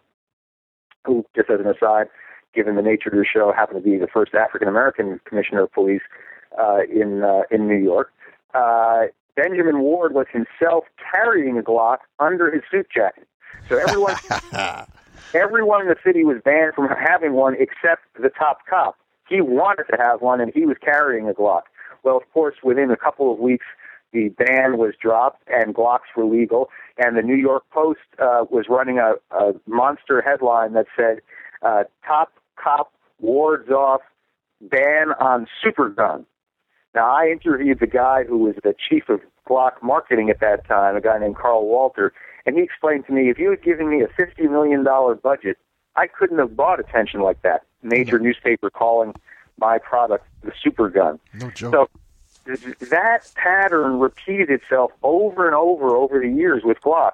who, 1.05 1.25
just 1.35 1.49
as 1.49 1.59
an 1.59 1.67
aside, 1.67 2.07
given 2.53 2.75
the 2.75 2.81
nature 2.81 3.09
of 3.09 3.15
the 3.15 3.25
show, 3.25 3.51
happened 3.55 3.83
to 3.83 3.89
be 3.89 3.97
the 3.97 4.07
first 4.07 4.33
African 4.35 4.67
American 4.67 5.19
commissioner 5.25 5.63
of 5.63 5.71
police 5.71 6.01
uh, 6.59 6.79
in 6.89 7.23
uh, 7.23 7.41
in 7.51 7.67
New 7.67 7.77
York. 7.77 8.11
Uh, 8.53 9.05
Benjamin 9.35 9.79
Ward 9.79 10.13
was 10.13 10.27
himself 10.31 10.85
carrying 11.11 11.57
a 11.57 11.61
Glock 11.61 11.97
under 12.19 12.51
his 12.51 12.61
suit 12.69 12.87
jacket. 12.93 13.27
So 13.69 13.77
everyone, 13.77 14.15
everyone 15.33 15.81
in 15.81 15.87
the 15.87 15.95
city 16.05 16.23
was 16.23 16.37
banned 16.43 16.73
from 16.75 16.87
having 16.89 17.33
one 17.33 17.55
except 17.59 18.01
the 18.21 18.29
top 18.29 18.59
cop. 18.69 18.95
He 19.27 19.41
wanted 19.41 19.85
to 19.91 19.97
have 19.97 20.21
one, 20.21 20.41
and 20.41 20.51
he 20.53 20.65
was 20.65 20.77
carrying 20.83 21.29
a 21.29 21.33
Glock. 21.33 21.63
Well, 22.03 22.17
of 22.17 22.23
course, 22.33 22.55
within 22.63 22.91
a 22.91 22.97
couple 22.97 23.31
of 23.31 23.39
weeks, 23.39 23.65
the 24.11 24.29
ban 24.29 24.77
was 24.77 24.93
dropped 25.01 25.41
and 25.47 25.73
Glocks 25.73 26.15
were 26.15 26.25
legal. 26.25 26.69
And 26.97 27.17
the 27.17 27.21
New 27.21 27.35
York 27.35 27.63
Post 27.71 28.01
uh, 28.19 28.45
was 28.49 28.65
running 28.69 28.99
a, 28.99 29.13
a 29.35 29.53
monster 29.65 30.21
headline 30.21 30.73
that 30.73 30.85
said, 30.95 31.19
uh, 31.63 31.83
"Top 32.05 32.31
cop 32.55 32.93
wards 33.19 33.69
off 33.69 34.01
ban 34.61 35.13
on 35.19 35.47
super 35.63 35.89
gun." 35.89 36.25
Now, 36.95 37.09
I 37.09 37.29
interviewed 37.31 37.79
the 37.79 37.87
guy 37.87 38.23
who 38.23 38.37
was 38.37 38.55
the 38.63 38.75
chief 38.89 39.09
of 39.09 39.21
Glock 39.47 39.81
marketing 39.81 40.29
at 40.29 40.39
that 40.39 40.67
time, 40.67 40.95
a 40.95 41.01
guy 41.01 41.17
named 41.17 41.35
Karl 41.35 41.65
Walter, 41.65 42.13
and 42.45 42.55
he 42.55 42.61
explained 42.61 43.05
to 43.07 43.13
me, 43.13 43.29
if 43.29 43.39
you 43.39 43.49
had 43.49 43.63
given 43.63 43.89
me 43.89 44.01
a 44.01 44.07
$50 44.07 44.49
million 44.49 44.83
budget, 45.21 45.57
I 45.95 46.07
couldn't 46.07 46.39
have 46.39 46.55
bought 46.55 46.79
attention 46.79 47.21
like 47.21 47.41
that. 47.41 47.63
Major 47.81 48.19
newspaper 48.19 48.69
calling 48.69 49.13
my 49.59 49.77
product 49.77 50.25
the 50.43 50.51
super 50.61 50.89
gun. 50.89 51.19
No 51.33 51.49
joke. 51.51 51.89
So 52.45 52.55
that 52.89 53.31
pattern 53.35 53.99
repeated 53.99 54.49
itself 54.49 54.91
over 55.01 55.45
and 55.45 55.55
over 55.55 55.95
over 55.95 56.19
the 56.19 56.29
years 56.29 56.63
with 56.63 56.79
Glock. 56.81 57.11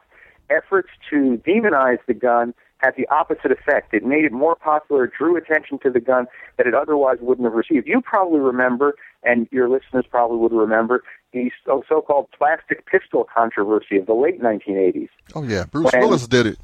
Efforts 0.49 0.89
to 1.09 1.41
demonize 1.45 1.99
the 2.07 2.13
gun 2.13 2.53
had 2.79 2.95
the 2.97 3.07
opposite 3.09 3.51
effect. 3.51 3.93
It 3.93 4.03
made 4.03 4.25
it 4.25 4.31
more 4.31 4.55
popular, 4.55 5.07
drew 5.07 5.37
attention 5.37 5.79
to 5.79 5.89
the 5.89 5.99
gun 5.99 6.27
that 6.57 6.65
it 6.65 6.73
otherwise 6.73 7.17
wouldn't 7.21 7.45
have 7.45 7.53
received. 7.53 7.87
You 7.87 8.01
probably 8.01 8.39
remember, 8.39 8.95
and 9.23 9.47
your 9.51 9.69
listeners 9.69 10.05
probably 10.09 10.37
would 10.37 10.53
remember, 10.53 11.03
the 11.33 11.51
so 11.65 12.01
called 12.01 12.27
plastic 12.37 12.85
pistol 12.85 13.27
controversy 13.33 13.97
of 13.97 14.07
the 14.07 14.13
late 14.13 14.41
1980s. 14.41 15.09
Oh, 15.35 15.43
yeah. 15.43 15.65
Bruce 15.65 15.91
When- 15.91 16.01
Willis 16.01 16.27
did 16.27 16.47
it. 16.47 16.57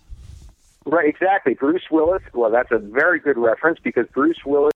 Right, 0.88 1.10
exactly. 1.10 1.56
Bruce 1.56 1.90
Willis, 1.90 2.22
well, 2.34 2.52
that's 2.52 2.72
a 2.72 2.78
very 2.78 3.20
good 3.20 3.38
reference 3.38 3.80
because 3.84 4.06
Bruce 4.14 4.46
Willis 4.46 4.72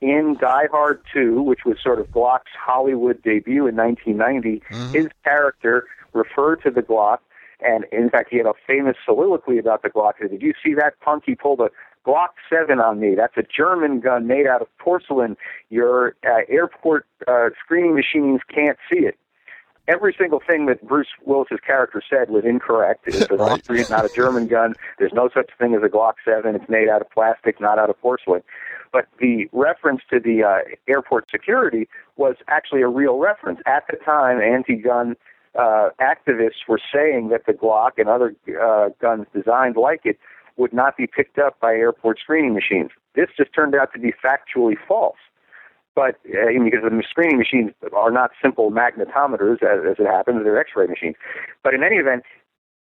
in 0.00 0.36
Die 0.40 0.66
Hard 0.70 1.02
2, 1.12 1.42
which 1.42 1.64
was 1.66 1.76
sort 1.82 1.98
of 1.98 2.08
Glock's 2.08 2.52
Hollywood 2.58 3.20
debut 3.22 3.66
in 3.66 3.76
1990, 3.76 4.62
mm-hmm. 4.70 4.92
his 4.92 5.08
character 5.24 5.86
referred 6.12 6.62
to 6.62 6.70
the 6.70 6.82
Glock, 6.82 7.18
and 7.62 7.84
in 7.92 8.10
fact, 8.10 8.28
he 8.30 8.36
had 8.38 8.46
a 8.46 8.54
famous 8.66 8.96
soliloquy 9.04 9.58
about 9.58 9.82
the 9.82 9.90
Glock. 9.90 10.14
Did 10.20 10.42
you 10.42 10.52
see 10.64 10.74
that 10.74 10.98
punk? 11.00 11.24
He 11.26 11.34
pulled 11.34 11.60
a 11.60 11.70
Glock 12.06 12.28
7 12.48 12.80
on 12.80 13.00
me. 13.00 13.14
That's 13.14 13.36
a 13.36 13.42
German 13.42 14.00
gun 14.00 14.26
made 14.26 14.46
out 14.46 14.62
of 14.62 14.68
porcelain. 14.78 15.36
Your 15.68 16.14
uh, 16.26 16.40
airport 16.48 17.06
uh, 17.28 17.50
screening 17.62 17.94
machines 17.94 18.40
can't 18.52 18.78
see 18.90 19.00
it. 19.00 19.18
Every 19.88 20.14
single 20.16 20.40
thing 20.46 20.66
that 20.66 20.86
Bruce 20.86 21.08
Willis's 21.24 21.58
character 21.66 22.00
said 22.08 22.30
was 22.30 22.44
incorrect. 22.44 23.08
It's 23.08 23.22
an 23.22 23.26
Right. 23.38 23.52
Austrian, 23.52 23.86
not 23.90 24.04
a 24.04 24.08
German 24.14 24.46
gun. 24.46 24.74
There's 24.98 25.12
no 25.12 25.28
such 25.34 25.50
thing 25.58 25.74
as 25.74 25.82
a 25.82 25.88
Glock 25.88 26.14
7. 26.24 26.54
It's 26.54 26.68
made 26.68 26.88
out 26.88 27.00
of 27.00 27.10
plastic, 27.10 27.60
not 27.60 27.78
out 27.78 27.90
of 27.90 28.00
porcelain. 28.00 28.42
But 28.92 29.06
the 29.18 29.48
reference 29.52 30.02
to 30.10 30.20
the 30.20 30.44
uh, 30.44 30.58
airport 30.86 31.30
security 31.30 31.88
was 32.16 32.36
actually 32.48 32.82
a 32.82 32.88
real 32.88 33.18
reference. 33.18 33.60
At 33.66 33.84
the 33.90 33.96
time, 33.96 34.40
anti-gun 34.40 35.16
uh, 35.58 35.90
activists 36.00 36.68
were 36.68 36.80
saying 36.92 37.28
that 37.28 37.46
the 37.46 37.52
Glock 37.52 37.92
and 37.98 38.08
other 38.08 38.34
uh, 38.60 38.90
guns 39.00 39.26
designed 39.34 39.76
like 39.76 40.00
it 40.04 40.18
would 40.56 40.72
not 40.72 40.96
be 40.96 41.06
picked 41.06 41.38
up 41.38 41.58
by 41.60 41.74
airport 41.74 42.18
screening 42.18 42.54
machines. 42.54 42.90
This 43.14 43.28
just 43.36 43.52
turned 43.54 43.74
out 43.74 43.92
to 43.94 43.98
be 43.98 44.12
factually 44.12 44.74
false. 44.86 45.16
But 45.94 46.16
uh, 46.26 46.52
because 46.64 46.82
the 46.82 47.02
screening 47.08 47.38
machines 47.38 47.72
are 47.92 48.10
not 48.10 48.30
simple 48.40 48.70
magnetometers, 48.70 49.62
as, 49.62 49.80
as 49.90 49.96
it 49.98 50.06
happens, 50.06 50.44
they're 50.44 50.58
X-ray 50.58 50.86
machines. 50.86 51.16
But 51.64 51.74
in 51.74 51.82
any 51.82 51.96
event, 51.96 52.22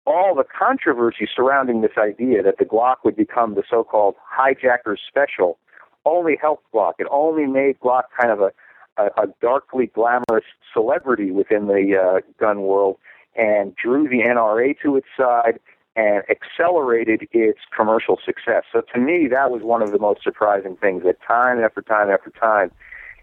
all 0.07 0.35
the 0.35 0.45
controversy 0.45 1.29
surrounding 1.35 1.81
this 1.81 1.97
idea 1.99 2.43
that 2.43 2.59
the 2.59 2.65
Glock 2.65 2.97
would 3.05 3.17
become 3.17 3.55
the 3.55 3.63
so-called 3.69 4.15
hijacker 4.39 4.97
special 5.09 5.59
only 6.05 6.37
helped 6.41 6.65
Glock. 6.73 6.95
It 6.99 7.07
only 7.11 7.47
made 7.47 7.79
Glock 7.81 8.05
kind 8.21 8.33
of 8.33 8.41
a, 8.41 8.53
a, 8.97 9.07
a 9.21 9.27
darkly 9.41 9.87
glamorous 9.87 10.45
celebrity 10.73 11.31
within 11.31 11.67
the 11.67 11.97
uh, 11.97 12.21
gun 12.39 12.63
world 12.63 12.99
and 13.35 13.75
drew 13.77 14.09
the 14.09 14.21
NRA 14.21 14.75
to 14.83 14.97
its 14.97 15.07
side 15.17 15.59
and 15.95 16.23
accelerated 16.31 17.29
its 17.33 17.59
commercial 17.75 18.19
success. 18.25 18.65
So 18.73 18.83
to 18.95 19.01
me, 19.01 19.29
that 19.29 19.51
was 19.51 19.63
one 19.63 19.83
of 19.83 19.93
the 19.93 19.99
most 19.99 20.23
surprising 20.23 20.77
things 20.77 21.03
that 21.05 21.17
time 21.27 21.63
after 21.63 21.83
time 21.83 22.11
after 22.11 22.31
time, 22.31 22.71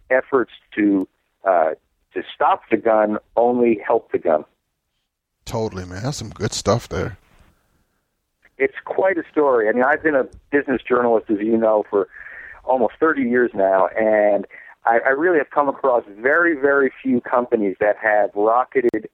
efforts 0.10 0.52
to 0.76 1.08
uh, 1.48 1.72
to 2.14 2.24
stop 2.34 2.64
the 2.72 2.78
gun 2.78 3.18
only 3.36 3.80
helped 3.86 4.12
the 4.12 4.18
gun. 4.18 4.44
Totally, 5.46 5.86
man. 5.86 6.04
That's 6.04 6.18
some 6.18 6.30
good 6.30 6.54
stuff 6.54 6.90
there. 6.90 7.18
it's 8.58 8.76
quite 8.86 9.18
a 9.18 9.24
story. 9.32 9.70
I 9.70 9.72
mean, 9.72 9.84
I've 9.84 10.04
been 10.04 10.16
a 10.16 10.28
business 10.52 10.82
journalist, 10.88 11.30
as 11.30 11.40
you 11.40 11.58
know, 11.58 11.86
for 11.90 12.08
almost 12.66 12.94
30 13.00 13.24
years 13.24 13.52
now, 13.54 13.88
and 13.98 14.46
I, 14.86 15.00
I 15.06 15.10
really 15.10 15.38
have 15.38 15.50
come 15.50 15.70
across 15.70 16.04
very, 16.20 16.56
very 16.56 16.92
few 17.02 17.22
companies 17.22 17.76
that 17.80 17.98
have 17.98 18.32
rocketed 18.34 19.10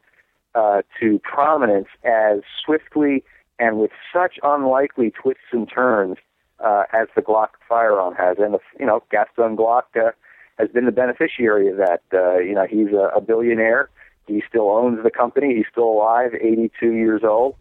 uh, 0.54 0.82
to 1.00 1.20
prominence 1.20 1.88
as 2.04 2.42
swiftly 2.64 3.24
and 3.60 3.80
with 3.80 3.92
such 4.14 4.40
unlikely 4.44 5.12
twists 5.12 5.44
and 5.52 5.70
turns 5.70 6.18
uh, 6.60 6.84
as 6.94 7.08
the 7.16 7.22
Glock 7.22 7.50
firearm 7.68 8.16
has. 8.16 8.38
And, 8.40 8.54
the, 8.54 8.60
you 8.80 8.86
know, 8.86 9.04
Gaston 9.12 9.58
Glock 9.58 9.84
uh, 9.96 10.12
has 10.58 10.70
been 10.70 10.86
the 10.86 10.92
beneficiary 10.92 11.70
of 11.70 11.78
that. 11.78 12.02
Uh, 12.14 12.38
you 12.38 12.54
know, 12.54 12.66
he's 12.70 12.94
a, 12.94 13.12
a 13.16 13.22
billionaire. 13.22 13.90
He 14.28 14.44
still 14.48 14.70
owns 14.70 15.04
the 15.04 15.12
company. 15.12 15.56
He's 15.56 15.66
still 15.72 15.90
alive, 15.90 16.34
82 16.34 16.94
years 16.94 17.22
old. 17.24 17.56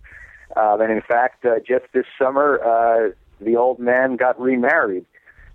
Uh, 0.56 0.76
and 0.80 0.92
in 0.92 1.02
fact, 1.02 1.44
uh, 1.44 1.58
just 1.66 1.86
this 1.92 2.06
summer, 2.18 2.60
uh, 2.62 3.10
the 3.40 3.56
old 3.56 3.78
man 3.78 4.16
got 4.16 4.40
remarried, 4.40 5.04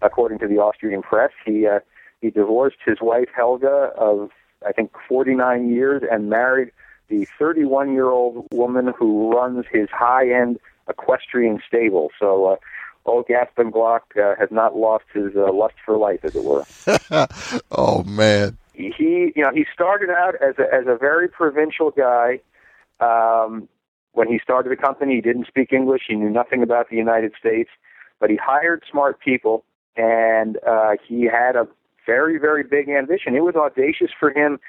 according 0.01 0.39
to 0.39 0.47
the 0.47 0.57
Austrian 0.57 1.01
press. 1.01 1.31
He 1.45 1.65
uh, 1.65 1.79
he 2.21 2.29
divorced 2.29 2.77
his 2.85 2.97
wife 3.01 3.29
Helga 3.35 3.91
of 3.97 4.31
I 4.65 4.71
think 4.71 4.91
49 5.07 5.69
years 5.69 6.03
and 6.09 6.29
married 6.29 6.71
the 7.07 7.27
31 7.37 7.93
year 7.93 8.09
old 8.09 8.47
woman 8.51 8.93
who 8.97 9.31
runs 9.31 9.65
his 9.71 9.89
high 9.89 10.29
end 10.29 10.59
equestrian 10.87 11.61
stable. 11.67 12.09
So, 12.19 12.45
uh, 12.45 12.55
old 13.05 13.27
Gaston 13.27 13.71
Glock 13.71 14.01
uh, 14.17 14.35
has 14.39 14.49
not 14.51 14.75
lost 14.75 15.05
his 15.13 15.35
uh, 15.35 15.51
lust 15.51 15.75
for 15.85 15.97
life, 15.97 16.19
as 16.23 16.35
it 16.35 16.43
were. 16.43 16.65
oh 17.71 18.03
man, 18.03 18.57
he 18.73 19.31
you 19.35 19.43
know 19.43 19.51
he 19.53 19.65
started 19.73 20.09
out 20.09 20.35
as 20.35 20.55
a 20.59 20.73
as 20.73 20.85
a 20.87 20.97
very 20.97 21.27
provincial 21.27 21.91
guy. 21.91 22.39
Um, 22.99 23.67
when 24.11 24.27
he 24.27 24.39
started 24.39 24.71
the 24.71 24.75
company, 24.75 25.15
he 25.15 25.21
didn't 25.21 25.47
speak 25.47 25.71
English. 25.71 26.03
He 26.07 26.15
knew 26.15 26.29
nothing 26.29 26.61
about 26.63 26.89
the 26.89 26.97
United 26.97 27.33
States, 27.39 27.69
but 28.19 28.29
he 28.29 28.35
hired 28.35 28.83
smart 28.89 29.19
people, 29.19 29.63
and 29.95 30.57
uh, 30.67 30.95
he 31.07 31.23
had 31.23 31.55
a 31.55 31.67
very 32.13 32.37
very 32.47 32.63
big 32.63 32.89
ambition. 32.89 33.35
It 33.35 33.43
was 33.49 33.55
audacious 33.55 34.11
for 34.19 34.29
him 34.39 34.59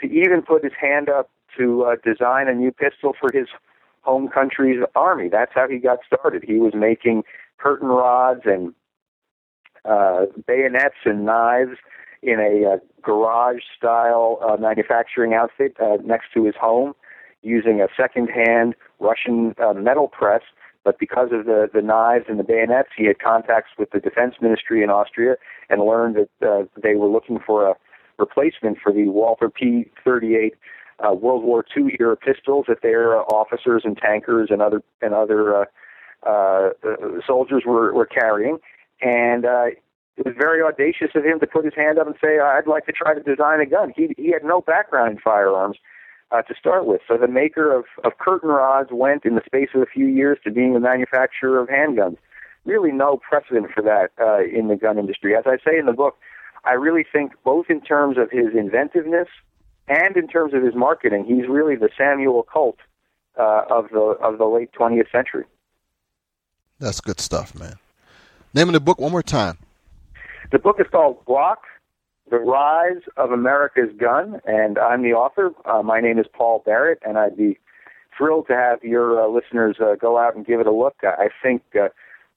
to 0.00 0.06
even 0.06 0.42
put 0.42 0.64
his 0.68 0.76
hand 0.80 1.08
up 1.08 1.28
to 1.58 1.84
uh, 1.84 1.96
design 2.10 2.48
a 2.48 2.54
new 2.54 2.72
pistol 2.72 3.12
for 3.20 3.30
his 3.32 3.48
home 4.02 4.28
country's 4.28 4.82
army. 4.94 5.28
That's 5.28 5.52
how 5.54 5.66
he 5.68 5.78
got 5.78 5.98
started. 6.06 6.44
He 6.52 6.58
was 6.66 6.72
making 6.74 7.24
curtain 7.58 7.88
rods 7.88 8.42
and 8.44 8.74
uh, 9.84 10.26
bayonets 10.46 11.00
and 11.04 11.24
knives 11.24 11.76
in 12.22 12.38
a 12.40 12.74
uh, 12.74 12.76
garage 13.02 13.62
style 13.76 14.38
uh, 14.46 14.56
manufacturing 14.56 15.34
outfit 15.34 15.76
uh, 15.80 15.98
next 16.04 16.26
to 16.34 16.44
his 16.44 16.54
home 16.60 16.94
using 17.42 17.80
a 17.80 17.88
second 17.96 18.28
hand 18.28 18.74
Russian 18.98 19.54
uh, 19.64 19.72
metal 19.72 20.08
press. 20.08 20.42
But 20.88 20.98
because 20.98 21.28
of 21.32 21.44
the, 21.44 21.68
the 21.70 21.82
knives 21.82 22.24
and 22.30 22.38
the 22.38 22.42
bayonets, 22.42 22.88
he 22.96 23.04
had 23.04 23.18
contacts 23.18 23.72
with 23.78 23.90
the 23.90 24.00
defense 24.00 24.36
ministry 24.40 24.82
in 24.82 24.88
Austria 24.88 25.36
and 25.68 25.84
learned 25.84 26.16
that 26.16 26.48
uh, 26.48 26.64
they 26.82 26.94
were 26.94 27.08
looking 27.08 27.38
for 27.46 27.68
a 27.68 27.74
replacement 28.16 28.78
for 28.82 28.90
the 28.90 29.08
Walther 29.08 29.50
P 29.50 29.90
38 30.02 30.54
uh, 31.06 31.12
World 31.12 31.44
War 31.44 31.62
II 31.76 31.94
era 32.00 32.16
pistols 32.16 32.64
that 32.68 32.80
their 32.82 33.18
uh, 33.18 33.24
officers 33.24 33.82
and 33.84 33.98
tankers 33.98 34.48
and 34.50 34.62
other 34.62 34.82
and 35.02 35.12
other 35.12 35.56
uh, 35.56 35.64
uh, 36.26 36.70
soldiers 37.26 37.64
were, 37.66 37.92
were 37.92 38.06
carrying. 38.06 38.56
And 39.02 39.44
uh, 39.44 39.66
it 40.16 40.24
was 40.24 40.34
very 40.38 40.62
audacious 40.62 41.10
of 41.14 41.22
him 41.22 41.38
to 41.40 41.46
put 41.46 41.66
his 41.66 41.74
hand 41.76 41.98
up 41.98 42.06
and 42.06 42.16
say, 42.18 42.38
"I'd 42.38 42.66
like 42.66 42.86
to 42.86 42.92
try 42.92 43.12
to 43.12 43.20
design 43.22 43.60
a 43.60 43.66
gun." 43.66 43.92
He 43.94 44.14
he 44.16 44.30
had 44.30 44.42
no 44.42 44.62
background 44.62 45.12
in 45.12 45.18
firearms 45.18 45.76
uh, 46.30 46.42
to 46.42 46.54
start 46.58 46.86
with, 46.86 47.00
so 47.08 47.16
the 47.16 47.28
maker 47.28 47.72
of 47.74 47.84
of 48.04 48.18
curtain 48.18 48.50
rods 48.50 48.90
went 48.92 49.24
in 49.24 49.34
the 49.34 49.42
space 49.46 49.70
of 49.74 49.82
a 49.82 49.86
few 49.86 50.06
years 50.06 50.38
to 50.44 50.50
being 50.50 50.74
the 50.74 50.80
manufacturer 50.80 51.58
of 51.60 51.68
handguns. 51.68 52.18
Really, 52.64 52.92
no 52.92 53.16
precedent 53.16 53.68
for 53.74 53.82
that 53.82 54.10
uh, 54.20 54.44
in 54.44 54.68
the 54.68 54.76
gun 54.76 54.98
industry. 54.98 55.34
As 55.34 55.44
I 55.46 55.56
say 55.64 55.78
in 55.78 55.86
the 55.86 55.92
book, 55.92 56.18
I 56.64 56.72
really 56.72 57.04
think 57.10 57.32
both 57.44 57.66
in 57.70 57.80
terms 57.80 58.18
of 58.18 58.30
his 58.30 58.54
inventiveness 58.54 59.28
and 59.88 60.16
in 60.16 60.28
terms 60.28 60.52
of 60.52 60.62
his 60.62 60.74
marketing, 60.74 61.24
he's 61.24 61.48
really 61.48 61.76
the 61.76 61.88
Samuel 61.96 62.42
Colt 62.42 62.76
uh, 63.38 63.62
of 63.70 63.88
the 63.90 64.00
of 64.22 64.38
the 64.38 64.44
late 64.44 64.70
20th 64.72 65.10
century. 65.10 65.44
That's 66.78 67.00
good 67.00 67.20
stuff, 67.20 67.54
man. 67.54 67.76
Name 68.54 68.68
of 68.68 68.74
the 68.74 68.80
book 68.80 69.00
one 69.00 69.12
more 69.12 69.22
time. 69.22 69.58
The 70.52 70.58
book 70.58 70.76
is 70.78 70.86
called 70.90 71.24
Glock: 71.24 71.56
The 72.30 72.38
Rise 72.38 73.02
of 73.16 73.30
America's 73.30 73.90
Gun, 73.96 74.40
and 74.44 74.78
I'm 74.78 75.02
the 75.02 75.12
author. 75.12 75.52
Uh, 75.64 75.82
my 75.82 76.00
name 76.00 76.18
is 76.18 76.26
Paul 76.32 76.62
Barrett, 76.64 76.98
and 77.06 77.16
I'd 77.16 77.36
be 77.36 77.58
thrilled 78.16 78.48
to 78.48 78.54
have 78.54 78.82
your 78.82 79.22
uh, 79.22 79.28
listeners 79.28 79.76
uh, 79.80 79.94
go 79.94 80.18
out 80.18 80.36
and 80.36 80.44
give 80.44 80.60
it 80.60 80.66
a 80.66 80.72
look. 80.72 80.96
I 81.02 81.28
think 81.42 81.62
uh, 81.74 81.88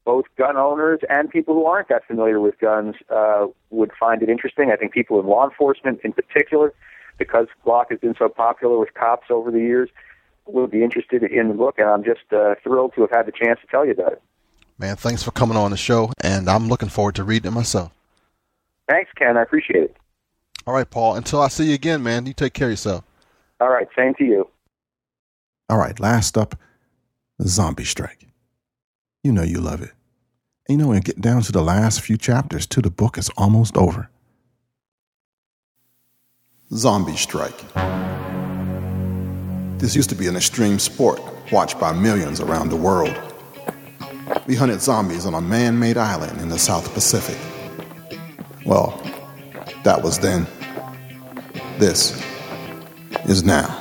both 0.06 0.26
gun 0.38 0.56
owners 0.56 1.02
and 1.10 1.30
people 1.30 1.56
who 1.56 1.66
aren't 1.66 1.90
that 1.90 2.06
familiar 2.08 2.40
with 2.40 2.58
guns 2.60 2.96
uh, 3.10 3.48
would 3.70 3.92
find 4.00 4.22
it 4.22 4.30
interesting. 4.30 4.72
I 4.72 4.78
think 4.78 4.94
people 4.94 5.20
in 5.20 5.26
law 5.26 5.44
enforcement, 5.44 6.00
in 6.04 6.14
particular, 6.14 6.74
because 7.18 7.48
Glock 7.66 7.86
has 7.90 8.00
been 8.00 8.16
so 8.18 8.30
popular 8.30 8.80
with 8.80 8.94
cops 8.94 9.28
over 9.30 9.52
the 9.52 9.60
years, 9.60 9.90
will 10.46 10.68
be 10.68 10.84
interested 10.84 11.24
in 11.24 11.50
the 11.50 11.54
book, 11.54 11.76
and 11.78 11.90
I'm 11.90 12.04
just 12.04 12.32
uh, 12.32 12.56
thrilled 12.64 12.94
to 12.96 13.02
have 13.02 13.12
had 13.12 13.26
the 13.26 13.32
chance 13.32 13.60
to 13.62 13.68
tell 13.68 13.86
you 13.86 13.92
about 13.92 14.14
it. 14.14 14.22
Man, 14.78 14.96
thanks 14.96 15.22
for 15.22 15.32
coming 15.32 15.58
on 15.58 15.72
the 15.72 15.78
show, 15.78 16.12
and 16.22 16.50
I'm 16.50 16.68
looking 16.68 16.90
forward 16.90 17.16
to 17.16 17.24
reading 17.24 17.52
it 17.52 17.56
myself. 17.56 17.92
Thanks, 18.92 19.10
Ken. 19.16 19.38
I 19.38 19.42
appreciate 19.44 19.84
it. 19.84 19.96
All 20.68 20.74
right, 20.74 20.90
Paul. 20.90 21.16
Until 21.16 21.42
I 21.42 21.48
see 21.48 21.70
you 21.70 21.74
again, 21.74 22.04
man, 22.04 22.26
you 22.26 22.34
take 22.34 22.54
care 22.54 22.68
of 22.68 22.74
yourself. 22.74 23.06
All 23.62 23.70
right, 23.70 23.88
same 23.98 24.14
to 24.16 24.26
you. 24.26 24.50
All 25.70 25.78
right, 25.78 25.98
last 25.98 26.38
up, 26.38 26.56
Zombie 27.42 27.86
Strike. 27.86 28.28
You 29.24 29.32
know 29.32 29.44
you 29.44 29.62
love 29.62 29.82
it. 29.82 29.92
And 30.68 30.78
you 30.78 30.84
know, 30.84 30.90
when 30.90 30.98
you 30.98 31.04
get 31.04 31.22
down 31.22 31.42
to 31.44 31.54
the 31.54 31.62
last 31.62 32.02
few 32.02 32.18
chapters, 32.18 32.68
to 32.68 32.82
the 32.82 32.92
book 32.92 33.18
is 33.18 33.30
almost 33.38 33.78
over. 33.78 34.10
Zombie 36.74 37.16
Strike. 37.16 37.58
This 39.80 39.96
used 39.96 40.10
to 40.10 40.16
be 40.16 40.28
an 40.28 40.36
extreme 40.36 40.80
sport 40.80 41.22
watched 41.50 41.80
by 41.80 41.94
millions 41.94 42.42
around 42.42 42.68
the 42.68 42.76
world. 42.76 43.18
We 44.48 44.56
hunted 44.56 44.82
zombies 44.82 45.26
on 45.26 45.34
a 45.34 45.42
man 45.42 45.80
made 45.80 45.96
island 45.96 46.42
in 46.42 46.50
the 46.50 46.60
South 46.60 46.94
Pacific. 46.94 47.38
Well, 48.66 49.02
that 49.84 50.02
was 50.04 50.20
then. 50.20 50.46
This 51.80 52.24
is 53.26 53.44
now. 53.44 53.78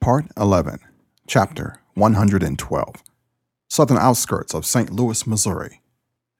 Part 0.00 0.26
11, 0.36 0.80
Chapter 1.26 1.80
112 1.94 2.94
Southern 3.74 3.98
Outskirts 3.98 4.54
of 4.54 4.64
St. 4.64 4.90
Louis, 4.90 5.26
Missouri, 5.26 5.80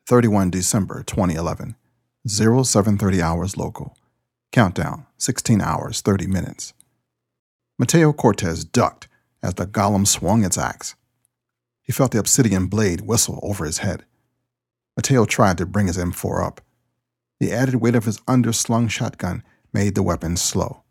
31 0.06 0.50
December 0.50 1.02
2011, 1.02 1.74
0730 2.28 3.20
hours 3.20 3.56
local. 3.56 3.98
Countdown 4.52 5.06
16 5.18 5.60
hours 5.60 6.00
30 6.00 6.28
minutes. 6.28 6.74
Mateo 7.76 8.12
Cortez 8.12 8.64
ducked 8.64 9.08
as 9.42 9.54
the 9.54 9.66
golem 9.66 10.06
swung 10.06 10.44
its 10.44 10.56
axe. 10.56 10.94
He 11.82 11.92
felt 11.92 12.12
the 12.12 12.20
obsidian 12.20 12.68
blade 12.68 13.00
whistle 13.00 13.40
over 13.42 13.64
his 13.64 13.78
head. 13.78 14.04
Mateo 14.96 15.24
tried 15.24 15.58
to 15.58 15.66
bring 15.66 15.88
his 15.88 15.98
M4 15.98 16.46
up. 16.46 16.60
The 17.40 17.52
added 17.52 17.74
weight 17.80 17.96
of 17.96 18.04
his 18.04 18.20
underslung 18.28 18.88
shotgun 18.88 19.42
made 19.72 19.96
the 19.96 20.04
weapon 20.04 20.36
slow. 20.36 20.84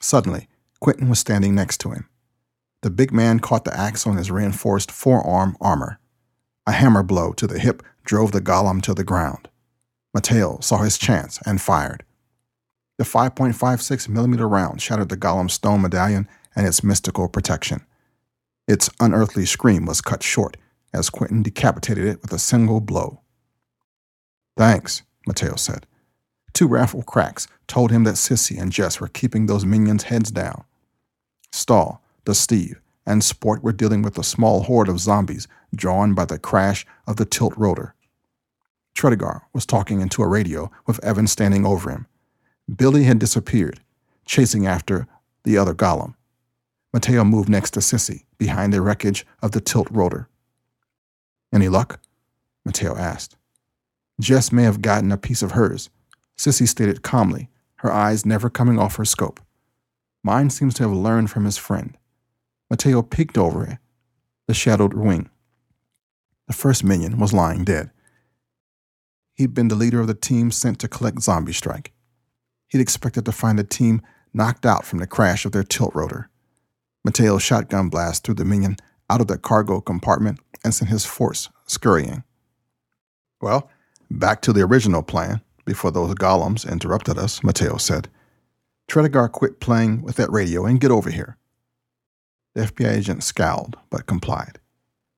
Suddenly, 0.00 0.48
Quentin 0.80 1.10
was 1.10 1.18
standing 1.18 1.54
next 1.54 1.76
to 1.80 1.90
him. 1.90 2.07
The 2.82 2.90
big 2.90 3.12
man 3.12 3.40
caught 3.40 3.64
the 3.64 3.76
axe 3.76 4.06
on 4.06 4.16
his 4.16 4.30
reinforced 4.30 4.90
forearm 4.92 5.56
armor. 5.60 5.98
A 6.66 6.72
hammer 6.72 7.02
blow 7.02 7.32
to 7.32 7.46
the 7.46 7.58
hip 7.58 7.82
drove 8.04 8.32
the 8.32 8.40
golem 8.40 8.82
to 8.82 8.94
the 8.94 9.04
ground. 9.04 9.48
Mateo 10.14 10.58
saw 10.60 10.78
his 10.78 10.98
chance 10.98 11.40
and 11.44 11.60
fired. 11.60 12.04
The 12.98 13.04
5.56 13.04 14.08
millimeter 14.08 14.48
round 14.48 14.80
shattered 14.80 15.08
the 15.08 15.16
golem's 15.16 15.54
stone 15.54 15.82
medallion 15.82 16.28
and 16.54 16.66
its 16.66 16.82
mystical 16.82 17.28
protection. 17.28 17.84
Its 18.66 18.90
unearthly 19.00 19.46
scream 19.46 19.86
was 19.86 20.00
cut 20.00 20.22
short 20.22 20.56
as 20.92 21.10
Quentin 21.10 21.42
decapitated 21.42 22.04
it 22.04 22.22
with 22.22 22.32
a 22.32 22.38
single 22.38 22.80
blow. 22.80 23.20
Thanks, 24.56 25.02
Mateo 25.26 25.56
said. 25.56 25.86
Two 26.52 26.66
rifle 26.66 27.02
cracks 27.02 27.46
told 27.66 27.90
him 27.90 28.04
that 28.04 28.14
Sissy 28.14 28.60
and 28.60 28.72
Jess 28.72 29.00
were 29.00 29.08
keeping 29.08 29.46
those 29.46 29.64
minions' 29.64 30.04
heads 30.04 30.30
down. 30.30 30.64
Stahl, 31.52 32.02
the 32.28 32.34
Steve, 32.34 32.78
and 33.06 33.24
Sport 33.24 33.62
were 33.62 33.72
dealing 33.72 34.02
with 34.02 34.18
a 34.18 34.22
small 34.22 34.64
horde 34.64 34.90
of 34.90 35.00
zombies 35.00 35.48
drawn 35.74 36.12
by 36.12 36.26
the 36.26 36.38
crash 36.38 36.84
of 37.06 37.16
the 37.16 37.24
tilt 37.24 37.54
rotor. 37.56 37.94
Tredegar 38.94 39.44
was 39.54 39.64
talking 39.64 40.02
into 40.02 40.22
a 40.22 40.28
radio 40.28 40.70
with 40.86 41.02
Evan 41.02 41.26
standing 41.26 41.64
over 41.64 41.90
him. 41.90 42.06
Billy 42.76 43.04
had 43.04 43.18
disappeared, 43.18 43.80
chasing 44.26 44.66
after 44.66 45.06
the 45.44 45.56
other 45.56 45.72
golem. 45.72 46.16
Mateo 46.92 47.24
moved 47.24 47.48
next 47.48 47.70
to 47.70 47.80
Sissy, 47.80 48.24
behind 48.36 48.74
the 48.74 48.82
wreckage 48.82 49.24
of 49.40 49.52
the 49.52 49.60
tilt 49.62 49.88
rotor. 49.90 50.28
Any 51.50 51.70
luck? 51.70 51.98
Mateo 52.62 52.94
asked. 52.94 53.36
Jess 54.20 54.52
may 54.52 54.64
have 54.64 54.82
gotten 54.82 55.10
a 55.12 55.16
piece 55.16 55.40
of 55.40 55.52
hers, 55.52 55.88
Sissy 56.36 56.68
stated 56.68 57.02
calmly, 57.02 57.48
her 57.76 57.90
eyes 57.90 58.26
never 58.26 58.50
coming 58.50 58.78
off 58.78 58.96
her 58.96 59.06
scope. 59.06 59.40
Mine 60.22 60.50
seems 60.50 60.74
to 60.74 60.82
have 60.82 60.92
learned 60.92 61.30
from 61.30 61.46
his 61.46 61.56
friend. 61.56 61.96
Mateo 62.70 63.02
peeked 63.02 63.38
over 63.38 63.78
the 64.46 64.54
shadowed 64.54 64.94
wing. 64.94 65.30
The 66.46 66.54
first 66.54 66.82
minion 66.82 67.18
was 67.18 67.32
lying 67.32 67.64
dead. 67.64 67.90
He'd 69.34 69.54
been 69.54 69.68
the 69.68 69.74
leader 69.74 70.00
of 70.00 70.06
the 70.06 70.14
team 70.14 70.50
sent 70.50 70.78
to 70.80 70.88
collect 70.88 71.20
Zombie 71.22 71.52
Strike. 71.52 71.92
He'd 72.68 72.80
expected 72.80 73.24
to 73.24 73.32
find 73.32 73.58
the 73.58 73.64
team 73.64 74.02
knocked 74.34 74.66
out 74.66 74.84
from 74.84 74.98
the 74.98 75.06
crash 75.06 75.44
of 75.44 75.52
their 75.52 75.62
tilt 75.62 75.94
rotor. 75.94 76.28
Mateo's 77.04 77.42
shotgun 77.42 77.88
blast 77.88 78.24
threw 78.24 78.34
the 78.34 78.44
minion 78.44 78.76
out 79.08 79.20
of 79.20 79.28
the 79.28 79.38
cargo 79.38 79.80
compartment 79.80 80.40
and 80.64 80.74
sent 80.74 80.90
his 80.90 81.06
force 81.06 81.48
scurrying. 81.66 82.24
Well, 83.40 83.70
back 84.10 84.42
to 84.42 84.52
the 84.52 84.62
original 84.62 85.02
plan, 85.02 85.40
before 85.64 85.90
those 85.90 86.14
golems 86.14 86.70
interrupted 86.70 87.18
us, 87.18 87.42
Mateo 87.42 87.76
said. 87.76 88.08
Tredegar 88.88 89.30
quit 89.30 89.60
playing 89.60 90.02
with 90.02 90.16
that 90.16 90.32
radio 90.32 90.64
and 90.64 90.80
get 90.80 90.90
over 90.90 91.10
here. 91.10 91.36
The 92.54 92.62
FBI 92.62 92.96
agent 92.96 93.22
scowled, 93.22 93.76
but 93.90 94.06
complied. 94.06 94.58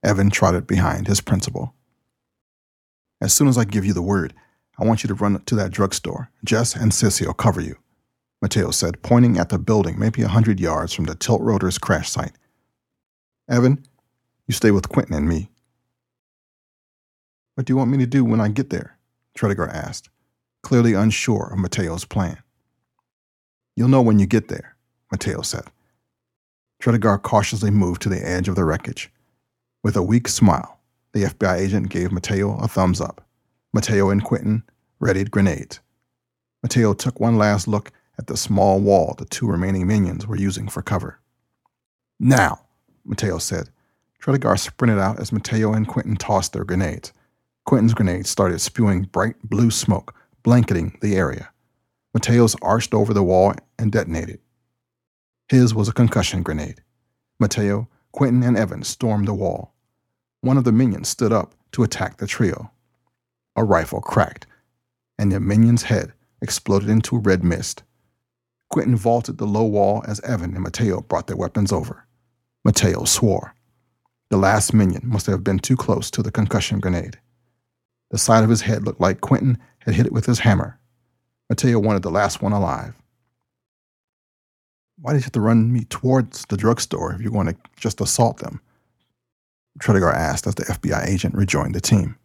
Evan 0.02 0.30
trotted 0.30 0.66
behind 0.66 1.06
his 1.06 1.20
principal. 1.20 1.74
As 3.20 3.32
soon 3.32 3.48
as 3.48 3.58
I 3.58 3.64
give 3.64 3.84
you 3.84 3.92
the 3.92 4.02
word, 4.02 4.34
I 4.78 4.84
want 4.84 5.02
you 5.02 5.08
to 5.08 5.14
run 5.14 5.40
to 5.42 5.54
that 5.56 5.72
drugstore. 5.72 6.30
Jess 6.44 6.74
and 6.74 6.90
Sissy 6.90 7.26
will 7.26 7.34
cover 7.34 7.60
you, 7.60 7.76
Mateo 8.40 8.70
said, 8.70 9.02
pointing 9.02 9.38
at 9.38 9.50
the 9.50 9.58
building 9.58 9.98
maybe 9.98 10.22
a 10.22 10.28
hundred 10.28 10.58
yards 10.58 10.94
from 10.94 11.04
the 11.04 11.14
tilt 11.14 11.42
rotor's 11.42 11.78
crash 11.78 12.08
site. 12.08 12.32
Evan, 13.48 13.84
you 14.46 14.54
stay 14.54 14.70
with 14.70 14.88
Quentin 14.88 15.14
and 15.14 15.28
me. 15.28 15.50
What 17.54 17.66
do 17.66 17.72
you 17.72 17.76
want 17.76 17.90
me 17.90 17.98
to 17.98 18.06
do 18.06 18.24
when 18.24 18.40
I 18.40 18.48
get 18.48 18.70
there? 18.70 18.96
Tredegar 19.36 19.68
asked, 19.68 20.08
clearly 20.62 20.94
unsure 20.94 21.50
of 21.52 21.58
Mateo's 21.58 22.04
plan. 22.04 22.38
You'll 23.76 23.88
know 23.88 24.02
when 24.02 24.18
you 24.18 24.26
get 24.26 24.48
there, 24.48 24.76
Mateo 25.10 25.42
said. 25.42 25.64
Tredegar 26.80 27.22
cautiously 27.22 27.70
moved 27.70 28.00
to 28.02 28.08
the 28.08 28.26
edge 28.26 28.48
of 28.48 28.54
the 28.54 28.64
wreckage. 28.64 29.12
With 29.84 29.96
a 29.96 30.02
weak 30.02 30.28
smile, 30.28 30.80
the 31.12 31.24
FBI 31.24 31.58
agent 31.58 31.90
gave 31.90 32.10
Mateo 32.10 32.56
a 32.56 32.66
thumbs 32.68 33.00
up. 33.00 33.26
Mateo 33.72 34.08
and 34.08 34.24
Quentin 34.24 34.62
readied 34.98 35.30
grenades. 35.30 35.80
Mateo 36.62 36.94
took 36.94 37.20
one 37.20 37.36
last 37.36 37.68
look 37.68 37.92
at 38.18 38.26
the 38.26 38.36
small 38.36 38.80
wall 38.80 39.14
the 39.18 39.26
two 39.26 39.46
remaining 39.46 39.86
minions 39.86 40.26
were 40.26 40.36
using 40.36 40.68
for 40.68 40.82
cover. 40.82 41.20
Now, 42.18 42.60
Mateo 43.04 43.38
said. 43.38 43.68
Tredegar 44.18 44.58
sprinted 44.58 44.98
out 44.98 45.20
as 45.20 45.32
Mateo 45.32 45.72
and 45.72 45.86
Quentin 45.86 46.16
tossed 46.16 46.52
their 46.52 46.64
grenades. 46.64 47.12
Quentin's 47.64 47.94
grenade 47.94 48.26
started 48.26 48.58
spewing 48.60 49.02
bright 49.02 49.36
blue 49.44 49.70
smoke, 49.70 50.14
blanketing 50.42 50.98
the 51.00 51.16
area. 51.16 51.50
Mateo's 52.14 52.56
arched 52.62 52.92
over 52.92 53.14
the 53.14 53.22
wall 53.22 53.54
and 53.78 53.92
detonated. 53.92 54.40
His 55.50 55.74
was 55.74 55.88
a 55.88 55.92
concussion 55.92 56.44
grenade. 56.44 56.80
Mateo, 57.40 57.88
Quentin, 58.12 58.44
and 58.44 58.56
Evan 58.56 58.84
stormed 58.84 59.26
the 59.26 59.34
wall. 59.34 59.74
One 60.42 60.56
of 60.56 60.62
the 60.62 60.70
minions 60.70 61.08
stood 61.08 61.32
up 61.32 61.56
to 61.72 61.82
attack 61.82 62.18
the 62.18 62.28
trio. 62.28 62.70
A 63.56 63.64
rifle 63.64 64.00
cracked, 64.00 64.46
and 65.18 65.32
the 65.32 65.40
minion's 65.40 65.82
head 65.82 66.12
exploded 66.40 66.88
into 66.88 67.18
red 67.18 67.42
mist. 67.42 67.82
Quentin 68.68 68.94
vaulted 68.94 69.38
the 69.38 69.44
low 69.44 69.64
wall 69.64 70.04
as 70.06 70.20
Evan 70.20 70.54
and 70.54 70.62
Mateo 70.62 71.00
brought 71.00 71.26
their 71.26 71.36
weapons 71.36 71.72
over. 71.72 72.06
Mateo 72.64 73.02
swore. 73.02 73.56
The 74.28 74.36
last 74.36 74.72
minion 74.72 75.02
must 75.04 75.26
have 75.26 75.42
been 75.42 75.58
too 75.58 75.76
close 75.76 76.12
to 76.12 76.22
the 76.22 76.30
concussion 76.30 76.78
grenade. 76.78 77.18
The 78.12 78.18
side 78.18 78.44
of 78.44 78.50
his 78.50 78.60
head 78.60 78.84
looked 78.84 79.00
like 79.00 79.20
Quentin 79.20 79.58
had 79.80 79.94
hit 79.94 80.06
it 80.06 80.12
with 80.12 80.26
his 80.26 80.38
hammer. 80.38 80.78
Mateo 81.48 81.80
wanted 81.80 82.02
the 82.02 82.10
last 82.12 82.40
one 82.40 82.52
alive. 82.52 82.99
Why 85.02 85.12
did 85.12 85.20
you 85.20 85.24
have 85.24 85.32
to 85.32 85.40
run 85.40 85.72
me 85.72 85.84
towards 85.84 86.44
the 86.46 86.56
drugstore 86.56 87.14
if 87.14 87.22
you're 87.22 87.32
going 87.32 87.46
to 87.46 87.56
just 87.76 88.00
assault 88.00 88.38
them? 88.38 88.60
Tredegar 89.78 90.12
asked 90.12 90.46
as 90.46 90.56
the 90.56 90.64
FBI 90.64 91.06
agent 91.06 91.34
rejoined 91.34 91.74
the 91.74 91.80
team. 91.80 92.16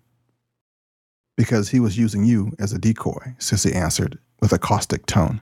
Because 1.38 1.70
he 1.70 1.80
was 1.80 1.98
using 1.98 2.26
you 2.26 2.52
as 2.60 2.74
a 2.74 2.80
decoy, 2.80 3.36
Sissy 3.40 3.74
answered 3.74 4.20
with 4.42 4.52
a 4.52 4.58
caustic 4.58 5.06
tone. 5.06 5.42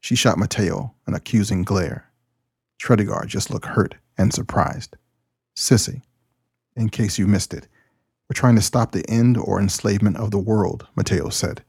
She 0.00 0.14
shot 0.14 0.38
Mateo 0.38 0.94
an 1.06 1.14
accusing 1.14 1.64
glare. 1.64 2.10
Tredegar 2.80 3.26
just 3.26 3.50
looked 3.50 3.66
hurt 3.66 3.96
and 4.16 4.32
surprised. 4.32 4.96
Sissy, 5.54 6.02
in 6.76 6.88
case 6.88 7.18
you 7.18 7.26
missed 7.26 7.52
it, 7.52 7.66
we're 8.28 8.34
trying 8.34 8.56
to 8.56 8.62
stop 8.62 8.92
the 8.92 9.08
end 9.08 9.36
or 9.36 9.60
enslavement 9.60 10.16
of 10.16 10.30
the 10.30 10.38
world, 10.38 10.86
Mateo 10.94 11.28
said. 11.28 11.62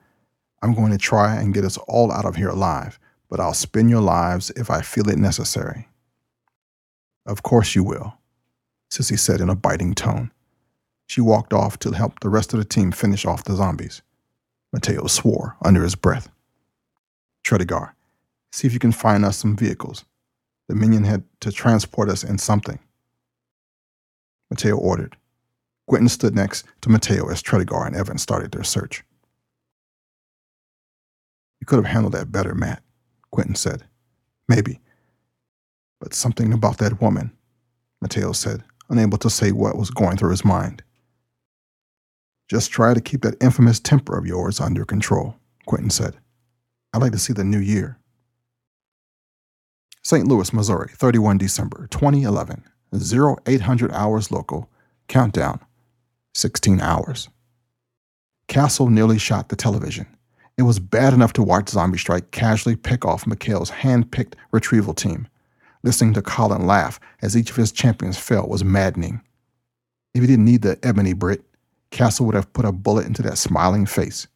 I'm 0.62 0.74
going 0.74 0.92
to 0.92 0.98
try 0.98 1.36
and 1.36 1.54
get 1.54 1.66
us 1.66 1.78
all 1.88 2.12
out 2.12 2.26
of 2.26 2.36
here 2.36 2.50
alive, 2.50 3.00
but 3.30 3.40
I'll 3.40 3.54
spin 3.54 3.90
your 3.90 4.02
lives 4.02 4.52
if 4.52 4.70
I 4.70 4.82
feel 4.82 5.10
it 5.10 5.18
necessary. 5.18 5.88
Of 7.26 7.44
course 7.44 7.76
you 7.76 7.84
will, 7.84 8.16
Sissy 8.92 9.18
said 9.18 9.40
in 9.40 9.50
a 9.50 9.56
biting 9.56 9.94
tone. 9.94 10.32
She 11.08 11.22
walked 11.22 11.54
off 11.54 11.78
to 11.80 11.92
help 11.92 12.20
the 12.20 12.30
rest 12.30 12.54
of 12.54 12.60
the 12.60 12.66
team 12.66 12.92
finish 12.92 13.26
off 13.26 13.44
the 13.44 13.56
zombies. 13.56 14.02
Mateo 14.72 15.08
swore 15.08 15.56
under 15.64 15.84
his 15.84 15.96
breath. 15.96 16.30
Tredegar, 17.44 17.94
see 18.52 18.68
if 18.68 18.74
you 18.74 18.80
can 18.80 18.92
find 18.92 19.26
us 19.26 19.38
some 19.38 19.56
vehicles. 19.56 20.06
The 20.68 20.76
minion 20.76 21.04
had 21.04 21.24
to 21.42 21.52
transport 21.52 22.10
us 22.10 22.24
in 22.24 22.38
something. 22.38 22.80
Mateo 24.50 24.78
ordered. 24.78 25.18
Quentin 25.88 26.10
stood 26.10 26.36
next 26.36 26.66
to 26.82 26.90
Mateo 26.90 27.30
as 27.30 27.42
Tredegar 27.42 27.88
and 27.88 27.96
Evan 27.96 28.20
started 28.20 28.52
their 28.52 28.64
search. 28.64 29.04
You 31.60 31.66
could 31.66 31.78
have 31.78 31.86
handled 31.86 32.14
that 32.14 32.32
better, 32.32 32.54
Matt, 32.54 32.84
Quentin 33.32 33.56
said. 33.56 33.84
Maybe. 34.48 34.80
But 36.00 36.14
something 36.14 36.54
about 36.54 36.78
that 36.80 37.02
woman, 37.02 37.32
Mateo 38.02 38.32
said, 38.32 38.64
unable 38.90 39.18
to 39.20 39.30
say 39.30 39.52
what 39.52 39.78
was 39.78 39.90
going 39.90 40.18
through 40.18 40.32
his 40.32 40.46
mind. 40.46 40.84
Just 42.50 42.72
try 42.72 42.94
to 42.94 43.02
keep 43.02 43.22
that 43.22 43.42
infamous 43.42 43.80
temper 43.80 44.18
of 44.18 44.26
yours 44.26 44.60
under 44.60 44.86
control, 44.86 45.36
Quentin 45.68 45.92
said. 45.92 46.16
I'd 46.94 47.02
like 47.02 47.12
to 47.12 47.20
see 47.20 47.34
the 47.34 47.44
new 47.44 47.60
year. 47.60 48.00
St. 50.02 50.28
Louis, 50.28 50.52
Missouri, 50.52 50.90
31 50.96 51.38
December 51.38 51.88
2011, 51.92 52.64
0800 52.92 53.92
hours 53.92 54.32
local, 54.32 54.70
countdown, 55.08 55.60
16 56.34 56.82
hours. 56.82 57.30
Castle 58.48 58.90
nearly 58.90 59.20
shot 59.20 59.50
the 59.50 59.56
television. 59.56 60.08
It 60.60 60.64
was 60.64 60.78
bad 60.78 61.14
enough 61.14 61.32
to 61.34 61.42
watch 61.42 61.70
Zombie 61.70 61.98
Strike 61.98 62.32
casually 62.32 62.76
pick 62.76 63.06
off 63.06 63.26
Mikhail's 63.26 63.70
hand 63.70 64.12
picked 64.12 64.36
retrieval 64.52 64.94
team. 64.94 65.26
Listening 65.84 66.14
to 66.16 66.22
Colin 66.22 66.68
laugh 66.68 67.00
as 67.22 67.38
each 67.38 67.50
of 67.50 67.56
his 67.56 67.72
champions 67.72 68.18
fell 68.18 68.46
was 68.46 68.62
maddening. 68.62 69.22
If 70.14 70.20
he 70.20 70.28
didn't 70.28 70.44
need 70.44 70.64
the 70.64 70.78
ebony 70.84 71.14
Brit, 71.14 71.46
Castle 71.92 72.26
would 72.26 72.36
have 72.36 72.52
put 72.52 72.66
a 72.66 72.74
bullet 72.74 73.08
into 73.08 73.22
that 73.22 73.38
smiling 73.38 73.86
face. 73.86 74.28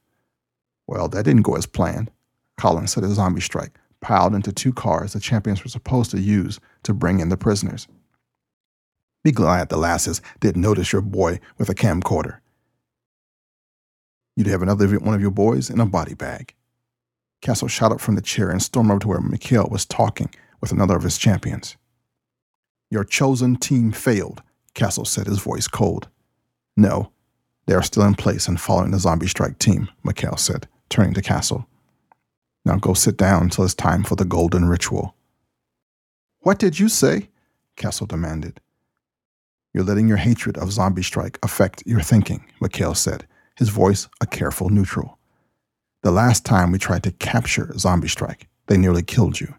Well, 0.88 1.10
that 1.10 1.26
didn't 1.26 1.42
go 1.42 1.58
as 1.58 1.66
planned. 1.66 2.10
Colin 2.58 2.88
said 2.88 3.04
a 3.04 3.10
zombie 3.10 3.42
strike 3.42 3.78
piled 4.00 4.34
into 4.34 4.54
two 4.54 4.72
cars 4.72 5.12
the 5.12 5.20
champions 5.20 5.62
were 5.62 5.70
supposed 5.70 6.12
to 6.12 6.22
use 6.22 6.58
to 6.84 6.94
bring 6.94 7.20
in 7.20 7.28
the 7.28 7.36
prisoners. 7.36 7.86
Be 9.26 9.34
glad 9.34 9.68
the 9.68 9.76
lasses 9.76 10.22
didn't 10.40 10.62
notice 10.62 10.94
your 10.94 11.02
boy 11.02 11.42
with 11.58 11.68
a 11.68 11.76
camcorder. 11.76 12.38
You'd 14.36 14.48
have 14.48 14.62
another 14.62 14.88
one 15.00 15.14
of 15.14 15.22
your 15.22 15.32
boys 15.32 15.70
in 15.70 15.80
a 15.80 15.86
body 15.86 16.14
bag. 16.14 16.56
Castle 17.42 17.68
shot 17.68 17.92
up 17.92 18.02
from 18.02 18.16
the 18.16 18.22
chair 18.22 18.50
and 18.50 18.62
stormed 18.62 18.90
over 18.90 19.00
to 19.02 19.08
where 19.08 19.22
Mikhail 19.22 19.68
was 19.70 19.86
talking 19.86 20.30
with 20.62 20.72
another 20.72 20.96
of 20.96 21.04
his 21.04 21.18
champions. 21.18 21.76
Your 22.90 23.04
chosen 23.04 23.58
team 23.58 23.92
failed, 23.92 24.42
Castle 24.74 25.06
said, 25.06 25.28
his 25.28 25.40
voice 25.40 25.68
cold. 25.68 26.08
No, 26.78 27.12
they 27.66 27.74
are 27.74 27.84
still 27.84 28.04
in 28.04 28.16
place 28.16 28.48
and 28.48 28.60
following 28.60 28.92
the 28.92 29.00
zombie 29.00 29.28
strike 29.28 29.60
team, 29.60 29.90
Mikhail 30.04 30.38
said, 30.38 30.68
turning 30.90 31.14
to 31.14 31.22
Castle. 31.22 31.68
Now 32.66 32.78
go 32.78 32.94
sit 32.94 33.18
down 33.18 33.44
until 33.44 33.66
it's 33.66 33.74
time 33.74 34.04
for 34.04 34.16
the 34.16 34.26
golden 34.26 34.66
ritual. 34.66 35.16
What 36.40 36.60
did 36.60 36.80
you 36.80 36.90
say? 36.90 37.30
Castle 37.76 38.08
demanded. 38.08 38.62
You're 39.74 39.84
letting 39.84 40.08
your 40.08 40.18
hatred 40.18 40.58
of 40.58 40.72
Zombie 40.72 41.04
Strike 41.04 41.40
affect 41.44 41.84
your 41.86 42.02
thinking, 42.02 42.46
Mikhail 42.62 42.94
said, 42.94 43.28
his 43.56 43.70
voice 43.70 44.08
a 44.22 44.26
careful 44.26 44.70
neutral. 44.70 45.18
The 46.02 46.12
last 46.12 46.46
time 46.46 46.72
we 46.72 46.80
tried 46.80 47.04
to 47.04 47.12
capture 47.12 47.74
Zombie 47.78 48.08
Strike, 48.08 48.48
they 48.68 48.78
nearly 48.78 49.04
killed 49.04 49.40
you. 49.40 49.56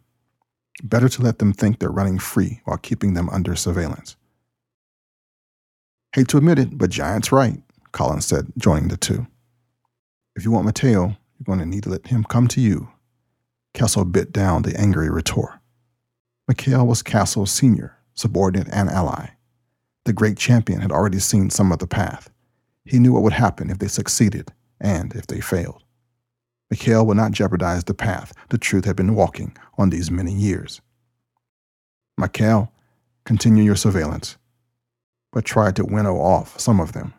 Better 0.83 1.09
to 1.09 1.23
let 1.23 1.39
them 1.39 1.53
think 1.53 1.79
they're 1.79 1.89
running 1.91 2.19
free 2.19 2.61
while 2.65 2.77
keeping 2.77 3.15
them 3.15 3.29
under 3.31 3.55
surveillance. 3.55 4.17
Hate 6.15 6.29
to 6.29 6.37
admit 6.37 6.59
it, 6.59 6.77
but 6.77 6.91
Giant's 6.91 7.33
right, 7.33 7.61
Collins 7.93 8.27
said, 8.27 8.53
joining 8.59 8.89
the 8.89 8.97
two. 8.97 9.27
If 10.37 10.45
you 10.45 10.51
want 10.51 10.67
Mateo, 10.67 11.17
you're 11.39 11.45
going 11.45 11.61
to 11.61 11.67
need 11.67 11.85
to 11.85 11.91
let 11.91 12.09
him 12.09 12.25
come 12.25 12.49
to 12.49 12.61
you. 12.61 12.89
Castle 13.73 14.05
bit 14.05 14.33
down 14.33 14.63
the 14.63 14.79
angry 14.79 15.11
retort. 15.11 15.59
Mikhail 16.47 16.87
was 16.87 17.03
Castle's 17.03 17.51
senior, 17.51 17.97
subordinate, 18.15 18.69
and 18.73 18.91
ally. 18.91 19.31
The 20.05 20.13
great 20.13 20.37
champion 20.37 20.81
had 20.81 20.93
already 20.93 21.19
seen 21.19 21.51
some 21.51 21.73
of 21.73 21.79
the 21.79 21.87
path. 21.87 22.31
He 22.85 22.99
knew 22.99 23.13
what 23.13 23.23
would 23.23 23.33
happen 23.33 23.71
if 23.71 23.79
they 23.79 23.89
succeeded 23.89 24.53
and 24.81 25.15
if 25.15 25.27
they 25.27 25.41
failed. 25.41 25.83
Mikhail 26.71 27.07
would 27.07 27.17
not 27.17 27.33
jeopardize 27.33 27.85
the 27.85 27.95
path 27.95 28.33
the 28.49 28.59
truth 28.59 28.85
had 28.85 28.97
been 28.97 29.15
walking 29.15 29.57
on 29.79 29.91
these 29.91 30.11
many 30.11 30.33
years. 30.33 30.81
Mikhail, 32.19 32.73
continue 33.25 33.63
your 33.63 33.77
surveillance, 33.77 34.37
but 35.33 35.45
try 35.45 35.71
to 35.73 35.85
winnow 35.85 36.17
off 36.17 36.59
some 36.59 36.81
of 36.81 36.93
them, 36.93 37.15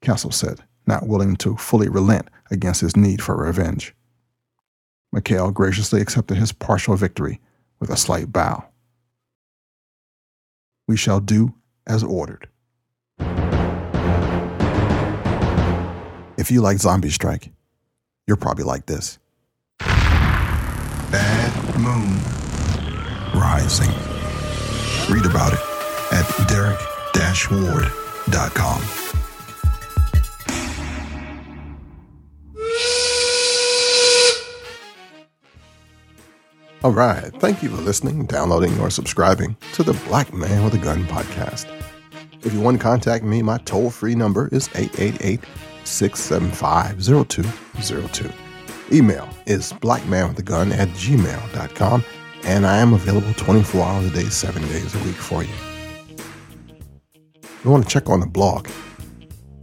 Castle 0.00 0.30
said, 0.30 0.62
not 0.86 1.06
willing 1.06 1.36
to 1.36 1.56
fully 1.56 1.88
relent 1.88 2.28
against 2.50 2.80
his 2.80 2.96
need 2.96 3.22
for 3.22 3.36
revenge. 3.36 3.94
Mikhail 5.12 5.50
graciously 5.50 6.00
accepted 6.00 6.36
his 6.36 6.52
partial 6.52 6.96
victory 6.96 7.40
with 7.80 7.90
a 7.90 7.96
slight 7.96 8.32
bow. 8.32 8.64
We 10.88 10.96
shall 10.96 11.20
do 11.20 11.54
as 11.86 12.02
ordered. 12.02 12.48
If 16.42 16.50
you 16.50 16.60
like 16.60 16.76
Zombie 16.78 17.10
Strike, 17.10 17.52
you're 18.26 18.36
probably 18.36 18.64
like 18.64 18.86
this. 18.86 19.20
Bad 19.78 21.78
Moon 21.78 22.18
Rising. 23.40 23.90
Read 25.08 25.24
about 25.24 25.52
it 25.52 25.60
at 26.10 26.26
derek-ward.com. 27.14 28.82
All 36.82 36.90
right. 36.90 37.32
Thank 37.38 37.62
you 37.62 37.68
for 37.68 37.80
listening, 37.82 38.26
downloading, 38.26 38.80
or 38.80 38.90
subscribing 38.90 39.56
to 39.74 39.84
the 39.84 39.92
Black 40.08 40.34
Man 40.34 40.64
with 40.64 40.74
a 40.74 40.78
Gun 40.78 41.04
podcast. 41.04 41.66
If 42.44 42.52
you 42.52 42.60
want 42.60 42.78
to 42.78 42.82
contact 42.82 43.22
me, 43.22 43.42
my 43.42 43.58
toll 43.58 43.90
free 43.90 44.16
number 44.16 44.48
is 44.50 44.68
888 44.74 45.38
675 45.92 47.02
0202. 47.02 48.32
Email 48.90 49.28
is 49.46 49.72
blackmanwithagun 49.74 50.72
at 50.72 50.88
gmail.com, 50.88 52.04
and 52.44 52.66
I 52.66 52.78
am 52.78 52.94
available 52.94 53.34
24 53.34 53.84
hours 53.84 54.06
a 54.06 54.10
day, 54.10 54.24
7 54.24 54.62
days 54.62 54.94
a 54.94 55.04
week 55.04 55.16
for 55.16 55.42
you. 55.42 55.54
You 57.64 57.70
want 57.70 57.84
to 57.84 57.90
check 57.90 58.10
on 58.10 58.20
the 58.20 58.26
blog 58.26 58.68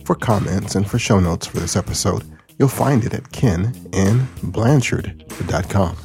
for 0.09 0.15
comments 0.15 0.75
and 0.75 0.89
for 0.89 0.97
show 0.97 1.19
notes 1.19 1.45
for 1.45 1.59
this 1.59 1.75
episode, 1.75 2.23
you'll 2.57 2.67
find 2.67 3.03
it 3.03 3.13
at 3.13 3.25
kennblanchard.com. 3.25 5.95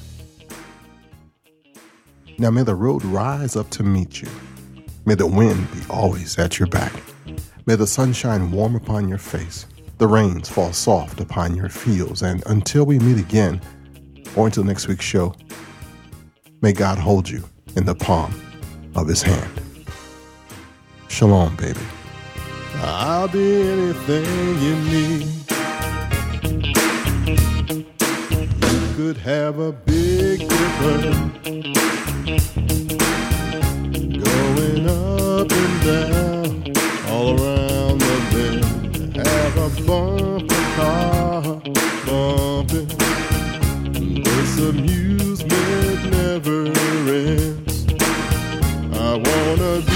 Now 2.37 2.51
may 2.51 2.64
the 2.64 2.75
road 2.75 3.03
rise 3.05 3.57
up 3.57 3.70
to 3.70 3.83
meet 3.83 4.20
you. 4.20 4.29
May 5.07 5.14
the 5.14 5.27
wind 5.27 5.72
be 5.72 5.81
always 5.89 6.39
at 6.39 6.59
your 6.59 6.68
back. 6.68 6.93
May 7.64 7.77
the 7.77 7.87
sunshine 7.87 8.51
warm 8.51 8.77
upon 8.77 9.09
your 9.09 9.16
face, 9.16 9.64
the 9.99 10.07
rains 10.07 10.49
fall 10.49 10.73
soft 10.73 11.21
upon 11.21 11.55
your 11.55 11.69
fields, 11.69 12.23
and 12.23 12.43
until 12.47 12.85
we 12.85 12.99
meet 12.99 13.19
again, 13.19 13.61
or 14.37 14.47
until 14.47 14.65
next 14.65 14.89
week's 14.89 15.05
show, 15.05 15.35
may 16.63 16.73
God 16.73 16.99
hold 16.99 17.29
you 17.29 17.45
in 17.77 17.85
the 17.85 17.95
palm 17.95 18.35
of 18.97 19.07
his 19.07 19.23
hand. 19.23 19.51
Shalom, 21.09 21.55
baby. 21.57 21.81
I'll 22.77 23.29
be 23.29 23.63
anything 23.63 24.59
you 24.61 24.75
need. 24.91 25.29
You 28.73 28.97
could 28.97 29.17
have 29.19 29.59
a 29.59 29.73
big 29.73 30.49
going 34.25 34.87
up 34.89 35.51
and 35.51 35.83
down 35.85 36.73
all 37.09 37.41
around. 37.41 37.64
Bumper 39.87 40.64
car 40.76 41.43
bumping. 42.07 42.89
This 44.24 44.59
amusement 44.59 46.01
never 46.11 46.66
ends. 47.11 47.87
I 48.93 49.14
wanna 49.26 49.74
be. 49.87 49.95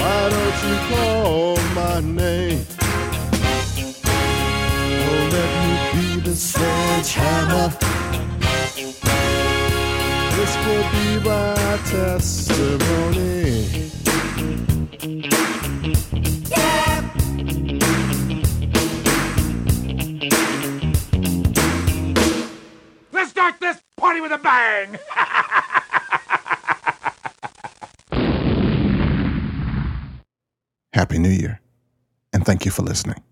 Why 0.00 0.20
don't 0.34 0.58
you 0.66 0.76
call 0.88 1.56
my 1.74 2.00
name? 2.00 2.64
Oh, 5.02 5.28
let 5.32 5.50
me 5.62 5.72
be 5.92 6.20
the 6.20 6.34
sledgehammer. 6.34 7.68
This 10.40 10.56
will 10.64 10.86
be 10.90 11.20
my 11.22 11.78
testimony. 11.84 13.68
Let's 23.12 23.30
start 23.30 23.60
this 23.60 23.82
party 23.98 24.22
with 24.22 24.32
a 24.32 24.38
bang! 24.38 24.98
Happy 30.94 31.18
New 31.18 31.28
Year, 31.28 31.60
and 32.32 32.46
thank 32.46 32.64
you 32.64 32.70
for 32.70 32.80
listening. 32.80 33.22